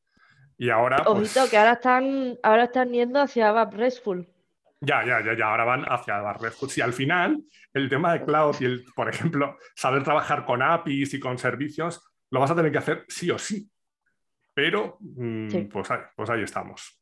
Y 0.56 0.70
ahora... 0.70 1.04
Pues 1.04 1.36
Ojito, 1.36 1.50
que 1.50 1.58
ahora 1.58 1.72
están, 1.72 2.38
ahora 2.42 2.64
están 2.64 2.92
yendo 2.92 3.20
hacia 3.20 3.50
ABAP 3.50 3.74
RESTful. 3.74 4.26
Ya, 4.80 5.04
ya, 5.04 5.20
ya, 5.24 5.36
ya, 5.36 5.50
ahora 5.50 5.64
van 5.64 5.84
hacia 5.84 6.18
la 6.18 6.32
red. 6.32 6.52
Si 6.52 6.80
al 6.80 6.92
final 6.92 7.42
el 7.74 7.88
tema 7.88 8.12
de 8.12 8.24
cloud 8.24 8.56
y, 8.60 8.64
el, 8.64 8.84
por 8.94 9.08
ejemplo, 9.08 9.58
saber 9.74 10.04
trabajar 10.04 10.44
con 10.44 10.62
APIs 10.62 11.14
y 11.14 11.20
con 11.20 11.36
servicios, 11.36 12.00
lo 12.30 12.40
vas 12.40 12.50
a 12.50 12.54
tener 12.54 12.70
que 12.70 12.78
hacer 12.78 13.04
sí 13.08 13.30
o 13.30 13.38
sí. 13.38 13.68
Pero, 14.54 14.98
mm, 15.00 15.68
pues, 15.70 15.90
ahí, 15.90 16.00
pues 16.14 16.30
ahí 16.30 16.42
estamos. 16.42 17.00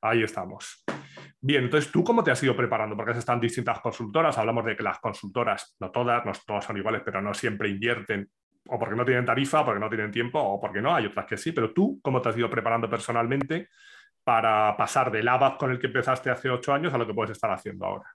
Ahí 0.00 0.22
estamos. 0.22 0.84
Bien, 1.40 1.64
entonces, 1.64 1.90
¿tú 1.92 2.02
cómo 2.02 2.24
te 2.24 2.30
has 2.30 2.42
ido 2.42 2.56
preparando? 2.56 2.96
Porque 2.96 3.12
están 3.12 3.40
distintas 3.40 3.80
consultoras. 3.80 4.38
Hablamos 4.38 4.64
de 4.64 4.76
que 4.76 4.82
las 4.82 4.98
consultoras, 4.98 5.76
no 5.80 5.90
todas, 5.90 6.24
no 6.24 6.32
todas 6.46 6.64
son 6.64 6.76
iguales, 6.78 7.02
pero 7.04 7.20
no 7.20 7.34
siempre 7.34 7.68
invierten 7.68 8.28
o 8.70 8.78
porque 8.78 8.94
no 8.94 9.04
tienen 9.04 9.24
tarifa, 9.24 9.64
porque 9.64 9.80
no 9.80 9.88
tienen 9.88 10.10
tiempo, 10.10 10.38
o 10.38 10.60
porque 10.60 10.80
no, 10.82 10.94
hay 10.94 11.06
otras 11.06 11.26
que 11.26 11.36
sí. 11.36 11.52
Pero 11.52 11.72
tú, 11.72 12.00
¿cómo 12.02 12.20
te 12.20 12.28
has 12.28 12.36
ido 12.36 12.50
preparando 12.50 12.88
personalmente 12.88 13.68
para 14.28 14.76
pasar 14.76 15.10
del 15.10 15.26
ABAP 15.26 15.56
con 15.56 15.70
el 15.70 15.78
que 15.78 15.86
empezaste 15.86 16.28
hace 16.28 16.50
ocho 16.50 16.74
años 16.74 16.92
a 16.92 16.98
lo 16.98 17.06
que 17.06 17.14
puedes 17.14 17.30
estar 17.30 17.50
haciendo 17.50 17.86
ahora? 17.86 18.14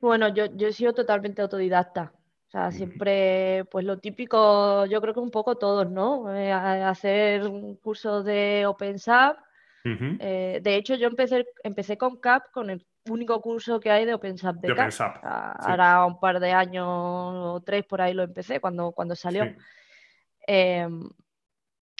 Bueno, 0.00 0.28
yo, 0.28 0.44
he 0.44 0.72
sido 0.72 0.92
totalmente 0.92 1.42
autodidacta. 1.42 2.12
O 2.46 2.48
sea, 2.48 2.70
siempre, 2.70 3.64
pues 3.72 3.84
lo 3.84 3.98
típico, 3.98 4.86
yo 4.86 5.00
creo 5.00 5.14
que 5.14 5.18
un 5.18 5.32
poco 5.32 5.56
todos, 5.56 5.90
¿no? 5.90 6.32
Eh, 6.32 6.52
hacer 6.52 7.42
un 7.42 7.74
curso 7.74 8.22
de 8.22 8.64
OpenSAP. 8.64 9.36
Eh, 9.84 10.60
de 10.62 10.76
hecho, 10.76 10.94
yo 10.94 11.08
empecé, 11.08 11.44
empecé 11.64 11.98
con 11.98 12.20
CAP, 12.20 12.52
con 12.52 12.70
el 12.70 12.86
único 13.10 13.40
curso 13.40 13.80
que 13.80 13.90
hay 13.90 14.04
de 14.04 14.14
OpenSAP 14.14 14.58
de, 14.58 14.76
CAP. 14.76 15.24
Ahora 15.24 16.06
un 16.06 16.20
par 16.20 16.38
de 16.38 16.52
años 16.52 16.86
o 16.86 17.60
tres 17.66 17.84
por 17.84 18.00
ahí 18.00 18.14
lo 18.14 18.22
empecé 18.22 18.60
cuando, 18.60 18.92
cuando 18.92 19.16
salió. 19.16 19.42
Em, 20.46 21.02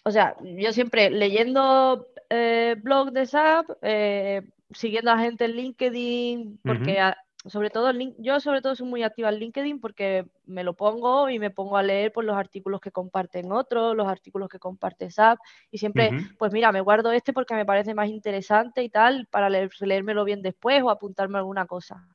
o 0.05 0.11
sea, 0.11 0.37
yo 0.43 0.73
siempre 0.73 1.11
leyendo 1.11 2.09
eh, 2.29 2.77
blog 2.83 3.13
de 3.13 3.27
SAP, 3.27 3.67
eh, 3.83 4.43
siguiendo 4.71 5.11
a 5.11 5.19
gente 5.19 5.45
en 5.45 5.53
LinkedIn, 5.53 6.61
porque 6.65 6.99
sobre 7.47 7.71
todo 7.71 7.93
yo 8.19 8.39
sobre 8.41 8.63
todo 8.63 8.77
soy 8.77 8.87
muy 8.87 9.03
activa 9.03 9.29
en 9.29 9.37
LinkedIn 9.37 9.81
porque 9.81 10.27
me 10.47 10.63
lo 10.63 10.75
pongo 10.75 11.29
y 11.29 11.39
me 11.39 11.51
pongo 11.51 11.77
a 11.77 11.83
leer 11.83 12.13
por 12.13 12.23
pues, 12.23 12.27
los 12.29 12.37
artículos 12.37 12.81
que 12.81 12.93
comparten 12.93 13.51
otros, 13.51 13.97
los 13.97 14.07
artículos 14.07 14.49
que 14.49 14.61
comparte 14.61 15.11
SAP 15.11 15.39
y 15.71 15.79
siempre, 15.79 16.11
pues 16.39 16.53
mira, 16.53 16.71
me 16.73 16.81
guardo 16.81 17.11
este 17.13 17.33
porque 17.33 17.55
me 17.55 17.67
parece 17.67 17.95
más 17.95 18.09
interesante 18.09 18.83
y 18.83 18.89
tal 18.89 19.27
para 19.27 19.51
leer, 19.51 19.71
leérmelo 19.81 20.25
bien 20.25 20.43
después 20.43 20.83
o 20.83 20.91
apuntarme 20.91 21.39
alguna 21.39 21.67
cosa. 21.67 22.07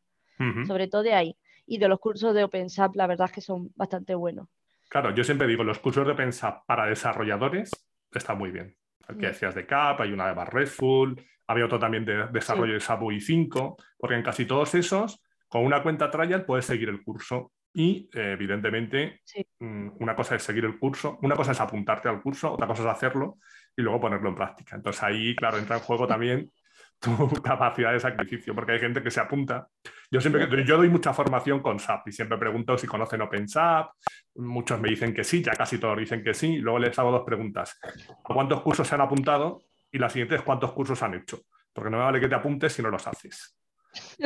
Sobre 0.68 0.88
todo 0.88 1.02
de 1.02 1.14
ahí. 1.14 1.36
Y 1.66 1.80
de 1.80 1.88
los 1.88 2.00
cursos 2.00 2.34
de 2.36 2.44
OpenSAP, 2.44 2.96
la 2.96 3.08
verdad 3.08 3.26
es 3.26 3.34
que 3.34 3.42
son 3.42 3.72
bastante 3.76 4.14
buenos. 4.14 4.48
Claro, 4.88 5.14
yo 5.14 5.24
siempre 5.24 5.48
digo, 5.48 5.64
los 5.64 5.80
cursos 5.80 6.06
de 6.06 6.14
OpenSAP 6.14 6.66
para 6.66 6.86
desarrolladores 6.86 7.72
están 8.12 8.38
muy 8.38 8.52
bien 8.52 8.76
el 9.08 9.18
que 9.18 9.28
mm. 9.28 9.30
decías 9.30 9.56
de 9.56 9.66
CAP, 9.66 10.02
hay 10.02 10.12
una 10.12 10.28
de 10.28 10.34
Bar 10.34 10.54
RESTful, 10.54 11.22
había 11.48 11.66
otro 11.66 11.80
también 11.80 12.06
de 12.06 12.28
desarrollo 12.28 12.74
de 12.74 12.80
SAP 12.80 13.02
UI 13.04 13.22
5, 13.22 13.78
porque 13.98 14.16
en 14.16 14.24
casi 14.24 14.46
todos 14.46 14.74
esos, 14.76 15.22
con 15.48 15.64
una 15.64 15.82
cuenta 15.82 16.10
trial 16.10 16.46
puedes 16.46 16.66
seguir 16.66 16.90
el 16.90 17.04
curso. 17.04 17.54
Y 17.74 18.10
eh, 18.14 18.32
evidentemente, 18.34 19.22
mm, 19.60 19.90
una 20.00 20.16
cosa 20.16 20.36
es 20.36 20.44
seguir 20.44 20.66
el 20.66 20.80
curso, 20.80 21.20
una 21.22 21.36
cosa 21.36 21.52
es 21.52 21.62
apuntarte 21.62 22.10
al 22.10 22.22
curso, 22.22 22.54
otra 22.54 22.66
cosa 22.68 22.82
es 22.82 22.88
hacerlo 22.88 23.38
y 23.76 23.82
luego 23.82 24.02
ponerlo 24.02 24.30
en 24.30 24.36
práctica. 24.36 24.76
Entonces 24.76 25.04
ahí, 25.04 25.36
claro, 25.36 25.58
entra 25.58 25.78
en 25.78 25.84
juego 25.84 26.08
también 26.08 26.52
tu 27.00 27.30
capacidad 27.44 27.94
de 27.94 28.00
sacrificio, 28.00 28.56
porque 28.56 28.74
hay 28.74 28.80
gente 28.80 29.02
que 29.02 29.12
se 29.12 29.20
apunta. 29.20 29.68
Yo 30.10 30.22
siempre 30.22 30.48
yo 30.66 30.78
doy 30.78 30.90
mucha 30.90 31.14
formación 31.14 31.62
con 31.62 31.80
SAP 31.80 32.08
y 32.08 32.12
siempre 32.12 32.38
pregunto 32.38 32.78
si 32.78 32.88
conocen 32.88 33.22
OpenSAP. 33.22 33.92
Muchos 34.36 34.80
me 34.80 34.90
dicen 34.90 35.14
que 35.14 35.24
sí, 35.24 35.44
ya 35.44 35.54
casi 35.54 35.78
todos 35.78 35.98
dicen 35.98 36.24
que 36.24 36.34
sí. 36.34 36.58
Luego 36.58 36.80
les 36.80 36.98
hago 36.98 37.12
dos 37.12 37.24
preguntas. 37.26 37.80
¿Cuántos 38.24 38.62
cursos 38.62 38.88
se 38.88 38.96
han 38.96 39.02
apuntado? 39.02 39.62
Y 39.92 40.00
la 40.00 40.10
siguiente 40.10 40.36
es 40.36 40.42
cuántos 40.42 40.72
cursos 40.74 41.02
han 41.04 41.14
hecho. 41.16 41.42
Porque 41.74 41.90
no 41.90 41.98
me 41.98 42.04
vale 42.04 42.20
que 42.20 42.28
te 42.28 42.36
apuntes 42.36 42.74
si 42.74 42.82
no 42.82 42.90
los 42.90 43.06
haces. 43.08 43.58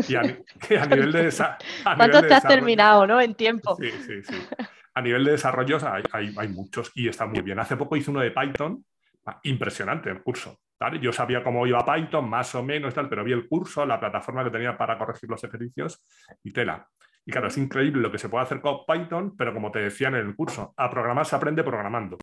Y 0.08 0.16
a, 0.16 0.22
nivel 0.88 1.12
de 1.12 1.30
¿Cuántos 1.84 2.28
te 2.28 2.34
has 2.34 2.44
terminado, 2.44 3.08
no? 3.08 3.20
En 3.22 3.36
tiempo. 3.36 3.76
Sí, 3.76 3.92
sí, 3.92 4.24
sí. 4.24 4.36
A 4.94 5.02
nivel 5.02 5.24
de 5.24 5.32
desarrollo 5.32 5.78
hay, 5.90 6.04
hay, 6.12 6.36
hay 6.38 6.48
muchos 6.50 6.92
y 6.96 7.08
está 7.08 7.26
muy 7.26 7.42
bien. 7.42 7.60
Hace 7.60 7.78
poco 7.78 7.96
hice 7.96 8.12
uno 8.12 8.20
de 8.20 8.32
Python, 8.32 8.86
impresionante 9.44 10.10
el 10.10 10.22
curso. 10.22 10.60
Yo 11.00 11.14
sabía 11.14 11.44
cómo 11.44 11.68
iba 11.68 11.86
Python, 11.86 12.30
más 12.30 12.56
o 12.56 12.64
menos, 12.64 12.94
tal, 12.94 13.08
pero 13.08 13.24
vi 13.24 13.34
el 13.34 13.48
curso, 13.48 13.86
la 13.86 14.00
plataforma 14.00 14.44
que 14.44 14.50
tenía 14.50 14.78
para 14.78 14.98
corregir 14.98 15.30
los 15.30 15.44
ejercicios 15.44 16.04
y 16.44 16.52
tela. 16.52 16.88
Y 17.26 17.32
claro, 17.32 17.48
es 17.48 17.58
increíble 17.58 18.02
lo 18.02 18.12
que 18.12 18.18
se 18.18 18.30
puede 18.30 18.44
hacer 18.44 18.62
con 18.62 18.80
Python, 18.88 19.36
pero 19.38 19.54
como 19.54 19.72
te 19.72 19.80
decían 19.80 20.16
en 20.16 20.26
el 20.26 20.36
curso, 20.36 20.74
a 20.76 20.90
programar 20.90 21.26
se 21.26 21.36
aprende 21.36 21.64
programando. 21.64 22.18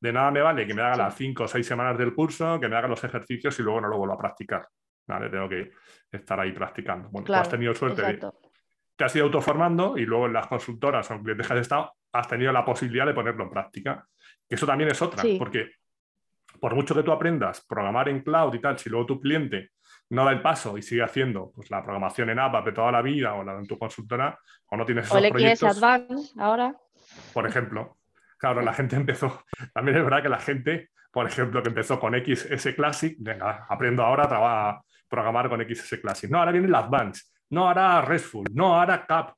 De 0.00 0.12
nada 0.12 0.32
me 0.32 0.40
vale 0.40 0.66
que 0.66 0.74
me 0.74 0.82
haga 0.82 0.96
las 0.96 1.14
cinco 1.14 1.44
o 1.44 1.48
seis 1.48 1.64
semanas 1.64 1.96
del 1.96 2.12
curso, 2.12 2.58
que 2.58 2.68
me 2.68 2.76
haga 2.76 2.88
los 2.88 3.04
ejercicios 3.04 3.58
y 3.60 3.62
luego 3.62 3.80
no 3.80 3.88
lo 3.88 3.98
vuelvo 3.98 4.14
a 4.14 4.18
practicar. 4.18 4.66
¿vale? 5.06 5.30
Tengo 5.30 5.48
que 5.48 5.70
estar 6.10 6.40
ahí 6.40 6.52
practicando. 6.52 7.08
Bueno, 7.08 7.26
tú 7.26 7.34
has 7.34 7.48
tenido 7.48 7.72
suerte 7.72 8.02
de, 8.02 8.32
te 8.96 9.04
has 9.04 9.14
ido 9.14 9.26
autoformando 9.26 9.96
y 9.96 10.04
luego 10.04 10.26
en 10.26 10.32
las 10.32 10.48
consultoras 10.48 11.08
o 11.10 11.22
clientes 11.22 11.46
que 11.46 11.52
has 11.54 11.60
estado, 11.60 11.92
has 12.12 12.26
tenido 12.28 12.52
la 12.52 12.64
posibilidad 12.64 13.06
de 13.06 13.14
ponerlo 13.14 13.44
en 13.44 13.50
práctica. 13.50 14.04
Que 14.48 14.56
eso 14.56 14.66
también 14.66 14.90
es 14.90 15.00
otra, 15.00 15.22
porque 15.38 15.70
por 16.62 16.76
mucho 16.76 16.94
que 16.94 17.02
tú 17.02 17.10
aprendas 17.10 17.66
programar 17.68 18.08
en 18.08 18.20
cloud 18.20 18.54
y 18.54 18.60
tal, 18.60 18.78
si 18.78 18.88
luego 18.88 19.04
tu 19.04 19.20
cliente 19.20 19.72
no 20.10 20.24
da 20.24 20.30
el 20.30 20.40
paso 20.40 20.78
y 20.78 20.82
sigue 20.82 21.02
haciendo 21.02 21.50
pues, 21.52 21.68
la 21.72 21.82
programación 21.82 22.30
en 22.30 22.38
ABAP 22.38 22.66
de 22.66 22.72
toda 22.72 22.92
la 22.92 23.02
vida 23.02 23.34
o 23.34 23.42
la 23.42 23.54
en 23.54 23.66
tu 23.66 23.76
consultora, 23.76 24.38
o 24.66 24.76
no 24.76 24.86
tienes 24.86 25.06
esos 25.06 25.16
o 25.16 25.20
le 25.20 25.30
proyectos, 25.30 25.76
Advance 25.76 26.32
ahora. 26.38 26.72
Por 27.32 27.48
ejemplo, 27.48 27.98
claro, 28.38 28.62
la 28.62 28.72
gente 28.72 28.94
empezó, 28.94 29.42
también 29.74 29.96
es 29.96 30.04
verdad 30.04 30.22
que 30.22 30.28
la 30.28 30.38
gente 30.38 30.90
por 31.10 31.26
ejemplo, 31.26 31.62
que 31.62 31.68
empezó 31.68 32.00
con 32.00 32.14
XS 32.14 32.74
Classic, 32.74 33.16
venga, 33.18 33.66
aprendo 33.68 34.02
ahora 34.02 34.28
a 34.30 34.80
programar 35.08 35.50
con 35.50 35.60
XS 35.60 35.98
Classic. 36.00 36.30
No, 36.30 36.38
ahora 36.38 36.52
viene 36.52 36.68
el 36.68 36.74
Advanced. 36.74 37.24
No, 37.50 37.66
ahora 37.66 38.00
RESTful. 38.00 38.46
No, 38.54 38.80
ahora 38.80 39.04
CAP. 39.04 39.34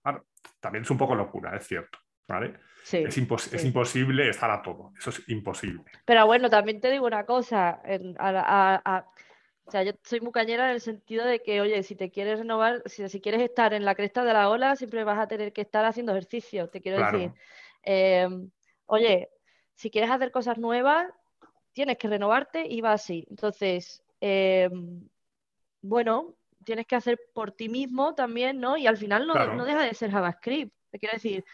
También 0.60 0.84
es 0.84 0.90
un 0.90 0.98
poco 0.98 1.16
locura, 1.16 1.56
es 1.56 1.66
cierto. 1.66 1.98
¿vale? 2.28 2.54
Es, 2.92 3.64
imposible 3.64 4.28
estar 4.28 4.50
a 4.50 4.62
todo. 4.62 4.92
Eso 4.98 5.10
es 5.10 5.28
imposible. 5.28 5.84
Pero 6.04 6.26
bueno, 6.26 6.50
también 6.50 6.80
te 6.80 6.90
digo 6.90 7.06
una 7.06 7.24
cosa. 7.24 7.80
o 7.84 9.70
sea, 9.70 9.82
yo 9.82 9.92
soy 10.02 10.20
muy 10.20 10.32
cañera 10.32 10.66
en 10.66 10.74
el 10.74 10.80
sentido 10.80 11.24
de 11.24 11.42
que, 11.42 11.60
oye, 11.60 11.82
si 11.82 11.94
te 11.94 12.10
quieres 12.10 12.38
renovar, 12.38 12.82
si, 12.86 13.08
si, 13.08 13.20
quieres 13.20 13.42
estar 13.42 13.72
en 13.72 13.84
la 13.84 13.94
cresta 13.94 14.24
de 14.24 14.32
la 14.32 14.50
ola, 14.50 14.76
siempre 14.76 15.04
vas 15.04 15.18
a 15.18 15.28
tener 15.28 15.52
que 15.52 15.62
estar 15.62 15.84
haciendo 15.84 16.12
ejercicio. 16.12 16.68
Te 16.68 16.80
quiero 16.80 17.04
decir, 17.04 17.32
em, 17.82 18.50
oye, 18.86 19.30
si 19.74 19.90
quieres 19.90 20.10
hacer 20.10 20.30
cosas 20.30 20.58
nuevas, 20.58 21.10
tienes 21.72 21.98
que 21.98 22.08
renovarte 22.08 22.66
y 22.66 22.80
va 22.80 22.92
así. 22.92 23.26
Entonces, 23.30 24.02
em, 24.20 25.08
bueno, 25.82 26.34
tienes 26.64 26.86
que 26.86 26.96
hacer 26.96 27.20
por 27.32 27.52
ti 27.52 27.68
mismo 27.68 28.14
también, 28.14 28.60
¿no? 28.60 28.76
Y 28.76 28.86
al 28.86 28.96
final 28.96 29.26
no, 29.26 29.64
deja 29.64 29.82
de 29.82 29.94
ser 29.94 30.10
JavaScript. 30.10 30.72
Te 30.94 31.00
quiero 31.00 31.14
decir, 31.14 31.44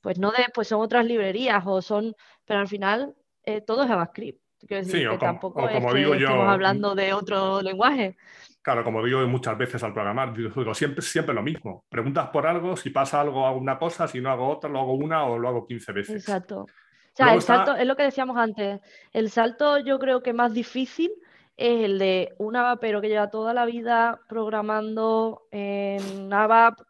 pues 0.00 0.18
no 0.18 0.30
de, 0.30 0.46
pues 0.54 0.68
son 0.68 0.80
otras 0.80 1.04
librerías 1.04 1.62
o 1.66 1.82
son, 1.82 2.16
pero 2.46 2.60
al 2.60 2.66
final 2.66 3.14
eh, 3.44 3.60
todo 3.60 3.82
es 3.82 3.88
JavaScript. 3.88 4.40
quiero 4.66 4.86
decir 4.86 5.02
sí, 5.02 5.06
que 5.10 5.18
tampoco 5.18 5.68
es 5.68 5.84
que 5.84 6.12
estamos 6.16 6.48
hablando 6.48 6.94
de 6.94 7.12
otro 7.12 7.60
lenguaje. 7.60 8.16
Claro, 8.62 8.84
como 8.84 9.04
digo 9.04 9.20
muchas 9.28 9.58
veces 9.58 9.82
al 9.82 9.92
programar, 9.92 10.32
digo 10.32 10.72
siempre, 10.72 11.02
siempre 11.02 11.34
lo 11.34 11.42
mismo. 11.42 11.84
Preguntas 11.90 12.30
por 12.30 12.46
algo, 12.46 12.74
si 12.74 12.88
pasa 12.88 13.20
algo, 13.20 13.46
hago 13.46 13.58
una 13.58 13.78
cosa, 13.78 14.08
si 14.08 14.22
no 14.22 14.30
hago 14.30 14.48
otra, 14.48 14.70
lo 14.70 14.80
hago 14.80 14.94
una 14.94 15.24
o 15.24 15.38
lo 15.38 15.46
hago 15.46 15.66
15 15.66 15.92
veces. 15.92 16.16
Exacto. 16.16 16.60
O 16.62 16.66
sea, 17.12 17.34
el 17.34 17.42
salto, 17.42 17.76
es 17.76 17.86
lo 17.86 17.96
que 17.96 18.04
decíamos 18.04 18.38
antes, 18.38 18.80
el 19.12 19.28
salto 19.28 19.78
yo 19.80 19.98
creo 19.98 20.22
que 20.22 20.32
más 20.32 20.54
difícil 20.54 21.12
es 21.58 21.84
el 21.84 21.98
de 21.98 22.34
un 22.38 22.56
pero 22.80 23.02
que 23.02 23.08
lleva 23.08 23.28
toda 23.28 23.52
la 23.52 23.66
vida 23.66 24.22
programando 24.26 25.48
en 25.50 26.32
ABAP 26.32 26.80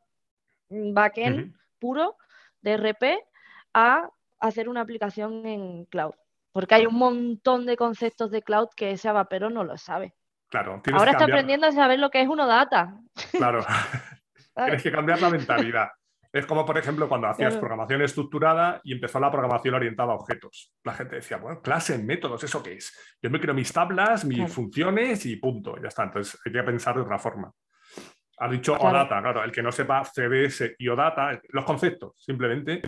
backend 0.70 1.56
puro 1.86 2.16
de 2.62 2.76
RP 2.76 3.04
a 3.72 4.10
hacer 4.40 4.68
una 4.68 4.80
aplicación 4.80 5.46
en 5.46 5.84
cloud. 5.84 6.14
Porque 6.50 6.74
hay 6.74 6.86
un 6.86 6.96
montón 6.96 7.64
de 7.64 7.76
conceptos 7.76 8.32
de 8.32 8.42
cloud 8.42 8.68
que 8.74 8.90
ese 8.92 9.08
pero 9.30 9.50
no 9.50 9.62
lo 9.62 9.76
sabe. 9.76 10.14
Claro, 10.48 10.82
Ahora 10.92 11.12
está 11.12 11.24
aprendiendo 11.24 11.66
a 11.66 11.72
saber 11.72 12.00
lo 12.00 12.10
que 12.10 12.22
es 12.22 12.28
uno 12.28 12.46
data. 12.46 12.98
Claro. 13.30 13.64
tienes 14.56 14.82
que 14.82 14.90
cambiar 14.90 15.20
la 15.20 15.30
mentalidad. 15.30 15.88
Es 16.32 16.44
como, 16.44 16.66
por 16.66 16.76
ejemplo, 16.76 17.08
cuando 17.08 17.28
hacías 17.28 17.56
programación 17.56 18.02
estructurada 18.02 18.80
y 18.84 18.92
empezó 18.92 19.20
la 19.20 19.30
programación 19.30 19.74
orientada 19.74 20.12
a 20.12 20.16
objetos. 20.16 20.74
La 20.84 20.92
gente 20.92 21.16
decía, 21.16 21.36
bueno, 21.38 21.62
clase, 21.62 21.98
métodos, 21.98 22.42
¿eso 22.42 22.62
qué 22.62 22.74
es? 22.74 23.16
Yo 23.22 23.30
me 23.30 23.40
creo 23.40 23.54
mis 23.54 23.72
tablas, 23.72 24.24
mis 24.24 24.52
funciones 24.52 25.24
y 25.24 25.36
punto, 25.36 25.76
ya 25.80 25.88
está. 25.88 26.02
Entonces 26.02 26.38
hay 26.44 26.52
que 26.52 26.62
pensar 26.62 26.96
de 26.96 27.02
otra 27.02 27.18
forma. 27.18 27.52
Has 28.38 28.50
dicho 28.50 28.74
OData, 28.74 29.20
claro, 29.22 29.44
el 29.44 29.52
que 29.52 29.62
no 29.62 29.72
sepa 29.72 30.04
CDS 30.04 30.74
y 30.78 30.88
OData, 30.88 31.40
los 31.48 31.64
conceptos, 31.64 32.12
simplemente, 32.18 32.82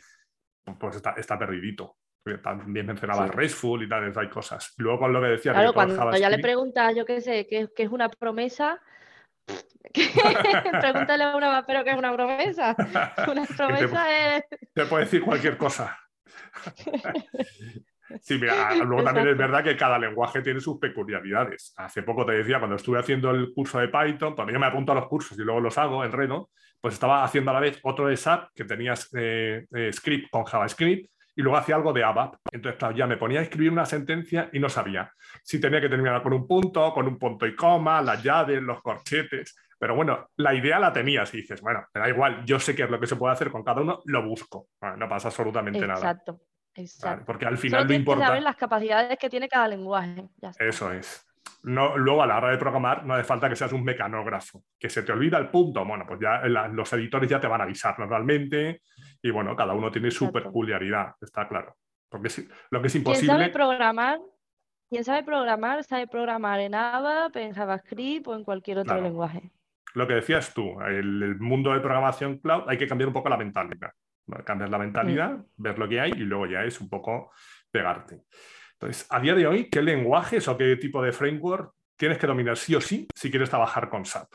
pues 0.79 0.97
está, 0.97 1.13
está 1.13 1.39
perdidito. 1.39 1.97
También 2.43 2.85
mencionaba 2.85 3.27
RESTful 3.29 3.83
y 3.83 3.89
tal, 3.89 4.13
hay 4.15 4.29
cosas. 4.29 4.75
Luego 4.77 4.99
con 4.99 5.13
lo 5.15 5.21
que 5.23 5.29
decía... 5.29 5.53
Claro, 5.53 5.73
cuando 5.73 6.17
ya 6.19 6.29
le 6.29 6.39
preguntas, 6.39 6.95
yo 6.95 7.07
qué 7.07 7.23
sé, 7.23 7.47
qué, 7.49 7.69
qué 7.75 7.85
es 7.85 7.91
una 7.91 8.11
promesa, 8.11 8.79
Pregúntale 9.93 11.25
a 11.25 11.37
una 11.37 11.65
pero 11.67 11.85
que 11.85 11.91
es 11.91 11.97
una 11.97 12.13
promesa. 12.13 12.77
Una 13.31 13.47
promesa 13.47 14.37
es. 14.37 14.45
Te 14.75 14.87
puede 14.87 15.05
decir 15.05 15.23
cualquier 15.23 15.57
cosa. 15.57 15.99
Sí, 18.21 18.39
mira, 18.39 18.75
luego 18.77 19.05
también 19.05 19.29
es 19.29 19.37
verdad 19.37 19.63
que 19.63 19.77
cada 19.77 19.99
lenguaje 19.99 20.43
tiene 20.43 20.61
sus 20.61 20.79
peculiaridades. 20.79 21.75
Hace 21.77 22.03
poco 22.03 22.25
te 22.25 22.33
decía, 22.33 22.59
cuando 22.59 22.77
estuve 22.77 22.99
haciendo 22.99 23.31
el 23.31 23.53
curso 23.53 23.79
de 23.79 23.89
Python, 23.89 24.35
cuando 24.35 24.53
yo 24.53 24.59
me 24.59 24.67
apunto 24.67 24.93
a 24.93 24.95
los 24.95 25.07
cursos 25.07 25.39
y 25.39 25.43
luego 25.43 25.61
los 25.61 25.77
hago 25.79 26.05
en 26.05 26.13
Reno, 26.13 26.51
pues 26.81 26.95
estaba 26.95 27.25
haciendo 27.25 27.51
a 27.51 27.55
la 27.55 27.61
vez 27.61 27.79
otro 27.83 28.09
de 28.09 28.17
SAP 28.17 28.51
que 28.55 28.65
tenías 28.65 29.09
eh, 29.15 29.67
eh, 29.75 29.93
script 29.93 30.31
con 30.31 30.45
JavaScript 30.45 31.11
y 31.35 31.43
luego 31.43 31.57
hacía 31.57 31.77
algo 31.77 31.93
de 31.93 32.03
ABAP. 32.03 32.35
Entonces, 32.53 32.79
claro, 32.79 32.97
ya 32.97 33.07
me 33.07 33.17
ponía 33.17 33.41
a 33.41 33.43
escribir 33.43 33.71
una 33.71 33.87
sentencia 33.87 34.49
y 34.53 34.59
no 34.59 34.69
sabía 34.69 35.13
si 35.43 35.61
tenía 35.61 35.81
que 35.81 35.89
terminar 35.89 36.23
con 36.23 36.33
un 36.33 36.47
punto, 36.47 36.93
con 36.93 37.07
un 37.07 37.19
punto 37.19 37.47
y 37.47 37.55
coma, 37.55 38.03
las 38.03 38.23
llaves, 38.23 38.61
los 38.63 38.83
corchetes. 38.83 39.57
Pero 39.79 39.95
bueno, 39.95 40.31
la 40.37 40.55
idea 40.55 40.81
la 40.81 40.93
tenías 40.93 41.33
y 41.35 41.39
dices, 41.39 41.61
bueno, 41.61 41.85
me 41.95 42.01
da 42.01 42.09
igual, 42.09 42.45
yo 42.45 42.59
sé 42.59 42.75
qué 42.75 42.83
es 42.83 42.91
lo 42.91 42.99
que 42.99 43.07
se 43.07 43.15
puede 43.15 43.33
hacer 43.33 43.51
con 43.51 43.63
cada 43.63 43.83
uno, 43.83 44.01
lo 44.07 44.27
busco. 44.27 44.67
no 44.97 45.09
pasa 45.09 45.29
absolutamente 45.29 45.81
nada. 45.81 45.95
Exacto. 45.95 46.41
Exacto. 46.79 47.25
porque 47.27 47.47
al 47.47 47.59
final 47.59 47.87
lo 47.87 47.95
importante. 47.95 48.29
saber 48.29 48.43
las 48.43 48.57
capacidades 48.57 49.19
que 49.19 49.29
tiene 49.29 49.49
cada 49.49 49.69
lenguaje. 49.69 50.29
Eso 50.59 50.93
es. 50.93 51.25
No, 51.65 51.97
luego 51.97 52.23
a 52.23 52.27
la 52.27 52.37
hora 52.37 52.51
de 52.51 52.59
programar 52.59 53.05
no 53.05 53.15
hace 53.15 53.25
falta 53.25 53.49
que 53.49 53.57
seas 53.57 53.73
un 53.73 53.83
mecanógrafo, 53.83 54.63
que 54.79 54.89
se 54.89 55.03
te 55.03 55.13
olvida 55.13 55.39
el 55.39 55.49
punto, 55.49 55.85
bueno, 55.85 56.05
pues 56.07 56.21
ya 56.21 56.41
los 56.69 56.93
editores 56.93 57.29
ya 57.29 57.41
te 57.41 57.49
van 57.49 57.61
a 57.61 57.65
avisar 57.65 57.99
normalmente 57.99 58.83
y 59.21 59.31
bueno, 59.31 59.57
cada 59.57 59.75
uno 59.75 59.91
tiene 59.91 60.11
su 60.11 60.31
peculiaridad, 60.33 61.15
está 61.21 61.49
claro. 61.49 61.77
Porque 62.09 62.29
lo 62.71 62.81
que 62.81 62.87
es 62.87 62.95
imposible... 62.95 63.27
¿Quién 63.27 63.39
sabe 63.39 63.53
programar? 63.53 64.19
¿Quién 64.89 65.05
sabe 65.05 65.23
programar? 65.25 65.85
Sabe 65.85 66.07
programar 66.07 66.61
en 66.61 66.75
ABAP, 66.75 67.37
en 67.37 67.53
JavaScript 67.53 68.29
o 68.29 68.35
en 68.35 68.45
cualquier 68.45 68.79
otro 68.79 69.01
lenguaje. 69.01 69.51
Lo 69.95 70.07
que 70.07 70.15
decías 70.15 70.55
tú, 70.55 70.81
el, 70.81 71.39
mundo 71.41 71.73
de 71.73 71.81
programación 71.81 72.39
cloud 72.39 72.65
hay 72.69 72.79
que 72.79 72.87
cambiar 72.87 73.09
un 73.09 73.15
poco 73.15 73.29
la 73.29 73.37
mentalidad. 73.37 73.93
Cambiar 74.45 74.71
la 74.71 74.79
mentalidad, 74.79 75.39
ver 75.57 75.79
lo 75.79 75.89
que 75.89 76.01
hay 76.01 76.11
y 76.13 76.21
luego 76.21 76.47
ya 76.47 76.65
es 76.65 76.81
un 76.81 76.89
poco 76.89 77.33
pegarte. 77.71 78.23
Entonces, 78.75 79.07
a 79.11 79.21
día 79.21 79.35
de 79.35 79.47
hoy, 79.47 79.71
¿qué 79.71 79.83
lenguajes 79.83 80.47
o 80.49 80.57
qué 80.57 80.77
tipo 80.77 81.03
de 81.03 81.13
framework 81.13 81.75
tienes 81.97 82.19
que 82.19 82.27
dominar 82.27 82.57
sí 82.57 82.75
o 82.75 82.81
sí 82.81 83.09
si 83.15 83.31
quieres 83.31 83.51
trabajar 83.51 83.89
con 83.89 84.05
SAP? 84.05 84.33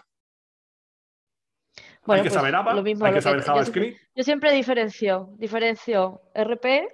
hay 2.05 2.21
que 2.21 2.29
pues 2.29 2.33
saber 2.33 2.53
ABAP, 2.53 2.85
hay 2.85 3.13
que 3.13 3.21
saber 3.21 3.41
JavaScript. 3.41 3.97
Yo, 4.13 4.23
siempre 4.23 4.51
diferencio, 4.51 5.29
diferencio 5.37 6.21
RP, 6.35 6.89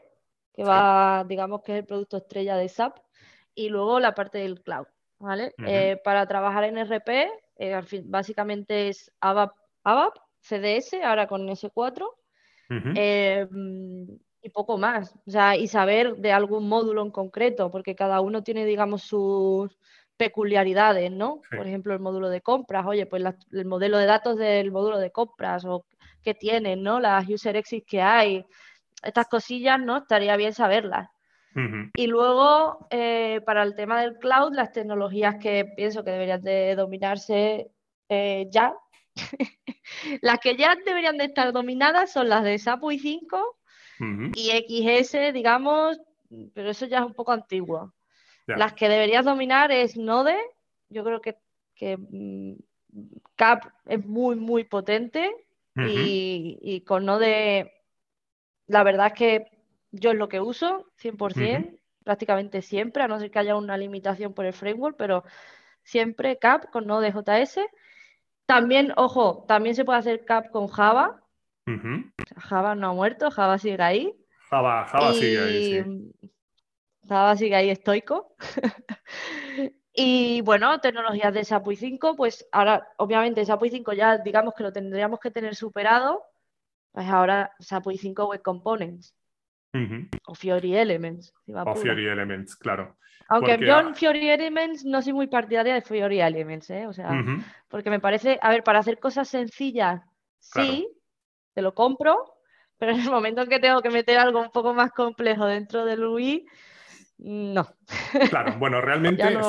que 0.53 0.63
va, 0.63 1.25
digamos 1.27 1.63
que 1.63 1.73
es 1.73 1.79
el 1.79 1.85
producto 1.85 2.17
estrella 2.17 2.55
de 2.55 2.69
SAP, 2.69 2.97
y 3.55 3.69
luego 3.69 3.99
la 3.99 4.13
parte 4.13 4.37
del 4.37 4.61
cloud. 4.61 4.85
¿vale? 5.17 5.53
Eh, 5.65 5.99
para 6.03 6.27
trabajar 6.27 6.63
en 6.65 6.77
RP, 6.77 7.29
eh, 7.57 7.81
básicamente 8.05 8.89
es 8.89 9.11
ABAP, 9.19 9.53
ABAP, 9.83 10.15
CDS, 10.39 11.03
ahora 11.03 11.27
con 11.27 11.47
S4 11.47 12.18
y 14.41 14.49
poco 14.49 14.77
más. 14.77 15.15
O 15.27 15.31
sea, 15.31 15.55
y 15.55 15.67
saber 15.67 16.15
de 16.17 16.31
algún 16.31 16.67
módulo 16.67 17.01
en 17.01 17.11
concreto, 17.11 17.71
porque 17.71 17.95
cada 17.95 18.21
uno 18.21 18.43
tiene, 18.43 18.65
digamos, 18.65 19.03
sus 19.03 19.77
peculiaridades, 20.17 21.11
¿no? 21.11 21.41
Por 21.49 21.65
ejemplo, 21.65 21.93
el 21.93 21.99
módulo 21.99 22.29
de 22.29 22.41
compras, 22.41 22.85
oye, 22.85 23.05
pues 23.05 23.23
el 23.51 23.65
modelo 23.65 23.97
de 23.97 24.05
datos 24.05 24.37
del 24.37 24.71
módulo 24.71 24.99
de 24.99 25.11
compras 25.11 25.63
o 25.65 25.85
qué 26.23 26.33
tienen, 26.33 26.83
¿no? 26.83 26.99
Las 26.99 27.27
user 27.29 27.55
exits 27.55 27.87
que 27.87 28.01
hay, 28.01 28.45
estas 29.01 29.27
cosillas, 29.27 29.79
¿no? 29.79 29.97
Estaría 29.97 30.35
bien 30.35 30.53
saberlas. 30.53 31.09
Y 31.95 32.07
luego, 32.07 32.87
eh, 32.89 33.41
para 33.45 33.63
el 33.63 33.75
tema 33.75 34.01
del 34.01 34.17
cloud, 34.17 34.53
las 34.53 34.71
tecnologías 34.71 35.35
que 35.41 35.65
pienso 35.75 36.03
que 36.03 36.11
deberían 36.11 36.41
de 36.41 36.75
dominarse 36.75 37.71
eh, 38.07 38.47
ya, 38.49 38.73
las 40.21 40.39
que 40.39 40.55
ya 40.55 40.75
deberían 40.85 41.17
de 41.17 41.25
estar 41.25 41.51
dominadas 41.51 42.11
son 42.11 42.29
las 42.29 42.43
de 42.43 42.57
SAP 42.57 42.83
UI 42.83 42.99
5 42.99 43.57
y 44.35 44.51
XS, 44.51 45.33
digamos, 45.33 45.99
pero 46.53 46.69
eso 46.69 46.85
ya 46.85 46.99
es 46.99 47.05
un 47.05 47.13
poco 47.13 47.31
antiguo. 47.31 47.93
Las 48.47 48.73
que 48.73 48.89
deberías 48.89 49.25
dominar 49.25 49.71
es 49.71 49.95
Node, 49.95 50.37
yo 50.89 51.03
creo 51.03 51.21
que, 51.21 51.37
mm, 51.97 52.53
Cap 53.35 53.71
es 53.85 54.03
muy, 54.05 54.35
muy 54.35 54.63
potente 54.63 55.29
y, 55.75 56.83
con 56.87 57.05
Node, 57.05 57.71
la 58.67 58.83
verdad 58.83 59.07
es 59.07 59.13
que 59.13 59.45
yo 59.91 60.11
es 60.11 60.17
lo 60.17 60.29
que 60.29 60.39
uso, 60.39 60.87
100%, 60.97 61.79
prácticamente 62.03 62.61
siempre, 62.61 63.03
a 63.03 63.07
no 63.07 63.19
ser 63.19 63.31
que 63.31 63.39
haya 63.39 63.55
una 63.55 63.77
limitación 63.77 64.33
por 64.33 64.45
el 64.45 64.53
framework, 64.53 64.97
pero 64.97 65.23
siempre 65.83 66.37
Cap 66.37 66.69
con 66.71 66.87
Node.js. 66.87 67.59
También, 68.49 68.93
ojo, 68.97 69.45
también 69.47 69.75
se 69.75 69.85
puede 69.85 69.99
hacer 69.99 70.25
Cap 70.25 70.49
con 70.49 70.65
Java, 70.65 71.21
Java 72.35 72.73
no 72.73 72.89
ha 72.89 72.93
muerto, 72.93 73.29
Java 73.29 73.59
sigue 73.59 73.79
ahí. 73.79 74.15
Java, 74.87 75.13
sigue 75.13 75.39
ahí, 75.39 76.11
Java 77.07 77.35
sigue 77.35 77.55
ahí 77.55 77.69
estoico. 77.69 78.35
y 79.93 80.41
bueno, 80.41 80.81
tecnologías 80.81 81.31
de 81.31 81.45
SAP 81.45 81.75
5, 81.75 82.15
pues 82.15 82.47
ahora, 82.51 82.87
obviamente, 82.97 83.45
SAP 83.45 83.65
5 83.69 83.93
ya 83.93 84.17
digamos 84.17 84.55
que 84.55 84.63
lo 84.63 84.73
tendríamos 84.73 85.19
que 85.19 85.29
tener 85.29 85.53
superado. 85.53 86.23
Pues 86.91 87.07
ahora 87.07 87.53
SAP 87.59 87.91
5 87.99 88.29
Web 88.29 88.41
Components. 88.41 89.13
O 90.25 90.35
Fiori 90.35 90.75
Elements. 90.75 91.33
o 91.47 91.75
Fiori 91.75 92.07
Elements, 92.07 92.55
claro. 92.55 92.97
Aunque 93.29 93.59
yo 93.59 93.79
en 93.79 93.95
Fiori 93.95 94.29
Elements 94.29 94.83
no 94.85 95.01
soy 95.01 95.13
muy 95.13 95.27
partidaria 95.27 95.75
de 95.75 95.81
Fiori 95.81 96.19
Elements, 96.19 96.69
¿eh? 96.71 96.87
O 96.87 96.93
sea, 96.93 97.11
porque 97.67 97.89
me 97.89 97.99
parece, 97.99 98.39
a 98.41 98.49
ver, 98.49 98.63
para 98.63 98.79
hacer 98.79 98.99
cosas 98.99 99.29
sencillas, 99.29 100.01
sí, 100.39 100.89
te 101.53 101.61
lo 101.61 101.73
compro, 101.75 102.17
pero 102.77 102.93
en 102.93 103.01
el 103.01 103.11
momento 103.11 103.43
en 103.43 103.49
que 103.49 103.59
tengo 103.59 103.81
que 103.81 103.91
meter 103.91 104.17
algo 104.17 104.41
un 104.41 104.51
poco 104.51 104.73
más 104.73 104.91
complejo 104.91 105.45
dentro 105.45 105.85
del 105.85 106.03
UI, 106.03 106.45
No. 107.19 107.67
Claro, 108.29 108.57
bueno, 108.57 108.81
realmente 108.81 109.29
no, 109.29 109.43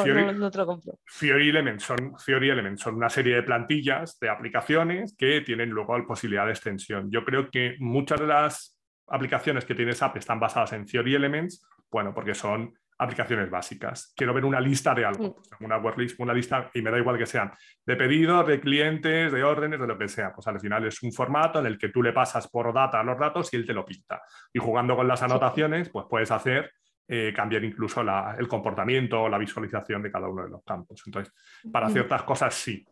Fiori, 1.06 1.48
Elements 1.48 1.84
son, 1.84 2.18
Fiori 2.18 2.50
Elements 2.50 2.82
son 2.82 2.96
una 2.96 3.08
serie 3.08 3.36
de 3.36 3.42
plantillas, 3.44 4.18
de 4.18 4.28
aplicaciones 4.28 5.14
que 5.16 5.40
tienen 5.40 5.70
luego 5.70 5.96
la 5.96 6.04
posibilidad 6.04 6.44
de 6.44 6.50
extensión. 6.50 7.10
Yo 7.10 7.24
creo 7.24 7.48
que 7.48 7.76
muchas 7.78 8.20
de 8.20 8.26
las 8.26 8.79
aplicaciones 9.10 9.64
que 9.64 9.74
tiene 9.74 9.92
SAP 9.92 10.16
están 10.16 10.40
basadas 10.40 10.72
en 10.72 10.86
Theory 10.86 11.14
Elements, 11.14 11.66
bueno, 11.90 12.14
porque 12.14 12.34
son 12.34 12.72
aplicaciones 12.98 13.50
básicas. 13.50 14.12
Quiero 14.14 14.34
ver 14.34 14.44
una 14.44 14.60
lista 14.60 14.94
de 14.94 15.04
algo, 15.04 15.36
mm. 15.58 15.64
una 15.64 15.78
word 15.78 15.98
list, 15.98 16.20
una 16.20 16.34
lista, 16.34 16.70
y 16.74 16.82
me 16.82 16.90
da 16.90 16.98
igual 16.98 17.16
que 17.16 17.26
sean 17.26 17.50
de 17.84 17.96
pedidos, 17.96 18.46
de 18.46 18.60
clientes, 18.60 19.32
de 19.32 19.42
órdenes, 19.42 19.80
de 19.80 19.86
lo 19.86 19.96
que 19.96 20.06
sea. 20.06 20.32
Pues 20.32 20.46
al 20.46 20.60
final 20.60 20.86
es 20.86 21.02
un 21.02 21.12
formato 21.12 21.58
en 21.58 21.66
el 21.66 21.78
que 21.78 21.88
tú 21.88 22.02
le 22.02 22.12
pasas 22.12 22.48
por 22.48 22.72
data 22.72 23.02
los 23.02 23.18
datos 23.18 23.52
y 23.52 23.56
él 23.56 23.66
te 23.66 23.72
lo 23.72 23.84
pinta. 23.84 24.22
Y 24.52 24.58
jugando 24.58 24.94
con 24.94 25.08
las 25.08 25.22
anotaciones, 25.22 25.88
pues 25.88 26.06
puedes 26.08 26.30
hacer 26.30 26.70
eh, 27.08 27.32
cambiar 27.34 27.64
incluso 27.64 28.02
el 28.38 28.46
comportamiento 28.46 29.22
o 29.22 29.28
la 29.28 29.38
visualización 29.38 30.02
de 30.02 30.12
cada 30.12 30.28
uno 30.28 30.44
de 30.44 30.50
los 30.50 30.62
campos. 30.62 31.02
Entonces, 31.06 31.34
para 31.72 31.88
ciertas 31.88 32.22
cosas 32.22 32.54
sí, 32.54 32.86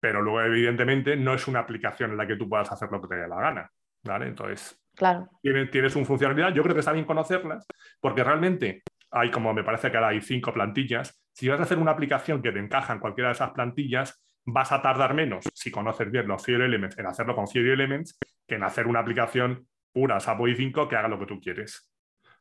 pero 0.00 0.22
luego 0.22 0.40
evidentemente 0.40 1.14
no 1.14 1.34
es 1.34 1.46
una 1.46 1.60
aplicación 1.60 2.10
en 2.10 2.16
la 2.16 2.26
que 2.26 2.36
tú 2.36 2.48
puedas 2.48 2.72
hacer 2.72 2.90
lo 2.90 3.00
que 3.02 3.08
te 3.08 3.16
dé 3.16 3.28
la 3.28 3.40
gana. 3.40 3.70
¿vale? 4.02 4.28
Entonces, 4.28 4.80
claro. 4.96 5.28
tienes, 5.42 5.70
tienes 5.70 5.94
una 5.94 6.06
funcionalidad, 6.06 6.52
yo 6.52 6.62
creo 6.62 6.74
que 6.74 6.80
está 6.80 6.92
bien 6.92 7.04
conocerlas, 7.04 7.66
porque 8.00 8.24
realmente 8.24 8.82
hay 9.10 9.30
como 9.30 9.54
me 9.54 9.64
parece 9.64 9.90
que 9.90 9.96
ahora 9.96 10.08
hay 10.08 10.20
cinco 10.20 10.52
plantillas. 10.52 11.22
Si 11.32 11.48
vas 11.48 11.60
a 11.60 11.64
hacer 11.64 11.78
una 11.78 11.92
aplicación 11.92 12.42
que 12.42 12.52
te 12.52 12.58
encaja 12.58 12.92
en 12.92 12.98
cualquiera 12.98 13.28
de 13.28 13.34
esas 13.34 13.50
plantillas, 13.50 14.22
vas 14.44 14.72
a 14.72 14.80
tardar 14.80 15.14
menos, 15.14 15.44
si 15.54 15.70
conoces 15.70 16.10
bien 16.10 16.28
los 16.28 16.42
Theory 16.42 16.64
Elements, 16.64 16.98
en 16.98 17.06
hacerlo 17.06 17.34
con 17.34 17.46
Theory 17.46 17.72
Elements, 17.72 18.18
que 18.46 18.54
en 18.54 18.62
hacer 18.62 18.86
una 18.86 19.00
aplicación 19.00 19.66
pura 19.92 20.20
SAP 20.20 20.40
5 20.56 20.88
que 20.88 20.96
haga 20.96 21.08
lo 21.08 21.18
que 21.18 21.26
tú 21.26 21.40
quieres. 21.40 21.92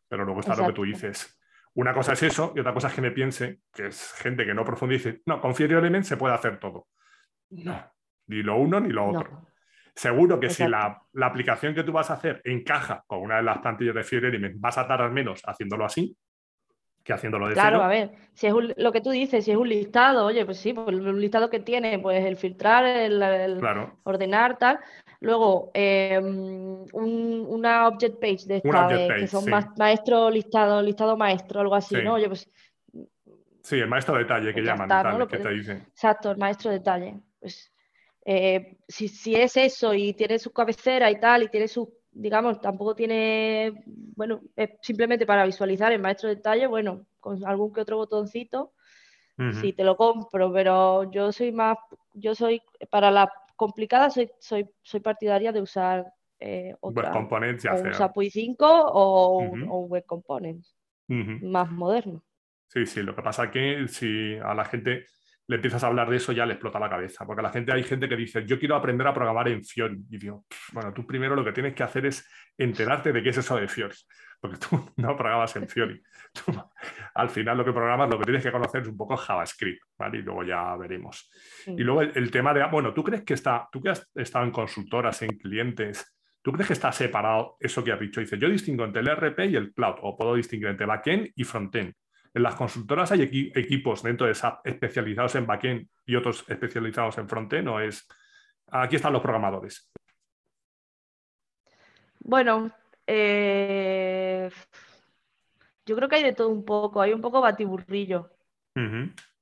Pero 0.07 0.23
luego 0.23 0.41
está 0.41 0.55
lo 0.55 0.67
que 0.67 0.73
tú 0.73 0.83
dices. 0.83 1.39
Una 1.73 1.93
cosa 1.93 2.13
es 2.13 2.23
eso 2.23 2.53
y 2.55 2.59
otra 2.59 2.73
cosa 2.73 2.89
es 2.89 2.93
que 2.93 3.01
me 3.01 3.11
piense, 3.11 3.59
que 3.73 3.87
es 3.87 4.13
gente 4.13 4.45
que 4.45 4.53
no 4.53 4.63
profundice, 4.63 5.21
no, 5.25 5.41
con 5.41 5.53
Theory 5.53 5.73
Elements 5.73 6.07
se 6.07 6.17
puede 6.17 6.35
hacer 6.35 6.59
todo. 6.59 6.87
No, 7.49 7.91
ni 8.27 8.43
lo 8.43 8.57
uno 8.57 8.79
ni 8.79 8.89
lo 8.89 9.07
otro. 9.07 9.47
Seguro 9.95 10.39
que 10.41 10.49
si 10.49 10.67
la, 10.67 11.01
aplicación 11.21 11.73
que 11.73 11.83
tú 11.83 11.93
vas 11.93 12.09
a 12.11 12.15
hacer 12.15 12.41
encaja 12.43 13.05
con 13.07 13.21
una 13.21 13.37
de 13.37 13.43
las 13.43 13.59
plantillas 13.59 13.95
de 13.95 14.03
Theory 14.03 14.27
Elements, 14.27 14.59
vas 14.59 14.77
a 14.77 14.85
tardar 14.85 15.09
menos 15.11 15.41
haciéndolo 15.45 15.85
así, 15.85 16.17
que 17.01 17.13
haciéndolo 17.13 17.47
de 17.47 17.53
claro, 17.53 17.81
a 17.81 17.87
ver, 17.87 18.11
si 18.33 18.47
es 18.47 18.53
lo 18.75 18.91
que 18.91 18.99
tú 18.99 19.11
dices, 19.11 19.45
si 19.45 19.51
es 19.51 19.57
un 19.57 19.69
listado, 19.69 20.25
oye, 20.25 20.43
pues 20.43 20.57
sí, 20.57 20.73
pues 20.73 20.87
un 20.89 21.21
listado 21.21 21.49
que 21.49 21.61
tiene, 21.61 21.97
pues 21.99 22.25
el 22.25 22.35
filtrar, 22.35 22.85
el, 22.85 23.23
ordenar, 24.03 24.57
tal. 24.57 24.79
Luego, 25.21 25.71
em, 25.73 26.83
una 26.91 27.87
object 27.87 28.19
page 28.19 28.47
de 28.47 28.57
esta, 28.57 28.87
que 29.15 29.27
son 29.27 29.45
maestro 29.77 30.29
listado, 30.29 30.81
listado 30.81 31.15
maestro, 31.15 31.61
algo 31.61 31.75
así, 31.75 31.95
¿no? 32.03 32.15
Oye, 32.15 32.27
pues. 32.27 32.49
Sí, 33.61 33.79
el 33.79 33.87
maestro 33.87 34.17
detalle 34.17 34.47
que 34.47 34.61
pues 34.61 34.65
llaman, 34.65 34.89
tal, 34.89 35.27
que 35.27 35.37
te 35.37 35.49
dicen. 35.51 35.77
Exacto, 35.77 36.31
el 36.31 36.37
maestro 36.37 36.69
detalle. 36.69 37.19
Pues 37.39 37.71
eh, 38.25 38.77
si, 38.87 39.07
si 39.07 39.35
es 39.35 39.55
eso 39.55 39.93
y 39.93 40.13
tiene 40.13 40.39
su 40.39 40.51
cabecera 40.51 41.09
y 41.11 41.19
tal, 41.19 41.43
y 41.43 41.49
tiene 41.49 41.67
su 41.67 41.93
digamos, 42.15 42.61
tampoco 42.61 42.95
tiene, 42.95 43.83
bueno, 43.85 44.41
es 44.55 44.69
simplemente 44.81 45.25
para 45.25 45.45
visualizar 45.45 45.91
el 45.91 46.01
maestro 46.01 46.29
de 46.29 46.35
detalle, 46.35 46.65
bueno, 46.65 47.05
con 47.19 47.45
algún 47.45 47.73
que 47.73 47.81
otro 47.81 47.97
botoncito, 47.97 48.71
si 49.59 49.73
te 49.73 49.83
lo 49.83 49.97
compro, 49.97 50.51
pero 50.53 51.11
yo 51.11 51.33
soy 51.33 51.51
más, 51.51 51.77
yo 52.13 52.33
soy, 52.33 52.61
para 52.89 53.11
la 53.11 53.29
complicada 53.57 54.09
soy, 54.09 54.31
soy, 54.39 54.65
soy 54.81 55.01
partidaria 55.01 55.51
de 55.51 55.61
usar 55.61 56.05
eh, 56.39 56.73
otra, 56.79 57.11
components, 57.11 57.65
o 57.65 57.75
un 57.75 57.93
SAP 57.93 58.15
5 58.29 58.65
o, 58.65 59.39
un 59.39 59.89
web 59.89 60.05
components 60.05 60.73
más 61.07 61.69
moderno. 61.69 62.23
Sí, 62.67 62.85
sí, 62.85 63.03
lo 63.03 63.13
que 63.13 63.21
pasa 63.21 63.45
es 63.45 63.51
que 63.51 63.87
si 63.89 64.37
a 64.37 64.53
la 64.53 64.63
gente 64.63 65.05
le 65.47 65.55
empiezas 65.57 65.83
a 65.83 65.87
hablar 65.87 66.09
de 66.09 66.17
eso, 66.17 66.31
ya 66.31 66.45
le 66.45 66.53
explota 66.53 66.79
la 66.79 66.89
cabeza. 66.89 67.25
Porque 67.25 67.41
la 67.41 67.49
gente, 67.49 67.71
hay 67.71 67.83
gente 67.83 68.09
que 68.09 68.15
dice, 68.15 68.45
yo 68.45 68.57
quiero 68.57 68.75
aprender 68.75 69.05
a 69.07 69.13
programar 69.13 69.47
en 69.47 69.63
Fiori. 69.63 70.03
Y 70.09 70.17
digo, 70.17 70.45
bueno, 70.73 70.93
tú 70.93 71.05
primero 71.05 71.35
lo 71.35 71.43
que 71.43 71.51
tienes 71.51 71.73
que 71.73 71.83
hacer 71.83 72.05
es 72.05 72.27
enterarte 72.57 73.13
de 73.13 73.21
qué 73.21 73.29
es 73.29 73.37
eso 73.37 73.55
de 73.55 73.67
Fiori. 73.67 73.95
Porque 74.41 74.57
tú 74.57 74.91
no 74.97 75.15
programas 75.15 75.55
en 75.55 75.67
Fiori. 75.67 76.01
al 77.15 77.29
final 77.29 77.57
lo 77.57 77.65
que 77.65 77.71
programas, 77.71 78.09
lo 78.09 78.17
que 78.19 78.25
tienes 78.25 78.43
que 78.43 78.51
conocer 78.51 78.81
es 78.81 78.87
un 78.87 78.97
poco 78.97 79.15
JavaScript, 79.15 79.81
¿vale? 79.97 80.19
Y 80.19 80.21
luego 80.21 80.43
ya 80.43 80.75
veremos. 80.75 81.31
Y 81.67 81.83
luego 81.83 82.01
el, 82.01 82.31
tema 82.31 82.53
de, 82.53 82.65
bueno, 82.69 82.93
¿tú 82.93 83.03
crees 83.03 83.23
que 83.23 83.33
está, 83.33 83.67
tú 83.71 83.81
que 83.81 83.89
has 83.89 84.09
estado 84.15 84.45
en 84.45 84.51
consultoras, 84.51 85.21
en 85.21 85.37
clientes, 85.37 86.11
¿Tú 86.45 86.51
crees 86.51 86.67
que 86.67 86.73
está 86.73 86.91
separado 86.91 87.57
eso 87.59 87.83
que 87.83 87.91
has 87.91 87.99
dicho? 87.99 88.19
Dice, 88.19 88.37
yo 88.37 88.47
distingo 88.47 88.85
entre 88.85 89.01
el 89.01 89.07
RP 89.07 89.49
y 89.49 89.55
el 89.55 89.73
cloud, 89.73 89.95
o 90.03 90.15
puedo 90.15 90.35
distinguir 90.35 90.67
entre 90.67 90.85
backend 90.85 91.31
y 91.35 91.43
frontend. 91.43 91.95
En 92.35 92.43
las 92.43 92.55
consultoras 92.55 93.09
hay 93.13 93.51
equipos 93.55 94.03
dentro 94.03 94.27
de 94.27 94.35
SAP 94.35 94.67
especializados 94.67 95.35
en 95.35 95.47
backend 95.47 95.87
y 96.05 96.17
otros 96.17 96.43
especializados 96.49 97.17
en 97.17 97.29
frontend, 97.29 97.69
¿o 97.69 97.79
es 97.79 98.05
aquí 98.67 98.97
están 98.97 99.13
los 99.13 99.21
programadores? 99.21 99.89
Bueno, 102.19 102.71
eh, 103.07 104.49
yo 105.85 105.95
creo 105.95 106.09
que 106.09 106.17
hay 106.17 106.23
de 106.23 106.33
todo 106.33 106.49
un 106.49 106.65
poco, 106.65 106.99
hay 106.99 107.13
un 107.13 107.21
poco 107.21 107.39
batiburrillo. 107.39 108.29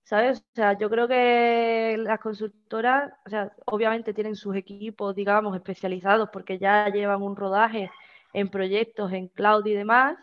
¿Sabes? 0.03 0.41
O 0.41 0.53
sea, 0.53 0.77
yo 0.77 0.87
creo 0.87 1.07
que 1.07 1.95
las 1.97 2.19
consultoras, 2.19 3.11
o 3.25 3.29
sea, 3.29 3.51
obviamente 3.65 4.13
tienen 4.13 4.35
sus 4.35 4.55
equipos, 4.55 5.15
digamos, 5.15 5.55
especializados 5.55 6.29
porque 6.31 6.59
ya 6.59 6.89
llevan 6.89 7.23
un 7.23 7.35
rodaje 7.35 7.89
en 8.33 8.49
proyectos 8.49 9.11
en 9.13 9.29
cloud 9.29 9.65
y 9.65 9.73
demás, 9.73 10.15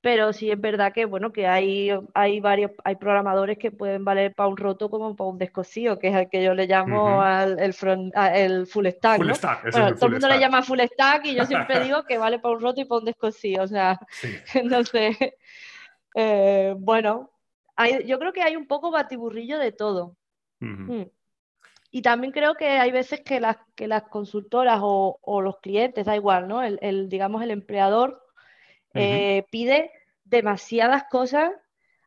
pero 0.00 0.32
sí 0.32 0.50
es 0.50 0.60
verdad 0.60 0.92
que 0.92 1.04
bueno 1.04 1.32
que 1.32 1.46
hay, 1.46 1.90
hay 2.14 2.40
varios 2.40 2.72
hay 2.84 2.96
programadores 2.96 3.58
que 3.58 3.70
pueden 3.70 4.04
valer 4.04 4.34
para 4.34 4.48
un 4.48 4.56
roto 4.56 4.88
como 4.88 5.14
para 5.14 5.30
un 5.30 5.38
descosío 5.38 5.98
que 5.98 6.08
es 6.08 6.16
el 6.16 6.30
que 6.30 6.42
yo 6.42 6.54
le 6.54 6.66
llamo 6.66 7.20
al, 7.20 7.58
el, 7.58 7.74
front, 7.74 8.14
el 8.16 8.66
full 8.66 8.86
stack, 8.86 9.18
full 9.18 9.32
stack 9.32 9.70
todo 9.70 10.06
el 10.06 10.12
mundo 10.12 10.28
le 10.28 10.40
llama 10.40 10.62
full 10.62 10.80
stack 10.80 11.26
y 11.26 11.34
yo 11.34 11.44
siempre 11.44 11.80
digo 11.84 12.04
que 12.04 12.18
vale 12.18 12.38
para 12.38 12.54
un 12.54 12.60
roto 12.60 12.80
y 12.80 12.84
para 12.86 13.00
un 13.00 13.04
descosío 13.04 13.62
o 13.62 13.66
sea 13.66 13.98
entonces 14.54 15.16
eh, 16.14 16.74
bueno 16.78 17.30
yo 18.04 18.18
creo 18.18 18.32
que 18.32 18.42
hay 18.42 18.56
un 18.56 18.66
poco 18.66 18.90
batiburrillo 18.90 19.58
de 19.58 19.72
todo. 19.72 20.16
Mm. 20.62 21.04
y 21.90 22.02
también 22.02 22.34
creo 22.34 22.54
que 22.54 22.68
hay 22.68 22.92
veces 22.92 23.22
que 23.22 23.40
las 23.40 23.56
que 23.74 23.88
las 23.88 24.02
consultoras 24.02 24.80
o, 24.82 25.18
o 25.22 25.40
los 25.40 25.56
clientes 25.60 26.04
da 26.04 26.14
igual 26.14 26.48
no 26.48 26.62
el, 26.62 26.78
el 26.82 27.08
digamos 27.08 27.42
el 27.42 27.50
empleador 27.50 28.22
eh, 28.94 29.44
pide 29.50 29.90
demasiadas 30.24 31.04
cosas 31.10 31.50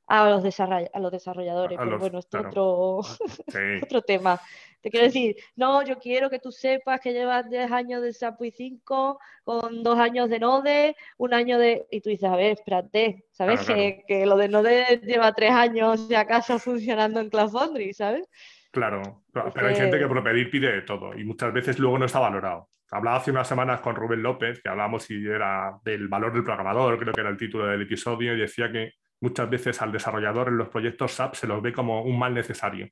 a 0.07 0.29
los, 0.29 0.59
a 0.59 0.99
los 0.99 1.11
desarrolladores. 1.11 1.77
pero 1.77 1.99
bueno, 1.99 2.19
esto 2.19 2.39
es 2.39 2.45
otro, 2.45 2.99
otro 3.83 4.01
tema. 4.01 4.39
Te 4.81 4.91
quiero 4.91 5.05
decir, 5.05 5.37
no, 5.55 5.81
yo 5.83 5.97
quiero 5.97 6.29
que 6.29 6.39
tú 6.39 6.51
sepas 6.51 6.99
que 6.99 7.13
llevas 7.13 7.49
10 7.49 7.71
años 7.71 8.01
de 8.01 8.11
SAP 8.11 8.41
5 8.53 9.17
con 9.45 9.81
dos 9.81 9.97
años 9.97 10.29
de 10.29 10.39
Node, 10.39 10.97
un 11.17 11.33
año 11.33 11.57
de... 11.57 11.87
Y 11.89 12.01
tú 12.01 12.09
dices, 12.09 12.29
a 12.29 12.35
ver, 12.35 12.51
espérate, 12.51 13.23
¿sabes? 13.31 13.61
que, 13.61 14.03
que, 14.05 14.25
lo 14.25 14.35
de 14.35 14.49
Node 14.49 14.99
lleva 15.03 15.31
tres 15.31 15.51
años 15.51 16.09
de 16.09 16.17
acaso 16.17 16.59
funcionando 16.59 17.21
en 17.21 17.29
Cloud 17.29 17.51
Foundry, 17.51 17.93
¿sabes? 17.93 18.29
Claro, 18.71 19.23
pero 19.31 19.67
hay 19.67 19.75
gente 19.75 19.99
que 19.99 20.07
por 20.07 20.23
pedir 20.23 20.49
pide 20.49 20.71
de 20.71 20.81
todo 20.81 21.17
y 21.17 21.23
muchas 21.23 21.53
veces 21.53 21.77
luego 21.77 21.99
no 21.99 22.05
está 22.05 22.19
valorado. 22.19 22.69
Hablaba 22.93 23.17
hace 23.17 23.31
unas 23.31 23.47
semanas 23.47 23.81
con 23.81 23.95
Rubén 23.95 24.21
López, 24.21 24.61
que 24.61 24.69
hablábamos 24.69 25.03
si 25.03 25.25
era 25.25 25.79
del 25.83 26.07
valor 26.07 26.31
del 26.31 26.43
programador, 26.43 26.99
creo 26.99 27.11
que 27.11 27.21
era 27.21 27.31
el 27.31 27.37
título 27.37 27.65
del 27.65 27.81
episodio, 27.81 28.35
y 28.35 28.41
decía 28.41 28.71
que 28.71 28.93
muchas 29.19 29.49
veces 29.49 29.81
al 29.81 29.91
desarrollador 29.91 30.49
en 30.49 30.57
los 30.57 30.69
proyectos 30.69 31.13
SAP 31.13 31.33
se 31.33 31.47
los 31.47 31.59
ve 31.59 31.73
como 31.73 32.03
un 32.03 32.19
mal 32.19 32.35
necesario. 32.35 32.87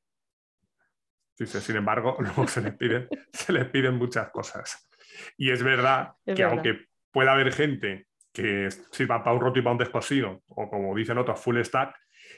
Dice, 1.37 1.61
sin 1.61 1.75
embargo, 1.75 2.17
luego 2.19 2.47
se 2.47 2.61
les, 2.61 2.75
piden, 2.75 3.07
se 3.31 3.53
les 3.53 3.65
piden 3.65 3.95
muchas 3.95 4.31
cosas. 4.31 4.89
Y 5.37 5.51
es 5.51 5.61
verdad 5.61 6.13
que 6.25 6.43
aunque 6.43 6.87
pueda 7.11 7.33
haber 7.33 7.53
gente 7.53 8.07
que 8.33 8.69
sirva 8.91 9.23
para 9.23 9.35
un 9.35 9.41
roto 9.41 9.59
y 9.59 9.61
para 9.61 9.73
un 9.73 9.77
descosido, 9.77 10.41
o 10.47 10.67
como 10.67 10.95
dicen 10.95 11.19
otros, 11.19 11.39
full 11.39 11.61
stack, 11.61 11.95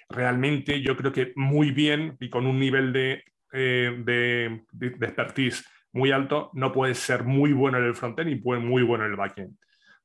realmente 0.10 0.82
yo 0.82 0.98
creo 0.98 1.14
que 1.14 1.32
muy 1.38 1.72
bien 1.72 2.18
y 2.20 2.30
con 2.30 2.46
un 2.46 2.60
nivel 2.60 2.92
de, 2.92 3.24
eh, 3.54 3.96
de, 4.04 4.66
de 4.72 5.06
expertise 5.06 5.64
muy 5.94 6.12
alto, 6.12 6.50
no 6.54 6.72
puedes 6.72 6.98
ser 6.98 7.24
muy 7.24 7.54
bueno 7.54 7.78
en 7.78 7.86
el 7.86 7.96
frontend 7.96 8.30
y 8.30 8.36
muy 8.36 8.84
bueno 8.84 9.06
en 9.06 9.12
el 9.12 9.16
backend. 9.16 9.56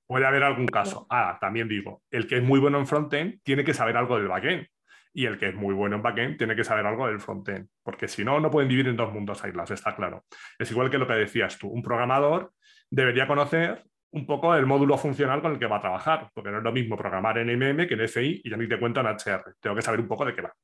Puede 0.07 0.27
haber 0.27 0.42
algún 0.42 0.66
caso. 0.66 1.07
Ah, 1.11 1.37
también 1.40 1.68
digo, 1.68 2.03
el 2.11 2.27
que 2.27 2.38
es 2.38 2.42
muy 2.42 2.61
bueno 2.61 2.79
en 2.79 2.87
frontend 2.87 3.42
tiene 3.42 3.64
que 3.64 3.74
saber 3.74 3.96
algo 3.96 4.16
del 4.16 4.29
backend. 4.29 4.66
Y 5.12 5.27
el 5.27 5.38
que 5.38 5.48
es 5.48 5.55
muy 5.55 5.74
bueno 5.74 5.96
en 5.96 6.03
backend 6.03 6.38
tiene 6.38 6.55
que 6.55 6.64
saber 6.64 6.87
algo 6.87 7.07
del 7.07 7.20
frontend. 7.20 7.68
Porque 7.83 8.09
si 8.09 8.24
no, 8.24 8.38
no 8.40 8.51
pueden 8.51 8.68
vivir 8.68 8.87
en 8.88 8.96
dos 8.96 9.12
mundos 9.12 9.42
aislados, 9.44 9.70
está 9.70 9.96
claro. 9.96 10.24
Es 10.59 10.70
igual 10.70 10.90
que 10.90 10.98
lo 10.98 11.07
que 11.07 11.14
decías 11.14 11.59
tú. 11.59 11.68
Un 11.68 11.83
programador 11.83 12.53
debería 12.90 13.27
conocer 13.27 13.85
un 14.11 14.27
poco 14.27 14.55
el 14.55 14.64
módulo 14.64 14.96
funcional 14.96 15.42
con 15.42 15.53
el 15.53 15.59
que 15.59 15.66
va 15.66 15.77
a 15.77 15.81
trabajar. 15.81 16.31
Porque 16.33 16.51
no 16.51 16.59
es 16.59 16.64
lo 16.64 16.72
mismo 16.72 16.96
programar 16.96 17.37
en 17.38 17.48
MM 17.48 17.87
que 17.87 17.94
en 17.94 18.09
FI 18.09 18.42
y 18.44 18.51
ya 18.51 18.57
ni 18.57 18.68
te 18.68 18.79
cuento 18.79 19.01
en 19.01 19.07
HR. 19.07 19.57
Tengo 19.61 19.77
que 19.77 19.83
saber 19.83 20.01
un 20.01 20.09
poco 20.09 20.24
de 20.24 20.35
qué 20.35 20.42
va. 20.42 20.55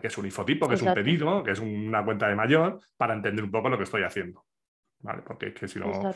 Que 0.00 0.06
es 0.06 0.18
un 0.18 0.26
infotipo, 0.26 0.68
que 0.68 0.74
es 0.74 0.82
un 0.82 0.94
pedido, 0.94 1.42
que 1.42 1.52
es 1.52 1.58
una 1.58 2.04
cuenta 2.04 2.28
de 2.28 2.36
mayor, 2.36 2.80
para 2.96 3.14
entender 3.14 3.44
un 3.44 3.50
poco 3.50 3.68
lo 3.68 3.76
que 3.76 3.84
estoy 3.84 4.02
haciendo. 4.02 4.44
¿Vale? 5.00 5.22
Porque 5.22 5.48
es 5.48 5.54
que 5.54 5.68
si 5.68 5.78
no, 5.78 6.14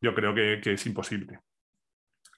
yo 0.00 0.14
creo 0.14 0.34
que, 0.34 0.60
es 0.72 0.86
imposible. 0.86 1.40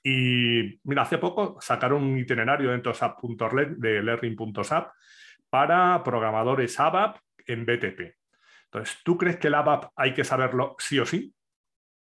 Y 0.03 0.79
mira, 0.83 1.01
hace 1.01 1.17
poco 1.17 1.57
sacaron 1.59 2.03
un 2.03 2.17
itinerario 2.17 2.71
dentro 2.71 2.93
de 2.93 4.01
learning.sap 4.01 4.91
para 5.49 6.01
programadores 6.03 6.79
ABAP 6.79 7.17
en 7.45 7.65
BTP. 7.65 8.15
Entonces, 8.65 9.01
¿tú 9.03 9.17
crees 9.17 9.37
que 9.37 9.47
el 9.47 9.55
ABAP 9.55 9.91
hay 9.95 10.13
que 10.13 10.23
saberlo 10.23 10.75
sí 10.77 10.99
o 10.99 11.05
sí? 11.05 11.33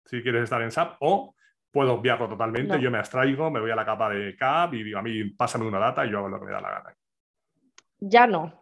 Si 0.05 0.21
quieres 0.21 0.43
estar 0.43 0.61
en 0.61 0.71
SAP, 0.71 0.97
o 0.99 1.35
puedo 1.71 1.93
obviarlo 1.93 2.27
totalmente, 2.27 2.79
yo 2.81 2.91
me 2.91 2.97
abstraigo, 2.97 3.49
me 3.49 3.61
voy 3.61 3.71
a 3.71 3.75
la 3.75 3.85
capa 3.85 4.09
de 4.09 4.35
CAP 4.35 4.73
y 4.73 4.83
digo, 4.83 4.99
a 4.99 5.01
mí 5.01 5.23
pásame 5.31 5.65
una 5.65 5.79
data 5.79 6.05
y 6.05 6.11
yo 6.11 6.19
hago 6.19 6.29
lo 6.29 6.39
que 6.39 6.45
me 6.45 6.51
da 6.51 6.61
la 6.61 6.69
gana. 6.69 6.95
Ya 7.99 8.27
no. 8.27 8.53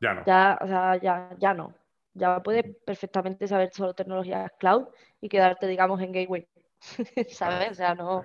Ya 0.00 0.14
no. 0.14 0.24
Ya, 0.26 0.58
o 0.60 0.66
sea, 0.66 0.96
ya, 0.96 1.30
ya 1.38 1.54
no. 1.54 1.72
Ya 2.14 2.42
puedes 2.42 2.64
perfectamente 2.84 3.46
saber 3.46 3.70
solo 3.72 3.94
tecnologías 3.94 4.50
cloud 4.58 4.88
y 5.20 5.28
quedarte, 5.28 5.66
digamos, 5.66 6.00
en 6.00 6.12
gateway. 6.12 6.48
¿Sabes? 7.28 7.72
O 7.72 7.74
sea, 7.74 7.94
no, 7.94 8.24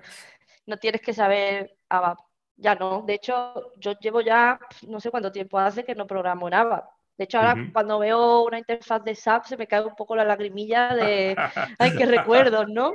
no 0.66 0.76
tienes 0.78 1.00
que 1.00 1.12
saber 1.12 1.76
ABAP. 1.88 2.18
Ya 2.56 2.74
no. 2.74 3.02
De 3.02 3.14
hecho, 3.14 3.72
yo 3.78 3.92
llevo 3.98 4.20
ya 4.20 4.58
no 4.88 5.00
sé 5.00 5.10
cuánto 5.10 5.32
tiempo 5.32 5.58
hace 5.58 5.84
que 5.84 5.94
no 5.94 6.06
programo 6.06 6.48
en 6.48 6.54
ABAP. 6.54 6.84
De 7.16 7.24
hecho, 7.24 7.38
ahora 7.38 7.54
cuando 7.72 8.00
veo 8.00 8.42
una 8.42 8.58
interfaz 8.58 9.04
de 9.04 9.14
SAP 9.14 9.44
se 9.44 9.56
me 9.56 9.68
cae 9.68 9.84
un 9.84 9.94
poco 9.94 10.16
la 10.16 10.24
lagrimilla 10.24 10.96
de, 10.96 11.36
ay, 11.78 11.96
qué 11.96 12.06
recuerdos, 12.06 12.66
¿no? 12.68 12.92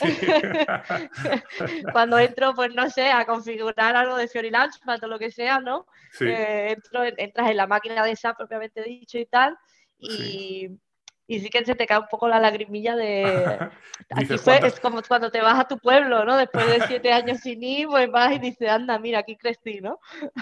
cuando 1.92 2.18
entro, 2.18 2.54
pues 2.54 2.74
no 2.74 2.90
sé, 2.90 3.10
a 3.10 3.24
configurar 3.24 3.96
algo 3.96 4.16
de 4.16 4.28
Fiori 4.28 4.50
Launchpad 4.50 5.02
o 5.04 5.06
lo 5.06 5.18
que 5.18 5.30
sea, 5.30 5.58
¿no? 5.60 5.86
Eh, 6.20 6.76
entras 7.16 7.50
en 7.50 7.56
la 7.56 7.66
máquina 7.66 8.04
de 8.04 8.14
SAP 8.14 8.36
propiamente 8.36 8.82
dicho 8.82 9.16
y 9.18 9.24
tal, 9.24 9.56
y, 10.02 10.78
y 11.26 11.40
sí 11.40 11.48
que 11.48 11.64
se 11.64 11.74
te 11.74 11.86
cae 11.86 11.98
un 11.98 12.08
poco 12.10 12.28
la 12.28 12.40
lagrimilla 12.40 12.96
de... 12.96 13.70
Aquí 14.10 14.36
fue, 14.38 14.58
es 14.66 14.80
como 14.80 15.00
cuando 15.02 15.30
te 15.30 15.40
vas 15.40 15.58
a 15.58 15.68
tu 15.68 15.78
pueblo, 15.78 16.24
¿no? 16.24 16.36
Después 16.36 16.66
de 16.66 16.86
siete 16.86 17.12
años 17.12 17.38
sin 17.38 17.62
ir, 17.62 17.86
pues 17.86 18.10
vas 18.10 18.32
y 18.32 18.38
dices, 18.38 18.68
anda, 18.68 18.98
mira, 18.98 19.20
aquí 19.20 19.36
crecí, 19.36 19.80
¿no? 19.80 20.00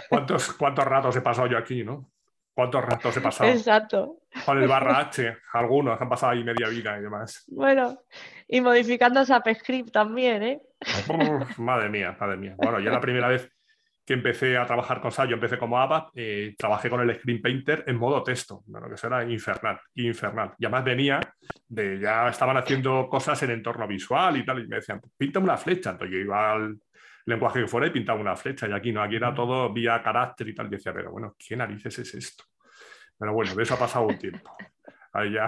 ¿Cuántos, 0.09 0.53
cuántos 0.55 0.85
ratos 0.85 1.15
he 1.17 1.21
pasado 1.21 1.47
yo 1.47 1.59
aquí, 1.59 1.85
no? 1.85 2.11
¿Cuántos 2.55 2.85
ratos 2.85 3.17
he 3.17 3.21
pasado? 3.21 3.51
Exacto. 3.51 4.17
Con 4.45 4.61
el 4.61 4.69
barra 4.69 4.99
H, 4.99 5.37
algunos 5.53 6.01
han 6.01 6.09
pasado 6.09 6.33
ahí 6.33 6.43
media 6.43 6.69
vida 6.69 6.99
y 6.99 7.03
demás. 7.03 7.45
Bueno, 7.49 8.03
y 8.49 8.61
modificando 8.61 9.25
SAPScript 9.25 9.93
también, 9.93 10.43
¿eh? 10.43 10.63
madre 11.59 11.89
mía, 11.89 12.17
madre 12.19 12.37
mía. 12.37 12.55
Bueno, 12.57 12.81
yo 12.81 12.91
la 12.91 13.01
primera 13.01 13.29
vez 13.29 13.51
que 14.11 14.15
empecé 14.15 14.57
a 14.57 14.67
trabajar 14.67 15.01
con 15.01 15.13
SAP, 15.13 15.29
yo 15.29 15.35
empecé 15.35 15.57
como 15.57 15.79
ABAP, 15.79 16.11
eh, 16.17 16.57
trabajé 16.59 16.91
con 16.91 17.01
el 17.01 17.17
Screen 17.17 17.41
Painter 17.41 17.85
en 17.87 17.97
modo 17.97 18.25
texto, 18.25 18.65
bueno, 18.67 18.89
que 18.89 18.97
eso 18.97 19.07
era 19.07 19.23
infernal, 19.23 19.79
infernal. 19.95 20.53
Y 20.59 20.65
además 20.65 20.85
venía 20.85 21.21
de, 21.69 22.01
ya 22.01 22.29
estaban 22.29 22.57
haciendo 22.57 23.09
cosas 23.09 23.41
en 23.45 23.53
entorno 23.53 23.87
visual 23.87 24.37
y 24.37 24.45
tal, 24.45 24.65
y 24.65 24.67
me 24.67 24.77
decían, 24.79 25.01
píntame 25.17 25.45
una 25.45 25.57
flecha. 25.57 25.91
Entonces 25.91 26.13
yo 26.13 26.25
iba 26.25 26.51
al, 26.51 26.77
lenguaje 27.25 27.61
que 27.61 27.69
fuera 27.69 27.87
y 27.87 27.91
pintaba 27.91 28.19
una 28.19 28.35
flecha. 28.35 28.67
Y 28.67 28.73
aquí 28.73 28.91
no, 28.91 29.01
aquí 29.01 29.15
era 29.15 29.33
todo 29.33 29.73
vía 29.73 30.03
carácter 30.03 30.49
y 30.49 30.57
tal. 30.57 30.67
Y 30.67 30.71
decía, 30.71 30.93
pero 30.93 31.13
bueno, 31.13 31.37
¿qué 31.39 31.55
narices 31.55 31.97
es 32.01 32.13
esto? 32.13 32.43
Pero 33.17 33.33
bueno, 33.33 33.55
de 33.55 33.63
eso 33.63 33.75
ha 33.75 33.79
pasado 33.79 34.09
un 34.09 34.19
tiempo. 34.19 34.57
Ahí 35.13 35.35
ya, 35.35 35.47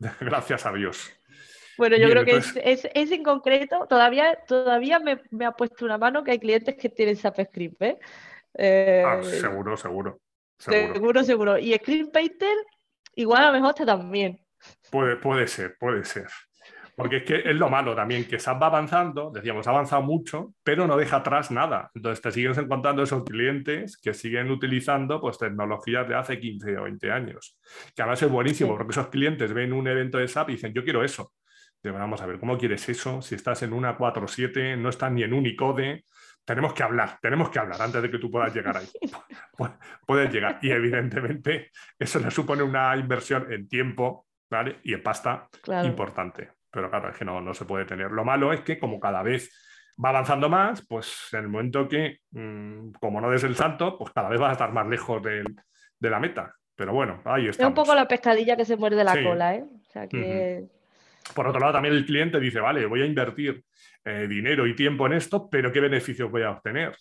gracias 0.20 0.64
a 0.64 0.72
Dios. 0.72 1.12
Bueno, 1.76 1.96
yo 1.96 2.08
creo 2.08 2.24
que 2.24 2.36
es, 2.36 2.88
es, 2.94 3.10
en 3.10 3.22
concreto, 3.22 3.86
todavía, 3.88 4.38
todavía 4.46 4.98
me, 4.98 5.20
me, 5.30 5.44
ha 5.44 5.52
puesto 5.52 5.84
una 5.84 5.98
mano 5.98 6.22
que 6.22 6.32
hay 6.32 6.38
clientes 6.38 6.76
que 6.76 6.88
tienen 6.88 7.16
SAPScript, 7.16 7.82
¿eh? 7.82 7.98
ah, 9.04 9.20
seguro, 9.22 9.76
seguro, 9.76 9.76
seguro. 9.76 10.20
Seguro, 10.58 11.24
seguro. 11.24 11.58
Y 11.58 11.74
Screen 11.74 12.10
Painter, 12.10 12.56
igual 13.16 13.44
a 13.44 13.46
lo 13.48 13.52
mejor 13.54 13.70
está 13.70 13.84
también. 13.84 14.40
Puede, 14.90 15.16
puede 15.16 15.46
ser, 15.46 15.76
puede 15.78 16.04
ser. 16.04 16.28
Porque 16.96 17.18
es 17.18 17.22
que 17.24 17.36
es 17.38 17.56
lo 17.56 17.68
malo 17.68 17.96
también, 17.96 18.24
que 18.24 18.38
SAP 18.38 18.62
va 18.62 18.66
avanzando, 18.68 19.32
decíamos, 19.32 19.66
ha 19.66 19.70
avanzado 19.70 20.02
mucho, 20.02 20.54
pero 20.62 20.86
no 20.86 20.96
deja 20.96 21.16
atrás 21.16 21.50
nada. 21.50 21.90
Entonces 21.92 22.22
te 22.22 22.30
sigues 22.30 22.56
encontrando 22.56 23.02
esos 23.02 23.24
clientes 23.24 23.96
que 23.96 24.14
siguen 24.14 24.50
utilizando 24.50 25.20
pues, 25.20 25.38
tecnologías 25.38 26.08
de 26.08 26.14
hace 26.14 26.38
15 26.38 26.78
o 26.78 26.84
20 26.84 27.10
años. 27.10 27.58
Que 27.96 28.02
además 28.02 28.22
es 28.22 28.30
buenísimo, 28.30 28.76
porque 28.76 28.92
esos 28.92 29.08
clientes 29.08 29.52
ven 29.52 29.72
un 29.72 29.88
evento 29.88 30.18
de 30.18 30.28
SAP 30.28 30.50
y 30.50 30.52
dicen, 30.52 30.72
yo 30.72 30.84
quiero 30.84 31.02
eso. 31.02 31.32
Vamos 31.90 32.20
a 32.22 32.26
ver, 32.26 32.38
¿cómo 32.38 32.56
quieres 32.58 32.88
eso? 32.88 33.20
Si 33.22 33.34
estás 33.34 33.62
en 33.62 33.72
una 33.72 33.96
4.7, 33.96 34.78
no 34.78 34.88
estás 34.88 35.12
ni 35.12 35.22
en 35.22 35.32
Unicode, 35.32 36.04
tenemos 36.44 36.72
que 36.74 36.82
hablar, 36.82 37.18
tenemos 37.20 37.50
que 37.50 37.58
hablar 37.58 37.80
antes 37.80 38.02
de 38.02 38.10
que 38.10 38.18
tú 38.18 38.30
puedas 38.30 38.54
llegar 38.54 38.76
ahí. 38.76 38.88
Puedes 40.06 40.30
llegar. 40.32 40.58
Y 40.60 40.70
evidentemente 40.70 41.70
eso 41.98 42.18
le 42.18 42.30
supone 42.30 42.62
una 42.62 42.94
inversión 42.96 43.50
en 43.50 43.66
tiempo 43.68 44.26
¿vale? 44.50 44.80
y 44.82 44.92
en 44.92 45.02
pasta 45.02 45.48
importante 45.84 46.50
pero 46.74 46.90
claro, 46.90 47.10
es 47.10 47.16
que 47.16 47.24
no, 47.24 47.40
no 47.40 47.54
se 47.54 47.64
puede 47.64 47.84
tener. 47.84 48.10
Lo 48.10 48.24
malo 48.24 48.52
es 48.52 48.60
que 48.62 48.78
como 48.78 48.98
cada 48.98 49.22
vez 49.22 49.50
va 50.04 50.08
avanzando 50.08 50.48
más, 50.48 50.84
pues 50.86 51.28
en 51.32 51.40
el 51.40 51.48
momento 51.48 51.88
que, 51.88 52.18
mm, 52.32 52.92
como 53.00 53.20
no 53.20 53.30
des 53.30 53.44
el 53.44 53.54
salto, 53.54 53.96
pues 53.96 54.12
cada 54.12 54.28
vez 54.28 54.40
vas 54.40 54.50
a 54.50 54.52
estar 54.52 54.72
más 54.72 54.86
lejos 54.88 55.22
de, 55.22 55.44
la 56.00 56.18
meta. 56.18 56.52
Pero 56.74 56.92
bueno, 56.92 57.22
ahí 57.24 57.46
está. 57.46 57.62
Es 57.62 57.68
un 57.68 57.74
poco 57.74 57.94
la 57.94 58.08
pescadilla 58.08 58.56
que 58.56 58.64
se 58.64 58.76
muerde 58.76 59.04
la 59.04 59.22
cola, 59.22 59.54
¿eh? 59.54 59.64
O 59.64 59.84
sea 59.84 60.08
que... 60.08 60.66
Por 61.34 61.46
otro 61.46 61.60
lado, 61.60 61.72
también 61.72 61.94
el 61.94 62.04
cliente 62.04 62.38
dice, 62.38 62.60
vale, 62.60 62.84
voy 62.86 63.02
a 63.02 63.06
invertir 63.06 63.64
eh, 64.04 64.26
dinero 64.28 64.66
y 64.66 64.74
tiempo 64.74 65.06
en 65.06 65.14
esto, 65.14 65.48
pero 65.48 65.72
¿qué 65.72 65.80
beneficios 65.80 66.30
voy 66.30 66.42
a 66.42 66.50
obtener? 66.50 66.96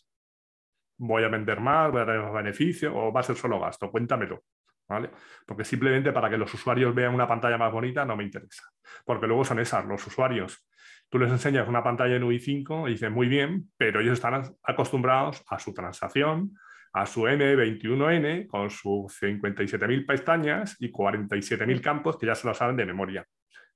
¿Voy 0.98 1.24
a 1.24 1.28
vender 1.28 1.60
más? 1.60 1.92
¿Voy 1.92 2.02
a 2.02 2.06
tener 2.06 2.22
más 2.22 2.34
beneficios? 2.34 2.94
¿O 2.96 3.12
va 3.12 3.20
a 3.20 3.24
ser 3.24 3.36
solo 3.36 3.60
gasto? 3.60 3.92
Cuéntamelo. 3.92 4.44
¿vale? 4.88 5.10
Porque 5.46 5.66
simplemente 5.66 6.12
para 6.12 6.30
que 6.30 6.38
los 6.38 6.54
usuarios 6.54 6.94
vean 6.94 7.14
una 7.14 7.28
pantalla 7.28 7.58
más 7.58 7.72
bonita 7.72 8.06
no 8.06 8.16
me 8.16 8.24
interesa. 8.24 8.64
Porque 9.06 9.28
luego 9.28 9.44
son 9.44 9.60
esas, 9.60 9.86
los 9.86 10.06
usuarios. 10.06 10.68
Tú 11.10 11.20
les 11.20 11.32
enseñas 11.32 11.68
una 11.68 11.84
pantalla 11.84 12.16
en 12.16 12.24
UI5 12.24 12.88
y 12.88 12.92
dicen 12.92 13.14
muy 13.14 13.28
bien, 13.28 13.72
pero 13.78 14.00
ellos 14.00 14.14
están 14.14 14.44
acostumbrados 14.64 15.44
a 15.48 15.60
su 15.60 15.74
transacción, 15.74 16.58
a 16.94 17.06
su 17.06 17.22
N21N 17.24 18.48
con 18.48 18.70
sus 18.70 19.22
57.000 19.22 20.06
pestañas 20.06 20.76
y 20.80 20.92
47.000 20.92 21.82
campos 21.82 22.18
que 22.18 22.28
ya 22.28 22.36
se 22.36 22.48
lo 22.48 22.54
saben 22.54 22.78
de 22.78 22.86
memoria. 22.86 23.26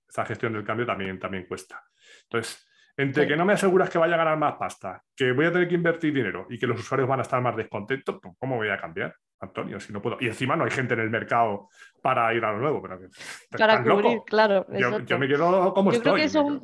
Esta 0.08 0.26
gestión 0.26 0.54
del 0.54 0.64
cambio 0.64 0.86
también, 0.86 1.20
también 1.20 1.46
cuesta. 1.46 1.84
Entonces, 2.24 2.68
entre 2.96 3.28
que 3.28 3.38
no 3.38 3.46
me 3.46 3.54
aseguras 3.54 3.90
que 3.90 4.00
vaya 4.00 4.16
a 4.16 4.18
ganar 4.18 4.38
más 4.38 4.56
pasta, 4.56 5.04
que 5.16 5.32
voy 5.32 5.46
a 5.46 5.52
tener 5.52 5.68
que 5.68 5.76
invertir 5.76 6.14
dinero 6.14 6.48
y 6.50 6.58
que 6.58 6.66
los 6.66 6.80
usuarios 6.80 7.08
van 7.08 7.20
a 7.20 7.22
estar 7.22 7.42
más 7.42 7.56
descontentos, 7.56 8.18
pues, 8.22 8.36
¿cómo 8.40 8.56
voy 8.56 8.70
a 8.70 8.78
cambiar? 8.78 9.16
Antonio, 9.40 9.80
si 9.80 9.94
no 9.94 10.02
puedo. 10.02 10.18
Y 10.20 10.26
encima 10.26 10.56
no 10.56 10.64
hay 10.64 10.72
gente 10.72 10.96
en 10.96 11.02
el 11.02 11.12
mercado 11.12 11.70
para 12.02 12.34
ir 12.34 12.44
a 12.44 12.52
lo 12.52 12.58
nuevo. 12.58 12.82
Pero 12.82 13.00
para 13.56 13.84
cubrir, 13.84 14.22
claro. 14.26 14.66
Yo, 14.72 15.20
me 15.20 15.28
quedo 15.28 15.74
como 15.76 15.92
yo 15.92 16.02
Creo 16.02 16.16
que 16.16 16.24
eso, 16.24 16.60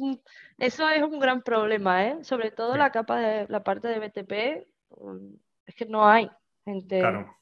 es 0.58 0.80
un 1.04 1.20
gran 1.20 1.44
problema, 1.44 2.08
¿eh? 2.08 2.18
Sobre 2.24 2.50
todo 2.50 2.76
la 2.76 2.92
capa 2.92 3.20
de 3.20 3.46
la 3.48 3.64
parte 3.64 3.88
de 3.88 4.00
BTP, 4.00 4.68
mm, 4.98 5.36
es 5.68 5.76
que 5.76 5.86
no 5.86 6.08
hay 6.08 6.30
gente. 6.66 7.00
Claro. 7.00 7.36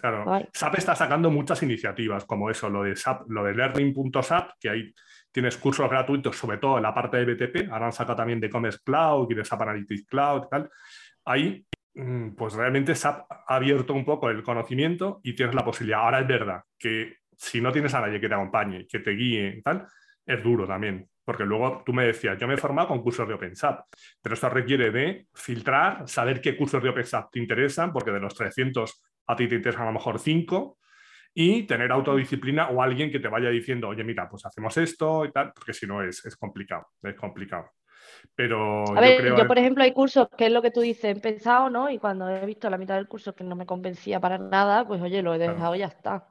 Claro. 0.00 0.24
SAP 0.52 0.78
está 0.78 0.94
sacando 0.94 1.30
muchas 1.30 1.62
iniciativas, 1.62 2.24
como 2.24 2.50
eso, 2.50 2.68
lo 2.68 2.82
de 2.82 2.96
SAP, 2.96 3.28
lo 3.28 3.44
de 3.44 3.54
learning.sap, 3.54 4.52
que 4.58 4.70
ahí 4.70 4.94
tienes 5.30 5.56
cursos 5.56 5.88
gratuitos, 5.88 6.36
sobre 6.36 6.58
todo 6.58 6.76
en 6.78 6.82
la 6.82 6.94
parte 6.94 7.24
de 7.24 7.34
BTP. 7.34 7.70
Ahora 7.70 7.86
han 7.86 7.92
sacado 7.92 8.16
también 8.16 8.40
de 8.40 8.50
Commerce 8.50 8.80
Cloud 8.84 9.30
y 9.30 9.34
de 9.34 9.44
SAP 9.44 9.62
Analytics 9.62 10.06
Cloud. 10.06 10.42
Tal. 10.48 10.70
Ahí 11.24 11.64
Mm, 11.94 12.34
pues 12.36 12.54
realmente 12.54 12.94
se 12.94 13.08
ha 13.08 13.26
abierto 13.48 13.94
un 13.94 14.04
poco 14.04 14.30
el 14.30 14.42
conocimiento 14.42 15.20
y 15.22 15.34
tienes 15.34 15.54
la 15.54 15.64
posibilidad. 15.64 16.00
Ahora 16.00 16.20
es 16.20 16.26
verdad 16.28 16.62
que 16.78 17.16
si 17.36 17.60
no 17.60 17.72
tienes 17.72 17.92
a 17.94 18.00
nadie 18.00 18.20
que 18.20 18.28
te 18.28 18.34
acompañe, 18.34 18.86
que 18.86 19.00
te 19.00 19.10
guíe 19.10 19.56
y 19.58 19.62
tal, 19.62 19.86
es 20.24 20.42
duro 20.42 20.66
también. 20.66 21.08
Porque 21.24 21.44
luego 21.44 21.82
tú 21.84 21.92
me 21.92 22.06
decías, 22.06 22.38
yo 22.38 22.46
me 22.46 22.54
he 22.54 22.56
formado 22.56 22.88
con 22.88 23.02
cursos 23.02 23.26
de 23.26 23.34
OpenSAP, 23.34 23.86
pero 24.22 24.34
esto 24.34 24.48
requiere 24.48 24.90
de 24.90 25.26
filtrar, 25.34 26.08
saber 26.08 26.40
qué 26.40 26.56
cursos 26.56 26.82
de 26.82 26.88
OpenSAP 26.88 27.30
te 27.30 27.38
interesan, 27.40 27.92
porque 27.92 28.10
de 28.10 28.20
los 28.20 28.34
300 28.34 29.02
a 29.26 29.36
ti 29.36 29.48
te 29.48 29.56
interesan 29.56 29.82
a 29.82 29.86
lo 29.86 29.92
mejor 29.92 30.18
5, 30.18 30.78
y 31.34 31.62
tener 31.64 31.92
autodisciplina 31.92 32.68
o 32.70 32.82
alguien 32.82 33.10
que 33.10 33.20
te 33.20 33.28
vaya 33.28 33.50
diciendo, 33.50 33.88
oye, 33.88 34.02
mira, 34.02 34.28
pues 34.28 34.44
hacemos 34.46 34.76
esto 34.76 35.24
y 35.24 35.32
tal, 35.32 35.52
porque 35.52 35.72
si 35.72 35.86
no 35.86 36.02
es, 36.02 36.24
es 36.24 36.36
complicado, 36.36 36.88
es 37.02 37.14
complicado. 37.14 37.70
Pero 38.34 38.84
a 38.96 39.00
ver, 39.00 39.36
yo, 39.36 39.46
por 39.46 39.58
ejemplo, 39.58 39.84
hay 39.84 39.92
cursos 39.92 40.28
que 40.36 40.46
es 40.46 40.52
lo 40.52 40.62
que 40.62 40.70
tú 40.70 40.80
dices, 40.80 41.04
he 41.04 41.10
empezado, 41.10 41.70
¿no? 41.70 41.90
Y 41.90 41.98
cuando 41.98 42.28
he 42.28 42.44
visto 42.46 42.68
la 42.68 42.78
mitad 42.78 42.96
del 42.96 43.08
curso 43.08 43.34
que 43.34 43.44
no 43.44 43.54
me 43.54 43.66
convencía 43.66 44.18
para 44.18 44.38
nada, 44.38 44.86
pues 44.86 45.00
oye, 45.00 45.22
lo 45.22 45.34
he 45.34 45.38
dejado 45.38 45.74
y 45.74 45.80
ya 45.80 45.86
está. 45.86 46.26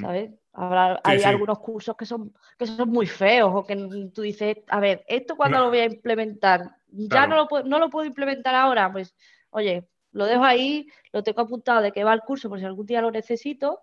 ¿Sabes? 0.00 0.30
hay 0.52 1.22
algunos 1.24 1.58
cursos 1.58 1.96
que 1.96 2.06
son, 2.06 2.32
que 2.56 2.64
son 2.64 2.88
muy 2.88 3.06
feos 3.06 3.50
o 3.52 3.64
que 3.64 3.74
tú 4.14 4.22
dices, 4.22 4.58
a 4.68 4.78
ver, 4.78 5.04
¿esto 5.08 5.34
cuándo 5.36 5.58
lo 5.58 5.68
voy 5.68 5.80
a 5.80 5.86
implementar? 5.86 6.70
¿Ya 6.86 7.26
no, 7.26 7.36
lo, 7.36 7.62
no 7.64 7.80
lo 7.80 7.90
puedo 7.90 8.06
implementar 8.06 8.54
ahora? 8.54 8.92
Pues, 8.92 9.16
oye, 9.50 9.88
lo 10.14 10.26
dejo 10.26 10.44
ahí, 10.44 10.88
lo 11.12 11.22
tengo 11.22 11.42
apuntado 11.42 11.82
de 11.82 11.92
que 11.92 12.04
va 12.04 12.14
el 12.14 12.20
curso 12.20 12.48
por 12.48 12.58
si 12.58 12.64
algún 12.64 12.86
día 12.86 13.02
lo 13.02 13.10
necesito 13.10 13.80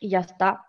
y 0.00 0.08
ya 0.08 0.20
está. 0.20 0.64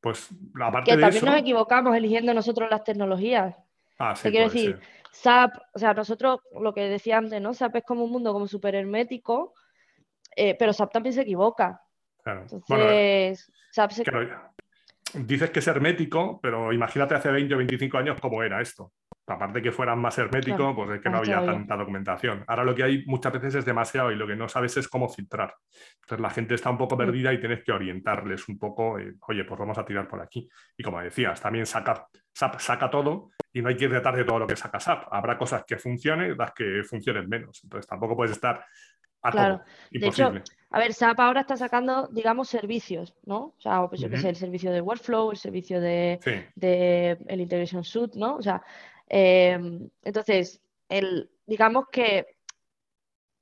Pues 0.00 0.28
la 0.54 0.70
parte 0.70 0.92
que 0.92 0.98
también 0.98 1.24
nos 1.24 1.36
equivocamos 1.36 1.96
eligiendo 1.96 2.32
nosotros 2.32 2.70
las 2.70 2.84
tecnologías. 2.84 3.56
Ah, 3.98 4.14
Te 4.22 4.30
quiero 4.30 4.48
decir, 4.48 4.78
SAP, 5.10 5.56
o 5.74 5.78
sea, 5.78 5.94
nosotros, 5.94 6.40
lo 6.60 6.72
que 6.72 6.82
decía 6.82 7.18
antes, 7.18 7.40
¿no? 7.40 7.54
SAP 7.54 7.76
es 7.76 7.84
como 7.84 8.04
un 8.04 8.12
mundo 8.12 8.32
como 8.32 8.46
súper 8.46 8.74
hermético, 8.74 9.54
eh, 10.36 10.54
pero 10.56 10.72
SAP 10.72 10.92
también 10.92 11.14
se 11.14 11.22
equivoca. 11.22 11.82
Claro. 12.22 12.42
Entonces, 12.42 13.50
SAP 13.72 13.92
Dices 15.14 15.50
que 15.50 15.60
es 15.60 15.66
hermético, 15.66 16.38
pero 16.42 16.74
imagínate 16.74 17.14
hace 17.14 17.30
20 17.30 17.54
o 17.54 17.58
25 17.58 17.96
años 17.96 18.20
cómo 18.20 18.42
era 18.42 18.60
esto. 18.60 18.92
Aparte 19.32 19.62
que 19.62 19.72
fueran 19.72 19.98
más 19.98 20.16
herméticos, 20.18 20.74
pues 20.74 20.90
es 20.90 21.00
que 21.00 21.10
no 21.10 21.18
había 21.18 21.44
tanta 21.44 21.76
documentación. 21.76 22.44
Ahora 22.46 22.64
lo 22.64 22.74
que 22.74 22.82
hay 22.82 23.04
muchas 23.06 23.32
veces 23.32 23.56
es 23.56 23.64
demasiado 23.64 24.10
y 24.10 24.16
lo 24.16 24.26
que 24.26 24.36
no 24.36 24.48
sabes 24.48 24.76
es 24.76 24.88
cómo 24.88 25.08
filtrar. 25.08 25.54
Entonces 26.02 26.20
la 26.20 26.30
gente 26.30 26.54
está 26.54 26.70
un 26.70 26.78
poco 26.78 26.94
mm. 26.94 26.98
perdida 26.98 27.32
y 27.32 27.40
tienes 27.40 27.62
que 27.64 27.72
orientarles 27.72 28.48
un 28.48 28.58
poco, 28.58 28.92
oye, 28.92 29.44
pues 29.44 29.58
vamos 29.58 29.78
a 29.78 29.84
tirar 29.84 30.08
por 30.08 30.20
aquí. 30.20 30.48
Y 30.76 30.82
como 30.82 31.00
decías, 31.00 31.40
también 31.40 31.66
saca, 31.66 32.08
saca 32.32 32.90
todo 32.90 33.30
y 33.52 33.62
no 33.62 33.68
hay 33.68 33.76
que 33.76 33.84
ir 33.84 33.92
detrás 33.92 34.16
de 34.16 34.24
todo 34.24 34.40
lo 34.40 34.46
que 34.46 34.56
saca 34.56 34.80
SAP. 34.80 35.08
Habrá 35.10 35.36
cosas 35.36 35.64
que 35.66 35.76
funcionen, 35.76 36.36
las 36.36 36.52
que 36.52 36.82
funcionen 36.84 37.28
menos. 37.28 37.60
Entonces 37.64 37.86
tampoco 37.86 38.16
puedes 38.16 38.32
estar 38.32 38.64
a 39.22 39.30
claro. 39.30 39.62
De 39.90 40.06
hecho, 40.06 40.32
a 40.70 40.78
ver, 40.78 40.92
SAP 40.92 41.18
ahora 41.20 41.40
está 41.40 41.56
sacando, 41.56 42.08
digamos, 42.08 42.48
servicios, 42.48 43.14
¿no? 43.24 43.54
O 43.56 43.60
sea, 43.60 43.86
pues 43.88 44.00
yo 44.00 44.08
qué 44.08 44.18
sé, 44.18 44.28
el 44.28 44.36
servicio 44.36 44.70
de 44.70 44.80
workflow, 44.80 45.30
el 45.30 45.36
servicio 45.36 45.80
de, 45.80 46.20
de 46.54 47.18
el 47.26 47.40
integration 47.40 47.82
suite, 47.82 48.18
¿no? 48.18 48.36
O 48.36 48.42
sea, 48.42 48.62
Em, 49.08 49.88
entonces, 50.02 50.60
el, 50.88 51.30
digamos 51.46 51.86
que 51.90 52.38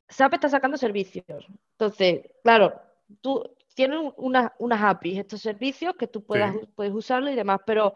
SAP 0.09 0.35
está 0.35 0.49
sacando 0.49 0.77
servicios. 0.77 1.47
Entonces, 1.73 2.23
claro, 2.43 2.75
tú 3.21 3.43
tienes 3.75 4.01
unas 4.17 4.83
APIs, 4.83 5.19
estos 5.19 5.43
servicios 5.43 5.95
que 5.97 6.07
tú 6.07 6.25
puedas, 6.25 6.55
puedes 6.75 6.95
usarlo 6.95 7.31
y 7.31 7.35
demás, 7.35 7.61
pero 7.67 7.93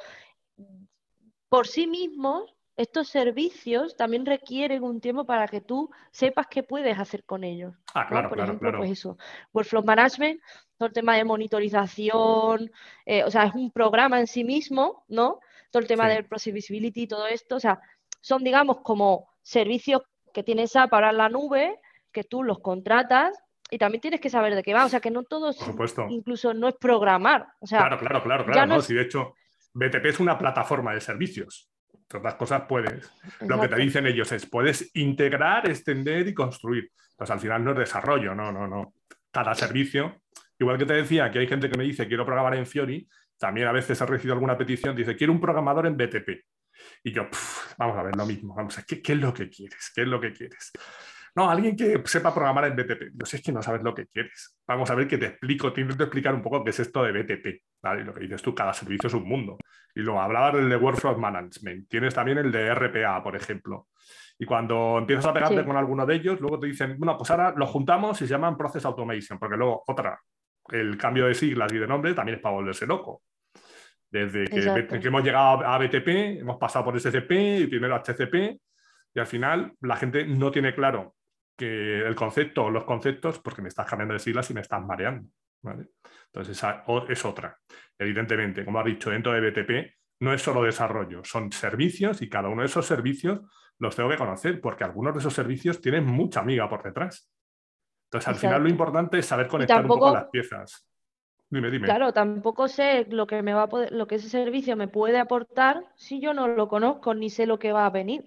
por 1.49 1.66
sí 1.66 1.87
mismos, 1.87 2.55
estos 2.77 3.09
servicios 3.09 3.97
también 3.97 4.25
requieren 4.25 4.83
un 4.83 5.01
tiempo 5.01 5.25
para 5.25 5.47
que 5.49 5.61
tú 5.61 5.91
sepas 6.11 6.47
qué 6.47 6.62
puedes 6.62 6.99
hacer 6.99 7.25
con 7.25 7.45
ellos. 7.45 7.75
Ah, 7.95 8.07
claro, 8.09 8.29
Por 8.29 8.41
ejemplo, 8.41 8.73
pues 8.79 8.91
eso, 8.91 9.18
Workflow 9.53 9.85
Management, 9.85 10.41
todo 10.79 10.87
el 10.87 10.93
tema 10.95 11.16
de 11.16 11.25
monitorización, 11.25 12.71
eh, 13.05 13.25
o 13.25 13.31
sea, 13.31 13.45
es 13.45 13.55
un 13.55 13.71
programa 13.71 14.18
en 14.21 14.27
sí 14.27 14.45
mismo, 14.45 15.05
¿no? 15.09 15.41
Todo 15.71 15.81
el 15.81 15.89
tema 15.89 16.09
del 16.09 16.27
Process 16.27 16.53
Visibility 16.53 17.03
y 17.03 17.07
todo 17.07 17.27
esto, 17.27 17.57
o 17.57 17.61
sea, 17.61 17.81
son, 18.21 18.45
digamos, 18.45 18.79
como 18.83 19.29
servicios 19.43 20.03
que 20.33 20.43
tienes 20.43 20.73
SAP 20.73 20.91
para 20.91 21.12
la 21.12 21.29
nube, 21.29 21.79
que 22.12 22.25
tú 22.25 22.43
los 22.43 22.61
contratas 22.61 23.37
y 23.71 23.79
también 23.79 24.01
tienes 24.01 24.21
que 24.21 24.31
saber 24.31 24.55
de 24.55 24.62
qué 24.62 24.75
va, 24.75 24.85
o 24.85 24.89
sea, 24.89 25.01
que 25.01 25.11
no 25.11 25.23
todo 25.23 25.53
incluso 26.09 26.53
no 26.55 26.68
es 26.68 26.75
programar. 26.75 27.47
O 27.61 27.66
sea, 27.66 27.79
claro, 27.79 27.99
claro, 27.99 28.23
claro, 28.23 28.45
claro, 28.45 28.66
no, 28.66 28.81
si 28.81 28.95
de 28.95 29.03
hecho 29.03 29.35
BTP 29.73 30.07
es 30.07 30.21
una 30.21 30.37
plataforma 30.37 30.93
de 30.95 31.01
servicios. 31.01 31.71
Las 32.23 32.35
cosas 32.35 32.62
puedes. 32.68 33.09
Lo 33.41 33.61
que 33.61 33.68
te 33.68 33.77
dicen 33.77 34.05
ellos 34.05 34.33
es, 34.33 34.45
puedes 34.45 34.91
integrar, 34.95 35.68
extender 35.68 36.27
y 36.27 36.35
construir. 36.35 36.91
Pues 37.16 37.31
al 37.31 37.39
final 37.39 37.62
no 37.62 37.71
es 37.71 37.79
desarrollo, 37.79 38.35
no, 38.35 38.51
no, 38.51 38.66
no. 38.66 38.95
Cada 39.31 39.55
servicio, 39.55 40.21
igual 40.59 40.77
que 40.77 40.87
te 40.87 40.95
decía 40.95 41.31
que 41.31 41.39
hay 41.39 41.47
gente 41.47 41.71
que 41.71 41.79
me 41.79 41.85
dice 41.85 42.09
quiero 42.09 42.27
programar 42.27 42.57
en 42.57 42.66
Fiori, 42.66 43.07
también 43.41 43.66
a 43.66 43.72
veces 43.72 43.99
he 43.99 44.07
recibido 44.07 44.34
alguna 44.34 44.57
petición, 44.57 44.95
dice, 44.95 45.16
quiero 45.16 45.32
un 45.32 45.41
programador 45.41 45.86
en 45.86 45.97
BTP. 45.97 46.28
Y 47.03 47.12
yo, 47.12 47.26
vamos 47.78 47.97
a 47.97 48.03
ver 48.03 48.14
lo 48.14 48.26
mismo, 48.26 48.55
vamos 48.55 48.76
a 48.76 48.82
ver, 48.82 49.03
¿qué, 49.03 49.12
es 49.12 49.18
lo 49.18 49.32
que 49.32 49.49
quieres? 49.49 49.91
¿Qué 49.95 50.03
es 50.03 50.09
lo 50.09 50.20
que 50.20 50.32
quieres? 50.32 50.70
No, 51.34 51.49
alguien 51.49 51.74
que 51.74 52.03
sepa 52.05 52.34
programar 52.34 52.66
en 52.66 52.76
BTP. 52.76 53.12
Yo 53.14 53.24
sé 53.24 53.36
es 53.36 53.43
que 53.43 53.53
no 53.53 53.62
sabes 53.62 53.82
lo 53.82 53.95
que 53.95 54.07
quieres. 54.09 54.59
Vamos 54.66 54.91
a 54.91 54.95
ver 54.95 55.09
que 55.09 55.16
te 55.16 55.26
explico, 55.26 55.72
te 55.72 55.80
intento 55.80 56.05
explicar 56.05 56.34
un 56.34 56.43
poco 56.43 56.62
qué 56.62 56.70
es 56.70 56.80
esto 56.80 57.03
de 57.03 57.12
BTP. 57.12 57.62
¿vale? 57.82 58.05
Lo 58.05 58.12
que 58.12 58.20
dices 58.20 58.43
tú, 58.43 58.55
cada 58.55 58.74
servicio 58.74 59.07
es 59.07 59.14
un 59.14 59.24
mundo. 59.24 59.57
Y 59.95 60.01
luego 60.01 60.20
hablaba 60.20 60.51
del 60.51 60.68
de 60.68 60.76
Workflow 60.76 61.16
Management. 61.16 61.88
Tienes 61.88 62.14
también 62.14 62.38
el 62.38 62.51
de 62.51 62.74
RPA, 62.74 63.22
por 63.22 63.36
ejemplo. 63.36 63.86
Y 64.38 64.45
cuando 64.45 64.99
empiezas 64.99 65.26
a 65.26 65.32
pegarte 65.32 65.64
con 65.64 65.76
alguno 65.76 66.05
de 66.05 66.16
ellos, 66.16 66.41
luego 66.41 66.59
te 66.59 66.66
dicen, 66.66 66.97
bueno, 66.99 67.16
pues 67.16 67.30
ahora 67.30 67.55
lo 67.57 67.66
juntamos 67.66 68.20
y 68.20 68.26
se 68.26 68.32
llaman 68.32 68.57
Process 68.57 68.84
Automation, 68.84 69.38
porque 69.38 69.57
luego 69.57 69.84
otra, 69.86 70.18
el 70.68 70.97
cambio 70.97 71.26
de 71.26 71.34
siglas 71.34 71.72
y 71.72 71.78
de 71.78 71.86
nombre 71.86 72.14
también 72.14 72.36
es 72.36 72.43
para 72.43 72.55
volverse 72.55 72.86
loco. 72.86 73.22
Desde 74.11 74.45
que, 74.47 75.07
hemos 75.07 75.23
llegado 75.23 75.65
a 75.65 75.79
BTP, 75.79 76.41
hemos 76.41 76.59
pasado 76.59 76.87
por 76.87 76.99
SCP 76.99 77.31
y 77.61 77.67
primero 77.69 77.95
HCP, 77.95 78.61
y 79.15 79.21
al 79.21 79.27
final 79.27 79.73
la 79.81 79.97
gente 79.97 80.27
no 80.27 80.51
tiene 80.51 80.75
claro 80.75 81.15
que 81.57 82.01
el 82.01 82.15
concepto 82.15 82.65
o 82.65 82.71
los 82.71 82.85
conceptos, 82.85 83.39
porque 83.39 83.63
me 83.63 83.69
estás 83.69 83.87
cambiando 83.87 84.15
de 84.15 84.21
siglas 84.21 84.51
y 84.51 84.55
me 84.55 84.63
estás 84.63 84.83
mareando. 84.83 85.29
Entonces, 85.63 86.57
esa 86.57 86.85
es 87.09 87.25
otra. 87.25 87.57
Evidentemente, 87.99 88.65
como 88.65 88.81
ha 88.81 88.85
dicho, 88.85 89.11
dentro 89.11 89.33
de 89.33 89.51
BTP 89.51 89.95
no 90.21 90.33
es 90.33 90.43
solo 90.43 90.63
desarrollo, 90.63 91.23
son 91.25 91.53
servicios 91.53 92.23
y 92.23 92.29
cada 92.29 92.49
uno 92.49 92.63
de 92.63 92.67
esos 92.67 92.87
servicios 92.87 93.41
los 93.79 93.95
tengo 93.95 94.11
que 94.11 94.17
conocer, 94.17 94.61
porque 94.61 94.85
algunos 94.85 95.15
de 95.15 95.21
esos 95.21 95.33
servicios 95.33 95.81
tienen 95.81 96.05
mucha 96.05 96.41
amiga 96.41 96.69
por 96.69 96.83
detrás. 96.83 97.31
Entonces, 98.09 98.29
al 98.29 98.35
final 98.35 98.63
lo 98.63 98.69
importante 98.69 99.19
es 99.19 99.27
saber 99.27 99.47
conectar 99.47 99.83
un 99.83 99.89
poco 99.89 100.13
las 100.13 100.29
piezas. 100.29 100.89
Claro, 101.51 102.13
tampoco 102.13 102.69
sé 102.69 103.07
lo 103.11 103.27
que 103.27 103.43
me 103.43 103.55
va 103.55 103.65
a 103.65 103.69
poder, 103.69 103.91
lo 103.91 104.07
que 104.07 104.15
ese 104.17 104.29
servicio 104.29 104.77
me 104.77 104.87
puede 104.87 105.19
aportar 105.19 105.85
si 105.97 106.21
yo 106.21 106.33
no 106.33 106.47
lo 106.47 106.69
conozco 106.69 107.13
ni 107.13 107.29
sé 107.29 107.45
lo 107.47 107.59
que 107.59 107.73
va 107.73 107.87
a 107.87 107.91
venir. 107.91 108.25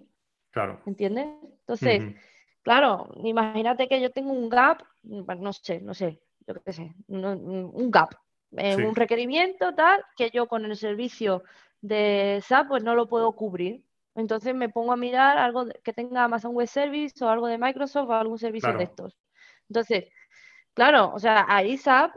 Claro. 0.52 0.82
¿Entiendes? 0.86 1.28
Entonces, 1.62 2.16
claro, 2.62 3.10
imagínate 3.24 3.88
que 3.88 4.02
yo 4.02 4.12
tengo 4.12 4.34
un 4.34 4.50
gap, 4.50 4.84
no 5.04 5.54
sé, 5.54 5.80
no 5.80 5.94
sé, 5.94 6.22
yo 6.46 6.62
qué 6.64 6.74
sé, 6.74 6.94
un 7.08 7.90
gap, 7.90 8.14
eh, 8.58 8.76
un 8.76 8.94
requerimiento 8.94 9.74
tal 9.74 10.04
que 10.18 10.30
yo 10.30 10.48
con 10.48 10.66
el 10.66 10.76
servicio 10.76 11.44
de 11.80 12.40
SAP 12.42 12.68
pues 12.68 12.84
no 12.84 12.94
lo 12.94 13.08
puedo 13.08 13.32
cubrir. 13.32 13.86
Entonces 14.16 14.54
me 14.54 14.70
pongo 14.70 14.92
a 14.92 14.98
mirar 14.98 15.38
algo 15.38 15.66
que 15.84 15.94
tenga 15.94 16.26
Amazon 16.26 16.54
Web 16.54 16.68
Service 16.68 17.24
o 17.24 17.30
algo 17.30 17.48
de 17.48 17.58
Microsoft 17.58 18.10
o 18.10 18.14
algún 18.14 18.38
servicio 18.38 18.74
de 18.74 18.84
estos. 18.84 19.18
Entonces, 19.70 20.10
claro, 20.74 21.12
o 21.14 21.20
sea, 21.20 21.46
ahí 21.48 21.78
SAP 21.78 22.14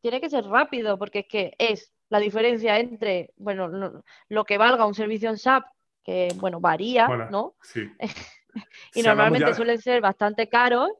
tiene 0.00 0.20
que 0.20 0.30
ser 0.30 0.44
rápido, 0.44 0.98
porque 0.98 1.20
es 1.20 1.26
que 1.26 1.54
es 1.58 1.92
la 2.08 2.18
diferencia 2.18 2.78
entre, 2.78 3.32
bueno, 3.36 3.68
lo, 4.28 4.44
que 4.44 4.58
valga 4.58 4.86
un 4.86 4.94
servicio 4.94 5.28
en 5.28 5.38
SAP, 5.38 5.64
que, 6.02 6.28
bueno, 6.36 6.60
varía, 6.60 7.06
¿no? 7.30 7.54
Sí. 7.62 7.90
y 8.94 9.02
normalmente 9.02 9.54
suelen 9.54 9.80
ser 9.80 10.00
bastante 10.00 10.48
caros, 10.48 10.90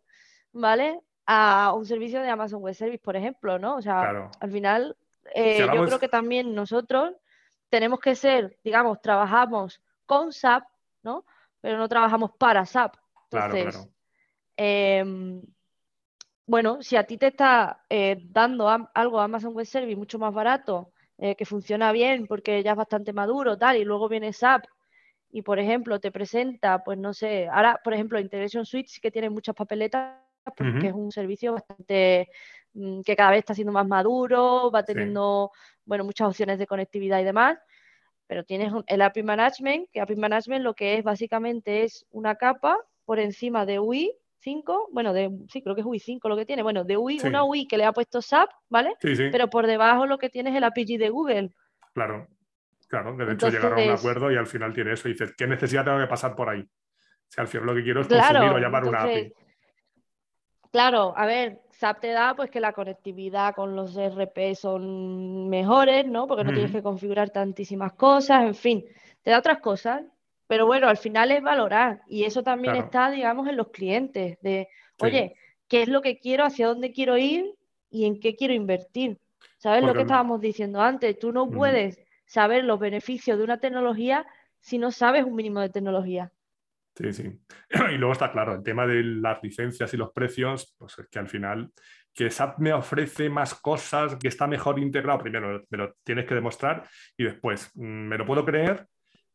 ¿vale? 0.52 1.00
A 1.26 1.72
un 1.74 1.86
servicio 1.86 2.20
de 2.20 2.28
Amazon 2.28 2.60
Web 2.62 2.74
Service, 2.74 3.02
por 3.02 3.16
ejemplo, 3.16 3.58
¿no? 3.58 3.76
O 3.76 3.82
sea, 3.82 4.30
al 4.40 4.50
final, 4.50 4.96
eh, 5.34 5.58
yo 5.58 5.84
creo 5.84 5.98
que 5.98 6.08
también 6.08 6.54
nosotros 6.54 7.14
tenemos 7.70 8.00
que 8.00 8.14
ser, 8.14 8.58
digamos, 8.64 9.00
trabajamos 9.00 9.80
con 10.06 10.32
SAP, 10.32 10.64
¿no? 11.02 11.24
Pero 11.60 11.78
no 11.78 11.88
trabajamos 11.88 12.32
para 12.32 12.64
SAP. 12.64 12.96
Entonces, 13.30 13.74
claro, 13.74 13.90
em, 14.56 15.42
bueno, 16.48 16.82
si 16.82 16.96
a 16.96 17.04
ti 17.04 17.18
te 17.18 17.26
está 17.26 17.84
eh, 17.90 18.22
dando 18.30 18.68
algo 18.94 19.20
Amazon 19.20 19.52
Web 19.54 19.66
Service 19.66 19.96
mucho 19.96 20.18
más 20.18 20.32
barato, 20.32 20.92
eh, 21.18 21.36
que 21.36 21.44
funciona 21.44 21.92
bien 21.92 22.26
porque 22.26 22.62
ya 22.62 22.70
es 22.70 22.76
bastante 22.76 23.12
maduro, 23.12 23.58
tal, 23.58 23.76
y 23.76 23.84
luego 23.84 24.08
viene 24.08 24.32
SAP 24.32 24.64
y, 25.30 25.42
por 25.42 25.58
ejemplo, 25.58 26.00
te 26.00 26.10
presenta, 26.10 26.82
pues 26.82 26.96
no 26.96 27.12
sé, 27.12 27.48
ahora, 27.48 27.78
por 27.84 27.92
ejemplo, 27.92 28.18
Integration 28.18 28.64
Suite 28.64 28.88
sí 28.88 28.98
que 28.98 29.10
tiene 29.10 29.28
muchas 29.28 29.54
papeletas 29.54 30.22
porque 30.56 30.86
es 30.86 30.94
un 30.94 31.12
servicio 31.12 31.52
bastante 31.52 32.30
mm, 32.72 33.02
que 33.02 33.14
cada 33.14 33.32
vez 33.32 33.40
está 33.40 33.54
siendo 33.54 33.72
más 33.72 33.86
maduro, 33.86 34.70
va 34.70 34.82
teniendo, 34.84 35.52
bueno, 35.84 36.04
muchas 36.04 36.28
opciones 36.28 36.58
de 36.58 36.66
conectividad 36.66 37.20
y 37.20 37.24
demás, 37.24 37.58
pero 38.26 38.42
tienes 38.42 38.72
el 38.86 39.02
API 39.02 39.22
Management, 39.22 39.90
que 39.92 40.00
API 40.00 40.16
Management 40.16 40.64
lo 40.64 40.72
que 40.72 40.96
es 40.96 41.04
básicamente 41.04 41.82
es 41.82 42.06
una 42.10 42.36
capa 42.36 42.78
por 43.04 43.18
encima 43.18 43.66
de 43.66 43.80
UI 43.80 44.16
5, 44.40 44.88
bueno, 44.92 45.12
de, 45.12 45.30
sí, 45.48 45.62
creo 45.62 45.74
que 45.74 45.80
es 45.80 45.86
UI 45.86 45.98
5 45.98 46.28
lo 46.28 46.36
que 46.36 46.46
tiene, 46.46 46.62
bueno, 46.62 46.84
de 46.84 46.96
UI, 46.96 47.20
una 47.24 47.44
UI 47.44 47.66
que 47.66 47.76
le 47.76 47.84
ha 47.84 47.92
puesto 47.92 48.22
SAP, 48.22 48.50
¿vale? 48.68 48.94
Sí, 49.00 49.16
sí. 49.16 49.28
Pero 49.30 49.48
por 49.50 49.66
debajo 49.66 50.06
lo 50.06 50.18
que 50.18 50.30
tiene 50.30 50.50
es 50.50 50.56
el 50.56 50.64
API 50.64 50.96
de 50.96 51.10
Google. 51.10 51.50
Claro, 51.94 52.28
claro, 52.88 53.16
de 53.16 53.32
hecho 53.32 53.48
llegaron 53.48 53.78
a 53.78 53.82
un 53.82 53.90
acuerdo 53.90 54.30
y 54.30 54.36
al 54.36 54.46
final 54.46 54.72
tiene 54.72 54.92
eso 54.92 55.08
y 55.08 55.12
dices, 55.12 55.34
¿qué 55.36 55.46
necesidad 55.46 55.84
tengo 55.84 55.98
que 55.98 56.06
pasar 56.06 56.34
por 56.34 56.48
ahí? 56.48 56.64
Si 57.28 57.40
al 57.40 57.48
final 57.48 57.66
lo 57.66 57.74
que 57.74 57.82
quiero 57.82 58.00
es 58.00 58.08
consumir 58.08 58.50
o 58.50 58.58
llamar 58.58 58.84
una 58.84 59.02
API. 59.02 59.32
Claro, 60.70 61.14
a 61.16 61.24
ver, 61.24 61.60
SAP 61.70 62.00
te 62.00 62.08
da 62.08 62.34
pues 62.36 62.50
que 62.50 62.60
la 62.60 62.72
conectividad 62.72 63.54
con 63.54 63.74
los 63.74 63.96
RP 63.96 64.54
son 64.54 65.48
mejores, 65.48 66.06
¿no? 66.06 66.26
Porque 66.26 66.44
no 66.44 66.52
tienes 66.52 66.72
que 66.72 66.82
configurar 66.82 67.30
tantísimas 67.30 67.94
cosas, 67.94 68.44
en 68.44 68.54
fin, 68.54 68.84
te 69.22 69.30
da 69.30 69.38
otras 69.38 69.60
cosas 69.60 70.02
pero 70.48 70.66
bueno, 70.66 70.88
al 70.88 70.96
final 70.96 71.30
es 71.30 71.42
valorar 71.42 72.00
y 72.08 72.24
eso 72.24 72.42
también 72.42 72.74
está, 72.74 73.10
digamos, 73.10 73.46
en 73.46 73.56
los 73.56 73.68
clientes, 73.68 74.38
de, 74.40 74.68
oye, 74.98 75.36
¿qué 75.68 75.82
es 75.82 75.88
lo 75.88 76.00
que 76.00 76.18
quiero, 76.18 76.44
hacia 76.44 76.66
dónde 76.66 76.90
quiero 76.90 77.16
ir 77.18 77.54
y 77.90 78.06
en 78.06 78.18
qué 78.18 78.34
quiero 78.34 78.54
invertir? 78.54 79.18
¿Sabes 79.58 79.84
lo 79.84 79.92
que 79.92 80.00
estábamos 80.00 80.40
diciendo 80.40 80.80
antes? 80.80 81.18
Tú 81.18 81.32
no 81.32 81.50
puedes 81.50 82.00
saber 82.24 82.64
los 82.64 82.80
beneficios 82.80 83.38
de 83.38 83.44
una 83.44 83.60
tecnología 83.60 84.26
si 84.60 84.78
no 84.78 84.90
sabes 84.90 85.24
un 85.24 85.34
mínimo 85.34 85.60
de 85.60 85.68
tecnología. 85.68 86.32
Sí, 86.96 87.12
sí. 87.12 87.40
Y 87.94 87.98
luego 87.98 88.12
está 88.12 88.32
claro, 88.32 88.54
el 88.54 88.62
tema 88.62 88.86
de 88.86 89.02
las 89.02 89.42
licencias 89.42 89.92
y 89.92 89.98
los 89.98 90.12
precios, 90.12 90.74
pues 90.78 90.98
es 90.98 91.08
que 91.08 91.18
al 91.18 91.28
final 91.28 91.70
que 92.14 92.30
SAP 92.30 92.58
me 92.58 92.72
ofrece 92.72 93.28
más 93.28 93.54
cosas, 93.54 94.16
que 94.16 94.28
está 94.28 94.46
mejor 94.46 94.78
integrado, 94.80 95.20
primero 95.20 95.62
me 95.68 95.78
lo 95.78 95.94
tienes 96.02 96.26
que 96.26 96.34
demostrar 96.34 96.88
y 97.16 97.24
después 97.24 97.70
mm, 97.74 98.08
me 98.08 98.18
lo 98.18 98.26
puedo 98.26 98.44
creer 98.44 98.88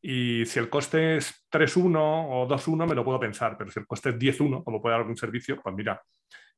y 0.06 0.45
si 0.45 0.60
el 0.60 0.70
coste 0.70 1.16
es 1.16 1.47
3.1 1.49 1.95
o 1.97 2.45
2.1, 2.45 2.86
me 2.86 2.93
lo 2.93 3.06
puedo 3.06 3.22
pensar, 3.22 3.56
pero 3.58 3.72
si 3.72 3.80
el 3.80 3.88
coste 3.88 4.10
es 4.10 4.20
10.1, 4.20 4.62
como 4.62 4.82
puede 4.82 4.91
dar 4.91 4.99
algún 4.99 5.16
servicio, 5.16 5.62
pues 5.64 5.74
mira, 5.74 6.04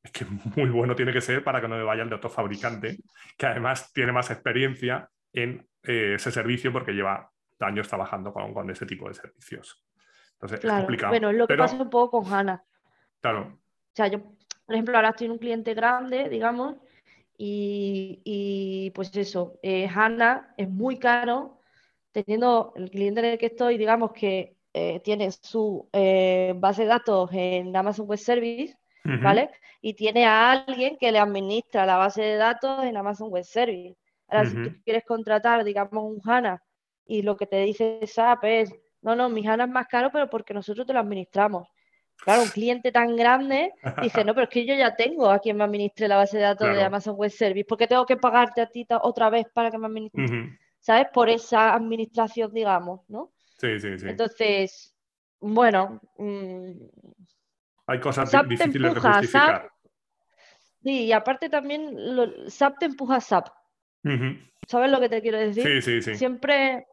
es 0.01 0.11
que 0.11 0.25
muy 0.55 0.71
bueno 0.71 0.95
tiene 0.95 1.13
que 1.13 1.21
ser 1.21 1.43
para 1.43 1.61
que 1.61 1.67
no 1.67 1.75
me 1.77 1.83
vaya 1.83 2.01
el 2.01 2.09
de 2.09 2.15
otro 2.15 2.31
fabricante, 2.31 2.97
que 3.37 3.45
además 3.45 3.93
tiene 3.93 4.11
más 4.11 4.31
experiencia 4.31 5.07
en 5.31 5.63
eh, 5.83 6.13
ese 6.15 6.31
servicio 6.31 6.73
porque 6.73 6.93
lleva 6.93 7.29
años 7.59 7.87
trabajando 7.87 8.33
con, 8.33 8.67
ese 8.71 8.87
tipo 8.87 9.07
de 9.07 9.13
servicios. 9.13 9.85
Entonces 10.33 10.59
Claro. 10.61 10.77
es 10.77 10.83
complicado. 10.85 11.11
Bueno, 11.11 11.29
es 11.29 11.37
lo 11.37 11.45
que 11.45 11.53
Pero, 11.53 11.63
pasa 11.63 11.75
un 11.75 11.89
poco 11.91 12.23
con 12.23 12.33
HANA. 12.33 12.63
claro, 13.21 13.41
O 13.41 13.95
sea, 13.95 14.07
yo, 14.07 14.23
por 14.65 14.73
ejemplo, 14.73 14.95
ahora 14.95 15.09
estoy 15.09 15.25
en 15.25 15.33
un 15.33 15.37
cliente 15.37 15.75
grande, 15.75 16.29
digamos, 16.29 16.77
y, 17.37 18.21
y, 18.23 18.91
pues 18.95 19.15
eso, 19.15 19.59
eh, 19.61 19.87
HANA 19.87 20.55
es 20.57 20.67
muy 20.67 20.97
caro, 20.97 21.54
teniendo 22.24 22.72
el 22.76 22.89
cliente 22.89 23.20
en 23.20 23.26
el 23.26 23.38
que 23.38 23.47
estoy, 23.47 23.78
digamos 23.78 24.11
que 24.13 24.55
eh, 24.74 25.01
tiene 25.01 25.32
su 25.32 25.89
eh, 25.91 26.53
base 26.55 26.84
de 26.84 26.88
datos 26.88 27.30
en 27.34 27.76
Amazon 27.76 28.07
Web 28.07 28.20
Service, 28.20 28.78
¿vale? 29.20 29.49
Y 29.82 29.93
tiene 29.95 30.26
a 30.26 30.51
alguien 30.51 30.97
que 30.97 31.11
le 31.11 31.20
administra 31.20 31.86
la 31.86 31.97
base 31.97 32.22
de 32.22 32.38
datos 32.38 32.84
en 32.86 32.95
Amazon 32.97 33.30
Web 33.30 33.43
Service. 33.43 33.97
Ahora, 34.28 34.45
si 34.45 34.57
tú 34.57 34.72
quieres 34.84 35.03
contratar, 35.05 35.63
digamos, 35.63 36.03
un 36.03 36.22
HANA 36.24 36.61
y 37.05 37.22
lo 37.22 37.36
que 37.36 37.47
te 37.47 37.57
dice 37.61 37.99
SAP 38.03 38.43
es, 38.61 38.74
no, 39.01 39.16
no, 39.16 39.30
mi 39.30 39.45
HANA 39.45 39.66
es 39.66 39.70
más 39.70 39.88
caro, 39.88 40.09
pero 40.11 40.30
porque 40.30 40.53
nosotros 40.53 40.86
te 40.88 40.93
lo 40.93 40.99
administramos. 40.99 41.68
Claro, 42.24 42.43
un 42.43 42.49
cliente 42.49 42.91
tan 42.91 43.16
grande 43.16 43.72
dice, 44.01 44.24
no, 44.24 44.34
pero 44.34 44.45
es 44.45 44.49
que 44.49 44.66
yo 44.66 44.74
ya 44.74 44.95
tengo 44.95 45.30
a 45.30 45.39
quien 45.39 45.57
me 45.57 45.63
administre 45.66 46.07
la 46.07 46.18
base 46.18 46.38
de 46.38 46.43
datos 46.43 46.76
de. 46.76 46.82
Amazon 46.82 47.16
Web 47.16 47.32
Service. 47.32 47.66
¿Por 47.66 47.78
qué 47.78 47.88
tengo 47.88 48.05
que 48.05 48.18
pagarte 48.18 48.61
a 48.61 48.68
ti 48.68 48.88
otra 49.01 49.30
vez 49.30 49.45
para 49.53 49.70
que 49.70 49.78
me 49.78 49.88
administre? 49.88 50.24
ujú. 50.24 50.64
¿Sabes? 50.86 51.07
Por 51.11 51.29
esa 51.29 51.73
administración, 51.73 52.53
digamos, 52.53 53.01
¿no? 53.09 53.31
Sí, 53.57 53.79
sí, 53.79 53.97
sí. 53.97 54.05
Entonces, 54.07 54.95
bueno, 55.39 55.99
mm, 56.19 56.73
Hay 57.88 57.99
cosas 57.99 58.29
SAP 58.29 58.47
difíciles 58.49 58.93
de 58.93 58.99
justificar. 58.99 59.71
sí, 60.83 61.05
y 61.05 61.11
aparte 61.11 61.49
también 61.49 62.15
lo- 62.15 62.47
SAP 62.51 62.77
te 62.77 62.86
empuja 62.86 63.15
a 63.15 63.21
SAP. 63.21 63.47
¿Sabes 64.67 64.91
lo 64.91 64.99
que 64.99 65.09
te 65.09 65.23
quiero 65.23 65.39
decir? 65.39 65.63
Sí, 65.63 65.81
sí, 65.81 66.01
sí. 66.03 66.13
Siempre 66.19 66.86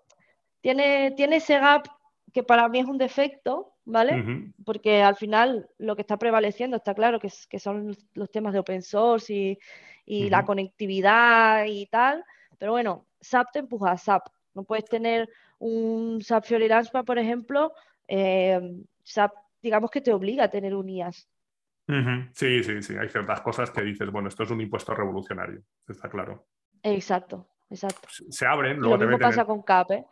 tiene, 0.63 1.11
tiene 1.11 1.37
ese 1.37 1.59
gap 1.59 1.87
que 2.33 2.43
para 2.43 2.71
mí 2.71 2.79
es 2.79 2.87
un 2.87 2.97
defecto, 2.97 3.75
¿vale? 3.85 4.23
Porque 4.65 5.03
al 5.03 5.17
final 5.17 5.69
lo 5.77 5.97
que 5.97 6.01
está 6.03 6.17
prevaleciendo 6.17 6.79
está 6.79 6.95
claro 6.95 7.21
que, 7.21 7.27
es- 7.27 7.47
que 7.47 7.59
son 7.59 7.95
los 8.15 8.31
temas 8.31 8.55
de 8.55 8.61
open 8.61 8.81
source 8.81 9.35
y, 9.35 9.59
y 10.07 10.31
la 10.31 10.47
conectividad 10.47 11.67
y 11.67 11.85
tal, 11.89 12.25
pero 12.63 12.71
bueno, 12.71 13.07
SAP 13.21 13.51
te 13.55 13.59
empuja 13.59 13.91
a 13.91 13.97
SAP. 13.99 14.29
No 14.55 14.63
puedes 14.63 14.85
tener 14.85 15.29
un 15.59 16.21
SAP 16.23 16.45
Fiori 16.45 16.69
Launchpad, 16.69 17.05
por 17.05 17.19
ejemplo, 17.19 17.75
eh, 18.07 18.61
SAP, 19.03 19.33
digamos 19.61 19.91
que 19.91 20.01
te 20.01 20.13
obliga 20.13 20.45
a 20.45 20.49
tener 20.49 20.73
un 20.73 20.89
ujú. 20.89 22.31
Sí, 22.33 22.63
sí, 22.63 22.81
sí. 22.81 22.95
Hay 22.97 23.09
ciertas 23.09 23.41
cosas 23.41 23.73
que 23.73 23.83
dices, 23.83 24.09
bueno, 24.13 24.29
esto 24.29 24.45
es 24.45 24.51
un 24.53 24.61
impuesto 24.61 24.95
revolucionario, 24.95 25.61
está 25.89 26.09
claro. 26.09 26.47
Exacto, 26.85 27.49
exacto. 27.69 28.09
Se 28.09 28.47
abren, 28.47 28.77
Y 28.77 28.79
luego 28.79 28.97
lo 28.97 29.07
mismo 29.07 29.19
pasa 29.19 29.45
con 29.45 29.63
CAP, 29.63 29.91
¿eh? 29.91 30.07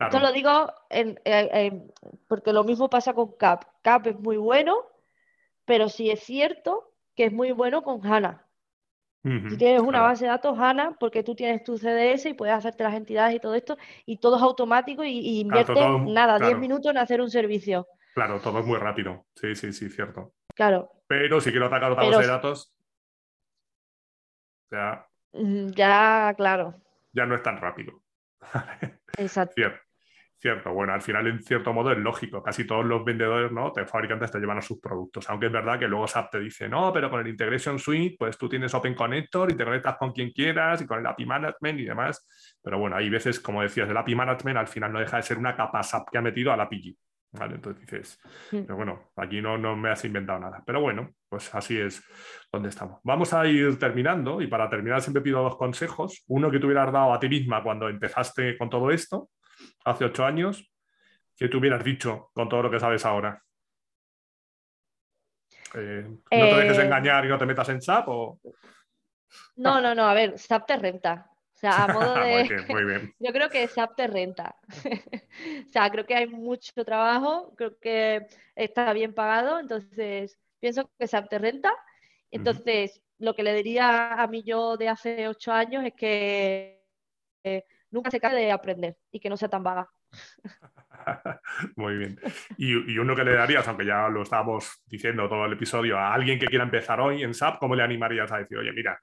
Esto 0.00 0.20
lo 0.20 0.32
digo 0.32 0.72
en- 0.88 1.92
porque 2.28 2.54
lo 2.54 2.64
mismo 2.64 2.88
pasa 2.88 3.12
con 3.12 3.36
CAP. 3.36 3.64
CAP 3.82 4.06
es 4.06 4.18
muy 4.18 4.38
bueno, 4.38 4.74
pero 5.66 5.90
sí 5.90 6.10
es 6.10 6.20
cierto 6.20 6.94
que 7.14 7.26
es 7.26 7.32
muy 7.34 7.52
bueno 7.52 7.82
con 7.82 8.00
HANA. 8.06 8.46
Ujú, 9.22 9.50
Si 9.50 9.56
tienes 9.58 9.80
una 9.82 9.90
claro. 9.90 10.04
base 10.04 10.24
de 10.24 10.30
datos 10.30 10.58
HANA, 10.58 10.96
porque 10.98 11.22
tú 11.22 11.34
tienes 11.34 11.62
tu 11.62 11.76
CDS 11.76 12.28
y 12.28 12.34
puedes 12.34 12.54
hacerte 12.54 12.82
las 12.84 12.94
entidades 12.94 13.34
y 13.34 13.40
todo 13.40 13.54
esto, 13.54 13.76
y 14.06 14.16
todo 14.16 14.36
es 14.36 14.42
automático 14.42 15.04
y, 15.04 15.18
y 15.18 15.44
Claro, 15.44 15.60
inviertes 15.60 15.74
todo- 15.76 15.98
nada, 16.12 16.34
10 16.38 16.48
claro. 16.48 16.58
minutos 16.58 16.90
en 16.90 16.98
hacer 16.98 17.20
un 17.20 17.30
servicio. 17.30 17.86
Claro, 18.14 18.40
todo 18.40 18.60
es 18.60 18.66
muy 18.66 18.78
rápido. 18.78 19.26
Sí, 19.34 19.54
sí, 19.54 19.72
sí, 19.72 19.88
cierto. 19.90 20.32
Claro, 20.54 20.90
Pero 21.06 21.40
si 21.40 21.50
quiero 21.50 21.66
atacar 21.66 21.92
otra 21.92 22.04
Pero 22.04 22.16
base 22.16 22.26
de 22.28 22.32
datos, 22.34 22.72
ya, 24.70 25.06
mm, 25.32 25.66
ya, 25.72 26.34
claro, 26.36 26.74
ya 27.12 27.26
no 27.26 27.34
es 27.34 27.42
tan 27.42 27.60
rápido. 27.60 28.02
exacto. 29.18 29.54
Cierto. 29.54 29.80
Cierto, 30.40 30.72
bueno, 30.72 30.94
al 30.94 31.02
final 31.02 31.26
en 31.26 31.42
cierto 31.42 31.70
modo 31.74 31.92
es 31.92 31.98
lógico, 31.98 32.42
casi 32.42 32.66
todos 32.66 32.82
los 32.86 33.04
vendedores, 33.04 33.52
¿no? 33.52 33.72
Te 33.72 33.84
fabricantes 33.84 34.30
te 34.30 34.38
llevan 34.38 34.56
a 34.56 34.62
sus 34.62 34.80
productos, 34.80 35.28
aunque 35.28 35.46
es 35.46 35.52
verdad 35.52 35.78
que 35.78 35.86
luego 35.86 36.08
SAP 36.08 36.30
te 36.30 36.40
dice, 36.40 36.66
no, 36.66 36.90
pero 36.94 37.10
con 37.10 37.20
el 37.20 37.28
Integration 37.28 37.78
Suite, 37.78 38.16
pues 38.18 38.38
tú 38.38 38.48
tienes 38.48 38.72
Open 38.72 38.94
Connector 38.94 39.52
y 39.52 39.54
te 39.54 39.64
conectas 39.66 39.98
con 39.98 40.12
quien 40.12 40.30
quieras 40.30 40.80
y 40.80 40.86
con 40.86 40.98
el 40.98 41.06
API 41.06 41.26
Management 41.26 41.80
y 41.80 41.84
demás, 41.84 42.26
pero 42.62 42.78
bueno, 42.78 42.96
hay 42.96 43.10
veces, 43.10 43.38
como 43.38 43.60
decías, 43.60 43.90
el 43.90 43.96
API 43.98 44.14
Management 44.14 44.56
al 44.56 44.66
final 44.66 44.92
no 44.94 45.00
deja 45.00 45.18
de 45.18 45.24
ser 45.24 45.36
una 45.36 45.54
capa 45.54 45.82
SAP 45.82 46.08
que 46.10 46.16
ha 46.16 46.22
metido 46.22 46.50
al 46.50 46.60
API, 46.62 46.96
¿vale? 47.32 47.56
Entonces 47.56 47.82
dices, 47.82 48.18
Mm. 48.50 48.62
pero 48.62 48.76
bueno, 48.76 49.10
aquí 49.16 49.42
no, 49.42 49.58
no 49.58 49.76
me 49.76 49.90
has 49.90 50.02
inventado 50.06 50.40
nada, 50.40 50.62
pero 50.64 50.80
bueno, 50.80 51.10
pues 51.28 51.54
así 51.54 51.78
es 51.78 52.02
donde 52.50 52.70
estamos. 52.70 52.98
Vamos 53.04 53.34
a 53.34 53.46
ir 53.46 53.78
terminando 53.78 54.40
y 54.40 54.46
para 54.46 54.70
terminar 54.70 55.02
siempre 55.02 55.22
pido 55.22 55.42
dos 55.42 55.58
consejos, 55.58 56.24
uno 56.28 56.50
que 56.50 56.58
te 56.58 56.64
hubieras 56.64 56.90
dado 56.90 57.12
a 57.12 57.20
ti 57.20 57.28
misma 57.28 57.62
cuando 57.62 57.90
empezaste 57.90 58.56
con 58.56 58.70
todo 58.70 58.90
esto, 58.90 59.28
hace 59.84 60.04
ocho 60.04 60.24
años, 60.24 60.70
¿qué 61.36 61.48
te 61.48 61.56
hubieras 61.56 61.84
dicho 61.84 62.30
con 62.34 62.48
todo 62.48 62.62
lo 62.62 62.70
que 62.70 62.80
sabes 62.80 63.04
ahora? 63.04 63.42
Eh, 65.74 66.04
¿No 66.08 66.18
te 66.30 66.36
dejes 66.56 66.78
Eh, 66.78 66.82
engañar 66.82 67.24
y 67.24 67.28
no 67.28 67.38
te 67.38 67.46
metas 67.46 67.68
en 67.68 67.80
SAP? 67.80 68.08
O... 68.08 68.40
No, 69.56 69.80
no, 69.80 69.94
no, 69.94 70.08
a 70.08 70.14
ver, 70.14 70.38
SAP 70.38 70.66
te 70.66 70.76
renta. 70.76 71.30
O 71.54 71.58
sea, 71.60 71.84
a 71.84 71.88
modo 71.88 72.16
muy 72.26 72.42
de... 72.42 72.48
bien, 72.48 72.66
muy 72.68 72.84
bien. 72.84 73.14
Yo 73.20 73.32
creo 73.32 73.48
que 73.48 73.66
SAP 73.68 73.96
te 73.96 74.06
renta. 74.06 74.56
O 75.66 75.68
sea, 75.72 75.88
creo 75.90 76.04
que 76.04 76.14
hay 76.16 76.26
mucho 76.26 76.84
trabajo, 76.84 77.54
creo 77.56 77.78
que 77.78 78.26
está 78.56 78.92
bien 78.92 79.14
pagado, 79.14 79.60
entonces 79.60 80.36
pienso 80.58 80.90
que 80.98 81.06
SAP 81.06 81.28
te 81.30 81.38
renta. 81.38 81.72
Entonces, 82.30 83.00
lo 83.18 83.34
que 83.34 83.42
le 83.44 83.54
diría 83.54 84.14
a 84.14 84.26
mí 84.26 84.42
yo 84.42 84.76
de 84.76 84.88
hace 84.88 85.28
ocho 85.28 85.52
años 85.52 85.84
es 85.84 85.94
que 85.94 86.82
eh, 87.44 87.64
nunca 87.90 88.10
se 88.10 88.20
cae 88.20 88.34
de 88.36 88.52
aprender 88.52 88.96
y 89.10 89.20
que 89.20 89.28
no 89.28 89.36
sea 89.36 89.48
tan 89.48 89.62
vaga. 89.62 89.88
Muy 91.76 91.96
bien. 91.96 92.18
Y, 92.56 92.92
y 92.92 92.98
uno 92.98 93.14
que 93.16 93.24
le 93.24 93.34
darías, 93.34 93.66
aunque 93.68 93.86
ya 93.86 94.08
lo 94.08 94.22
estábamos 94.22 94.80
diciendo 94.86 95.28
todo 95.28 95.46
el 95.46 95.52
episodio, 95.52 95.98
a 95.98 96.12
alguien 96.14 96.38
que 96.38 96.46
quiera 96.46 96.64
empezar 96.64 97.00
hoy 97.00 97.22
en 97.22 97.30
SAP, 97.30 97.58
¿cómo 97.58 97.74
le 97.74 97.82
animarías 97.82 98.30
a 98.32 98.38
decir, 98.38 98.58
oye, 98.58 98.72
mira, 98.72 99.00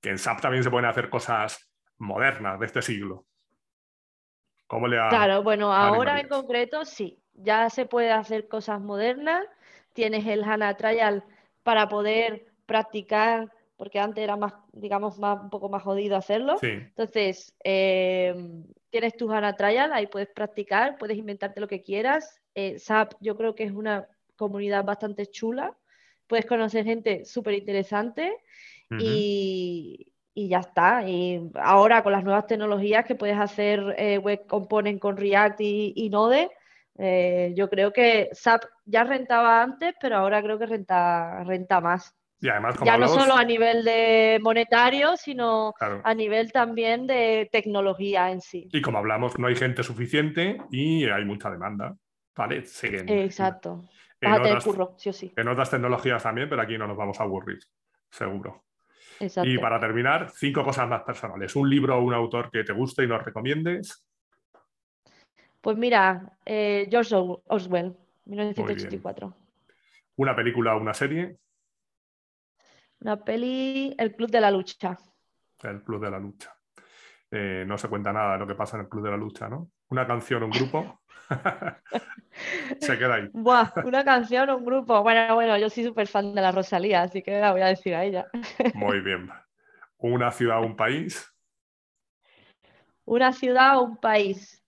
que 0.00 0.10
en 0.10 0.18
SAP 0.18 0.40
también 0.40 0.62
se 0.64 0.70
pueden 0.70 0.88
hacer 0.88 1.08
cosas 1.08 1.70
modernas 1.98 2.58
de 2.60 2.66
este 2.66 2.82
siglo? 2.82 3.26
¿Cómo 4.66 4.86
le 4.86 4.98
ha- 4.98 5.08
Claro, 5.08 5.42
bueno, 5.42 5.72
ahora 5.72 6.20
en 6.20 6.28
concreto 6.28 6.84
sí, 6.84 7.20
ya 7.34 7.68
se 7.70 7.86
puede 7.86 8.12
hacer 8.12 8.46
cosas 8.48 8.80
modernas, 8.80 9.44
tienes 9.94 10.26
el 10.26 10.44
HANA 10.44 10.76
Trial 10.76 11.24
para 11.64 11.88
poder 11.88 12.46
practicar, 12.66 13.50
porque 13.80 13.98
antes 13.98 14.22
era 14.22 14.36
más, 14.36 14.52
digamos, 14.72 15.18
más, 15.18 15.40
un 15.42 15.48
poco 15.48 15.70
más 15.70 15.82
jodido 15.82 16.14
hacerlo. 16.14 16.58
Sí, 16.58 16.66
Entonces, 16.66 17.56
eh, 17.64 18.34
tienes 18.90 19.16
tu 19.16 19.32
HANA 19.32 19.56
Trial, 19.56 19.90
ahí 19.94 20.06
puedes 20.06 20.28
practicar, 20.28 20.98
puedes 20.98 21.16
inventarte 21.16 21.60
lo 21.60 21.66
que 21.66 21.80
quieras. 21.80 22.42
Eh, 22.54 22.78
SAP 22.78 23.14
yo 23.20 23.38
creo 23.38 23.54
que 23.54 23.64
es 23.64 23.72
una 23.72 24.06
comunidad 24.36 24.84
bastante 24.84 25.24
chula, 25.28 25.74
puedes 26.26 26.44
conocer 26.44 26.84
gente 26.84 27.24
súper 27.24 27.54
interesante 27.54 28.36
y, 28.98 30.12
y 30.34 30.48
ya 30.48 30.58
está. 30.58 31.08
Y 31.08 31.50
ahora 31.54 32.02
con 32.02 32.12
las 32.12 32.22
nuevas 32.22 32.46
tecnologías 32.46 33.06
que 33.06 33.14
puedes 33.14 33.38
hacer 33.38 33.94
eh, 33.96 34.18
Web 34.18 34.46
Component 34.46 35.00
con 35.00 35.16
React 35.16 35.58
y, 35.62 35.94
y 35.96 36.10
Node, 36.10 36.50
eh, 36.98 37.54
yo 37.56 37.70
creo 37.70 37.94
que 37.94 38.28
SAP 38.32 38.64
ya 38.84 39.04
rentaba 39.04 39.62
antes, 39.62 39.94
pero 39.98 40.16
ahora 40.16 40.42
creo 40.42 40.58
que 40.58 40.66
renta, 40.66 41.42
renta 41.44 41.80
más. 41.80 42.14
Y 42.40 42.48
además, 42.48 42.76
como 42.76 42.90
Ya 42.90 42.96
no 42.96 43.08
solo 43.08 43.36
a 43.36 43.44
nivel 43.44 43.84
de 43.84 44.38
monetario, 44.40 45.16
sino 45.16 45.74
claro, 45.78 46.00
a 46.02 46.14
nivel 46.14 46.52
también 46.52 47.06
de 47.06 47.48
tecnología 47.52 48.30
en 48.30 48.40
sí. 48.40 48.68
y 48.72 48.80
como 48.80 48.98
hablamos, 48.98 49.38
no 49.38 49.46
hay 49.46 49.56
gente 49.56 49.82
suficiente 49.82 50.58
y 50.70 51.04
hay 51.04 51.24
mucha 51.24 51.50
demanda. 51.50 51.96
¿Vale? 52.34 52.64
Siguen. 52.64 53.08
Exacto. 53.08 53.84
En 54.20 54.32
otras, 54.32 54.64
curro, 54.64 54.94
sí 54.96 55.08
o 55.10 55.12
sí. 55.12 55.32
en 55.36 55.48
otras 55.48 55.70
tecnologías 55.70 56.22
también, 56.22 56.48
pero 56.48 56.62
aquí 56.62 56.78
no 56.78 56.86
nos 56.86 56.96
vamos 56.96 57.20
a 57.20 57.24
aburrir, 57.24 57.58
seguro. 58.10 58.64
Exacto. 59.18 59.48
Y 59.50 59.58
para 59.58 59.78
terminar, 59.78 60.30
cinco 60.30 60.64
cosas 60.64 60.88
más 60.88 61.02
personales. 61.02 61.54
Un 61.56 61.68
libro 61.68 61.98
o 61.98 62.02
un 62.02 62.14
autor 62.14 62.50
que 62.50 62.64
te 62.64 62.72
guste 62.72 63.04
y 63.04 63.06
nos 63.06 63.22
recomiendes. 63.22 64.02
Pues 65.60 65.76
mira, 65.76 66.32
eh, 66.46 66.86
George 66.90 67.14
Or- 67.14 67.42
Orwell, 67.48 67.94
1984. 68.24 69.34
Una 70.16 70.34
película 70.34 70.74
o 70.74 70.80
una 70.80 70.94
serie. 70.94 71.36
Una 73.00 73.16
peli, 73.16 73.94
El 73.98 74.14
Club 74.14 74.30
de 74.30 74.40
la 74.40 74.50
Lucha. 74.50 74.98
El 75.62 75.82
Club 75.82 76.04
de 76.04 76.10
la 76.10 76.18
Lucha. 76.18 76.54
Eh, 77.30 77.64
no 77.66 77.78
se 77.78 77.88
cuenta 77.88 78.12
nada 78.12 78.34
de 78.34 78.38
lo 78.40 78.46
que 78.46 78.54
pasa 78.54 78.76
en 78.76 78.82
el 78.82 78.88
Club 78.88 79.04
de 79.04 79.10
la 79.10 79.16
Lucha, 79.16 79.48
¿no? 79.48 79.70
Una 79.88 80.06
canción, 80.06 80.42
un 80.42 80.50
grupo. 80.50 81.00
se 82.80 82.98
queda 82.98 83.14
ahí. 83.14 83.30
Buah, 83.32 83.72
una 83.84 84.04
canción 84.04 84.50
un 84.50 84.64
grupo. 84.64 85.02
Bueno, 85.02 85.34
bueno, 85.34 85.56
yo 85.56 85.70
soy 85.70 85.84
súper 85.84 86.08
fan 86.08 86.34
de 86.34 86.42
la 86.42 86.52
Rosalía, 86.52 87.02
así 87.02 87.22
que 87.22 87.40
la 87.40 87.52
voy 87.52 87.62
a 87.62 87.68
decir 87.68 87.94
a 87.94 88.04
ella. 88.04 88.26
Muy 88.74 89.00
bien. 89.00 89.30
Una 89.96 90.30
ciudad 90.30 90.58
o 90.58 90.66
un 90.66 90.76
país. 90.76 91.32
Una 93.04 93.32
ciudad 93.32 93.78
o 93.78 93.82
un 93.82 93.96
país. 93.96 94.62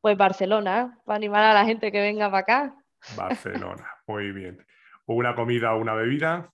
Pues 0.00 0.16
Barcelona, 0.16 0.98
para 1.04 1.16
animar 1.16 1.44
a 1.44 1.54
la 1.54 1.64
gente 1.64 1.92
que 1.92 2.00
venga 2.00 2.28
para 2.28 2.38
acá. 2.38 2.74
Barcelona. 3.16 3.86
Muy 4.06 4.32
bien. 4.32 4.66
Una 5.06 5.34
comida 5.34 5.74
o 5.74 5.78
una 5.78 5.94
bebida. 5.94 6.52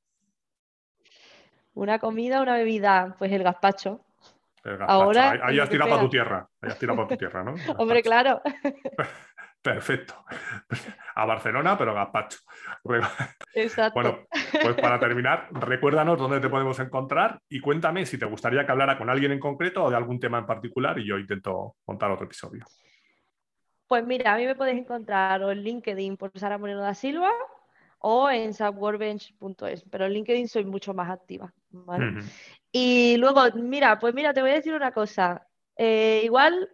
Una 1.79 2.01
comida 2.01 2.43
una 2.43 2.55
bebida. 2.55 3.15
Pues 3.19 3.31
el 3.31 3.45
gazpacho. 3.45 4.01
El 4.65 4.79
gazpacho. 4.79 4.93
Ahora 4.93 5.39
ahí, 5.45 5.61
has 5.61 5.71
tirado 5.71 5.89
para 5.89 6.03
tu 6.03 6.09
tierra. 6.09 6.49
Ahí 6.61 6.71
has 6.71 6.79
tirado 6.79 6.97
para 6.97 7.09
tu 7.09 7.17
tierra, 7.17 7.45
¿no? 7.45 7.55
Hombre, 7.79 8.03
claro. 8.03 8.43
Perfecto. 9.63 10.15
A 11.15 11.25
Barcelona, 11.25 11.79
pero 11.79 11.95
gazpacho. 11.95 12.41
Exacto. 13.55 13.93
Bueno, 13.95 14.19
pues 14.61 14.75
para 14.75 14.99
terminar, 14.99 15.49
recuérdanos 15.53 16.19
dónde 16.19 16.41
te 16.41 16.49
podemos 16.49 16.79
encontrar 16.81 17.41
y 17.49 17.61
cuéntame 17.61 18.07
si 18.07 18.19
te 18.19 18.27
gustaría 18.27 18.67
que 18.67 18.73
hablara 18.73 18.99
con 18.99 19.09
alguien 19.09 19.31
en 19.31 19.41
concreto 19.41 19.85
o 19.85 19.91
de 19.91 19.97
algún 19.97 20.19
tema 20.19 20.39
en 20.39 20.47
particular 20.47 20.99
y 20.99 21.07
yo 21.07 21.17
intento 21.17 21.77
montar 21.87 22.11
otro 22.11 22.27
episodio. 22.27 22.65
Pues 23.87 24.05
mira, 24.05 24.35
a 24.35 24.37
mí 24.37 24.47
me 24.47 24.57
podéis 24.57 24.81
encontrar 24.81 25.43
en 25.43 25.63
LinkedIn 25.63 26.17
por 26.17 26.37
Sara 26.37 26.59
Moreno 26.59 26.81
da 26.81 26.95
Silva 26.95 27.31
o 27.99 28.31
en 28.31 28.55
subworkbench.es, 28.55 29.85
pero 29.91 30.07
en 30.07 30.13
LinkedIn 30.13 30.49
soy 30.49 30.65
mucho 30.65 30.95
más 30.95 31.11
activa. 31.11 31.53
Y 32.73 33.17
luego, 33.17 33.43
mira, 33.55 33.99
pues 33.99 34.15
mira, 34.15 34.33
te 34.33 34.41
voy 34.41 34.51
a 34.51 34.55
decir 34.55 34.75
una 34.75 34.93
cosa. 34.93 35.47
Eh, 35.77 36.23
igual 36.25 36.69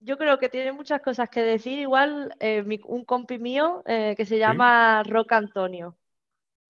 yo 0.00 0.18
creo 0.18 0.38
que 0.38 0.48
tiene 0.48 0.72
muchas 0.72 1.00
cosas 1.00 1.28
que 1.28 1.42
decir. 1.42 1.78
Igual 1.78 2.34
eh, 2.40 2.64
un 2.84 3.04
compi 3.04 3.38
mío 3.38 3.82
eh, 3.86 4.14
que 4.16 4.24
se 4.24 4.38
llama 4.38 5.02
Rock 5.04 5.32
Antonio. 5.32 5.96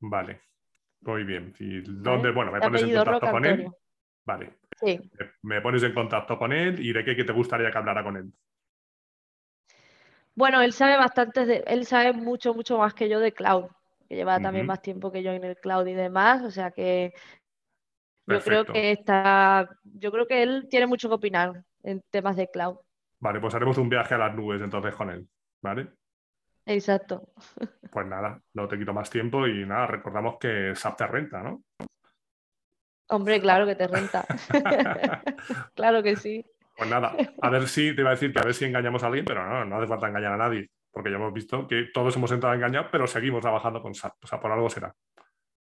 Vale, 0.01 0.41
muy 1.01 1.25
bien. 1.25 1.55
¿Y 1.59 1.81
dónde? 1.81 2.31
Bueno, 2.31 2.53
me 2.53 2.61
pones 2.61 2.83
en 2.83 2.95
contacto 2.95 3.31
con 3.31 3.45
él. 3.45 3.69
Vale. 4.25 4.55
Sí. 4.81 5.01
Me 5.43 5.61
pones 5.61 5.83
en 5.83 5.95
contacto 5.95 6.39
con 6.39 6.53
él 6.53 6.85
y 6.85 6.93
de 6.93 7.05
qué 7.05 7.25
te 7.25 7.33
gustaría 7.33 7.71
que 7.71 7.79
hablara 7.79 8.03
con 8.03 8.17
él. 8.17 8.33
Bueno, 10.35 10.61
él 10.63 10.73
sabe 10.73 10.97
bastante, 10.97 11.47
de, 11.47 11.65
él 11.67 11.87
sabe 11.87 12.13
mucho, 12.13 12.55
mucho 12.55 12.79
más 12.79 12.93
que 12.93 13.09
yo 13.09 13.21
de 13.21 13.33
cloud, 13.33 13.67
que 14.09 14.17
lleva 14.17 14.41
también 14.41 14.67
más 14.67 14.83
tiempo 14.83 15.11
que 15.11 15.23
yo 15.23 15.33
en 15.33 15.45
el 15.45 15.57
cloud 15.57 15.87
y 15.87 15.95
demás, 15.95 16.43
o 16.43 16.51
sea 16.51 16.71
que 16.71 17.15
yo 18.27 18.41
creo 18.41 18.65
que 18.65 18.93
está, 18.93 19.69
yo 19.83 20.11
creo 20.11 20.27
que 20.27 20.43
él 20.43 20.67
tiene 20.71 20.87
mucho 20.87 21.09
que 21.09 21.15
opinar 21.15 21.65
en 21.83 22.03
temas 22.11 22.37
de 22.37 22.51
cloud. 22.51 22.79
Vale, 23.21 23.41
pues 23.41 23.55
haremos 23.55 23.79
un 23.79 23.89
viaje 23.89 24.15
a 24.15 24.19
las 24.19 24.35
nubes 24.35 24.63
entonces 24.63 24.95
con 24.95 25.11
él, 25.11 25.29
¿vale? 25.63 25.89
Exacto. 26.67 27.29
Pues 27.95 28.09
nada, 28.09 28.43
no 28.55 28.67
te 28.67 28.77
quito 28.77 28.93
más 28.93 29.09
tiempo 29.09 29.47
y 29.47 29.65
nada, 29.65 29.87
recordamos 29.87 30.37
que 30.41 30.75
SAP 30.75 30.97
te 30.97 31.07
renta, 31.07 31.45
¿no? 31.45 31.63
Hombre, 33.09 33.41
claro 33.41 33.67
que 33.67 33.77
te 33.77 33.87
renta. 33.87 34.27
claro 35.77 36.03
que 36.03 36.17
sí. 36.17 36.45
Pues 36.77 36.91
nada, 36.91 37.15
a 37.41 37.51
ver 37.51 37.69
si, 37.69 37.95
te 37.95 38.01
iba 38.01 38.11
a 38.11 38.15
decir 38.15 38.33
que 38.33 38.41
a 38.41 38.45
ver 38.45 38.55
si 38.55 38.65
engañamos 38.65 39.05
a 39.05 39.07
alguien, 39.07 39.25
pero 39.25 39.49
no, 39.49 39.65
no 39.65 39.77
hace 39.77 39.87
falta 39.87 40.09
engañar 40.09 40.33
a 40.33 40.37
nadie, 40.39 40.69
porque 40.95 41.11
ya 41.11 41.17
hemos 41.17 41.33
visto 41.35 41.67
que 41.67 41.89
todos 41.93 42.17
hemos 42.17 42.31
entrado 42.31 42.53
a 42.53 42.57
engañar, 42.57 42.89
pero 42.91 43.07
seguimos 43.07 43.43
trabajando 43.43 43.83
con 43.83 43.95
SAP, 43.95 44.15
o 44.23 44.27
sea, 44.27 44.41
por 44.41 44.53
algo 44.53 44.71
será. 44.71 44.95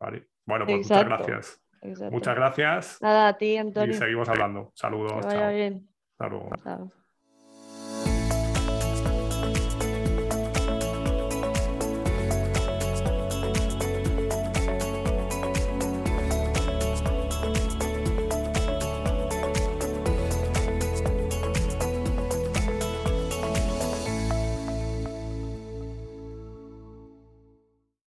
¿Vale? 0.01 0.29
Bueno, 0.47 0.65
pues 0.65 0.79
muchas 0.79 1.05
gracias. 1.05 1.63
Muchas 2.11 2.35
gracias. 2.35 2.99
Nada, 3.03 3.29
a 3.29 3.39
ti, 3.39 3.57
Antonio. 3.57 3.95
Y 3.95 3.95
seguimos 3.95 4.29
hablando. 4.29 4.73
Saludos. 4.75 5.27
Bien. 5.53 5.87
Hasta 6.13 6.29
luego. 6.29 6.91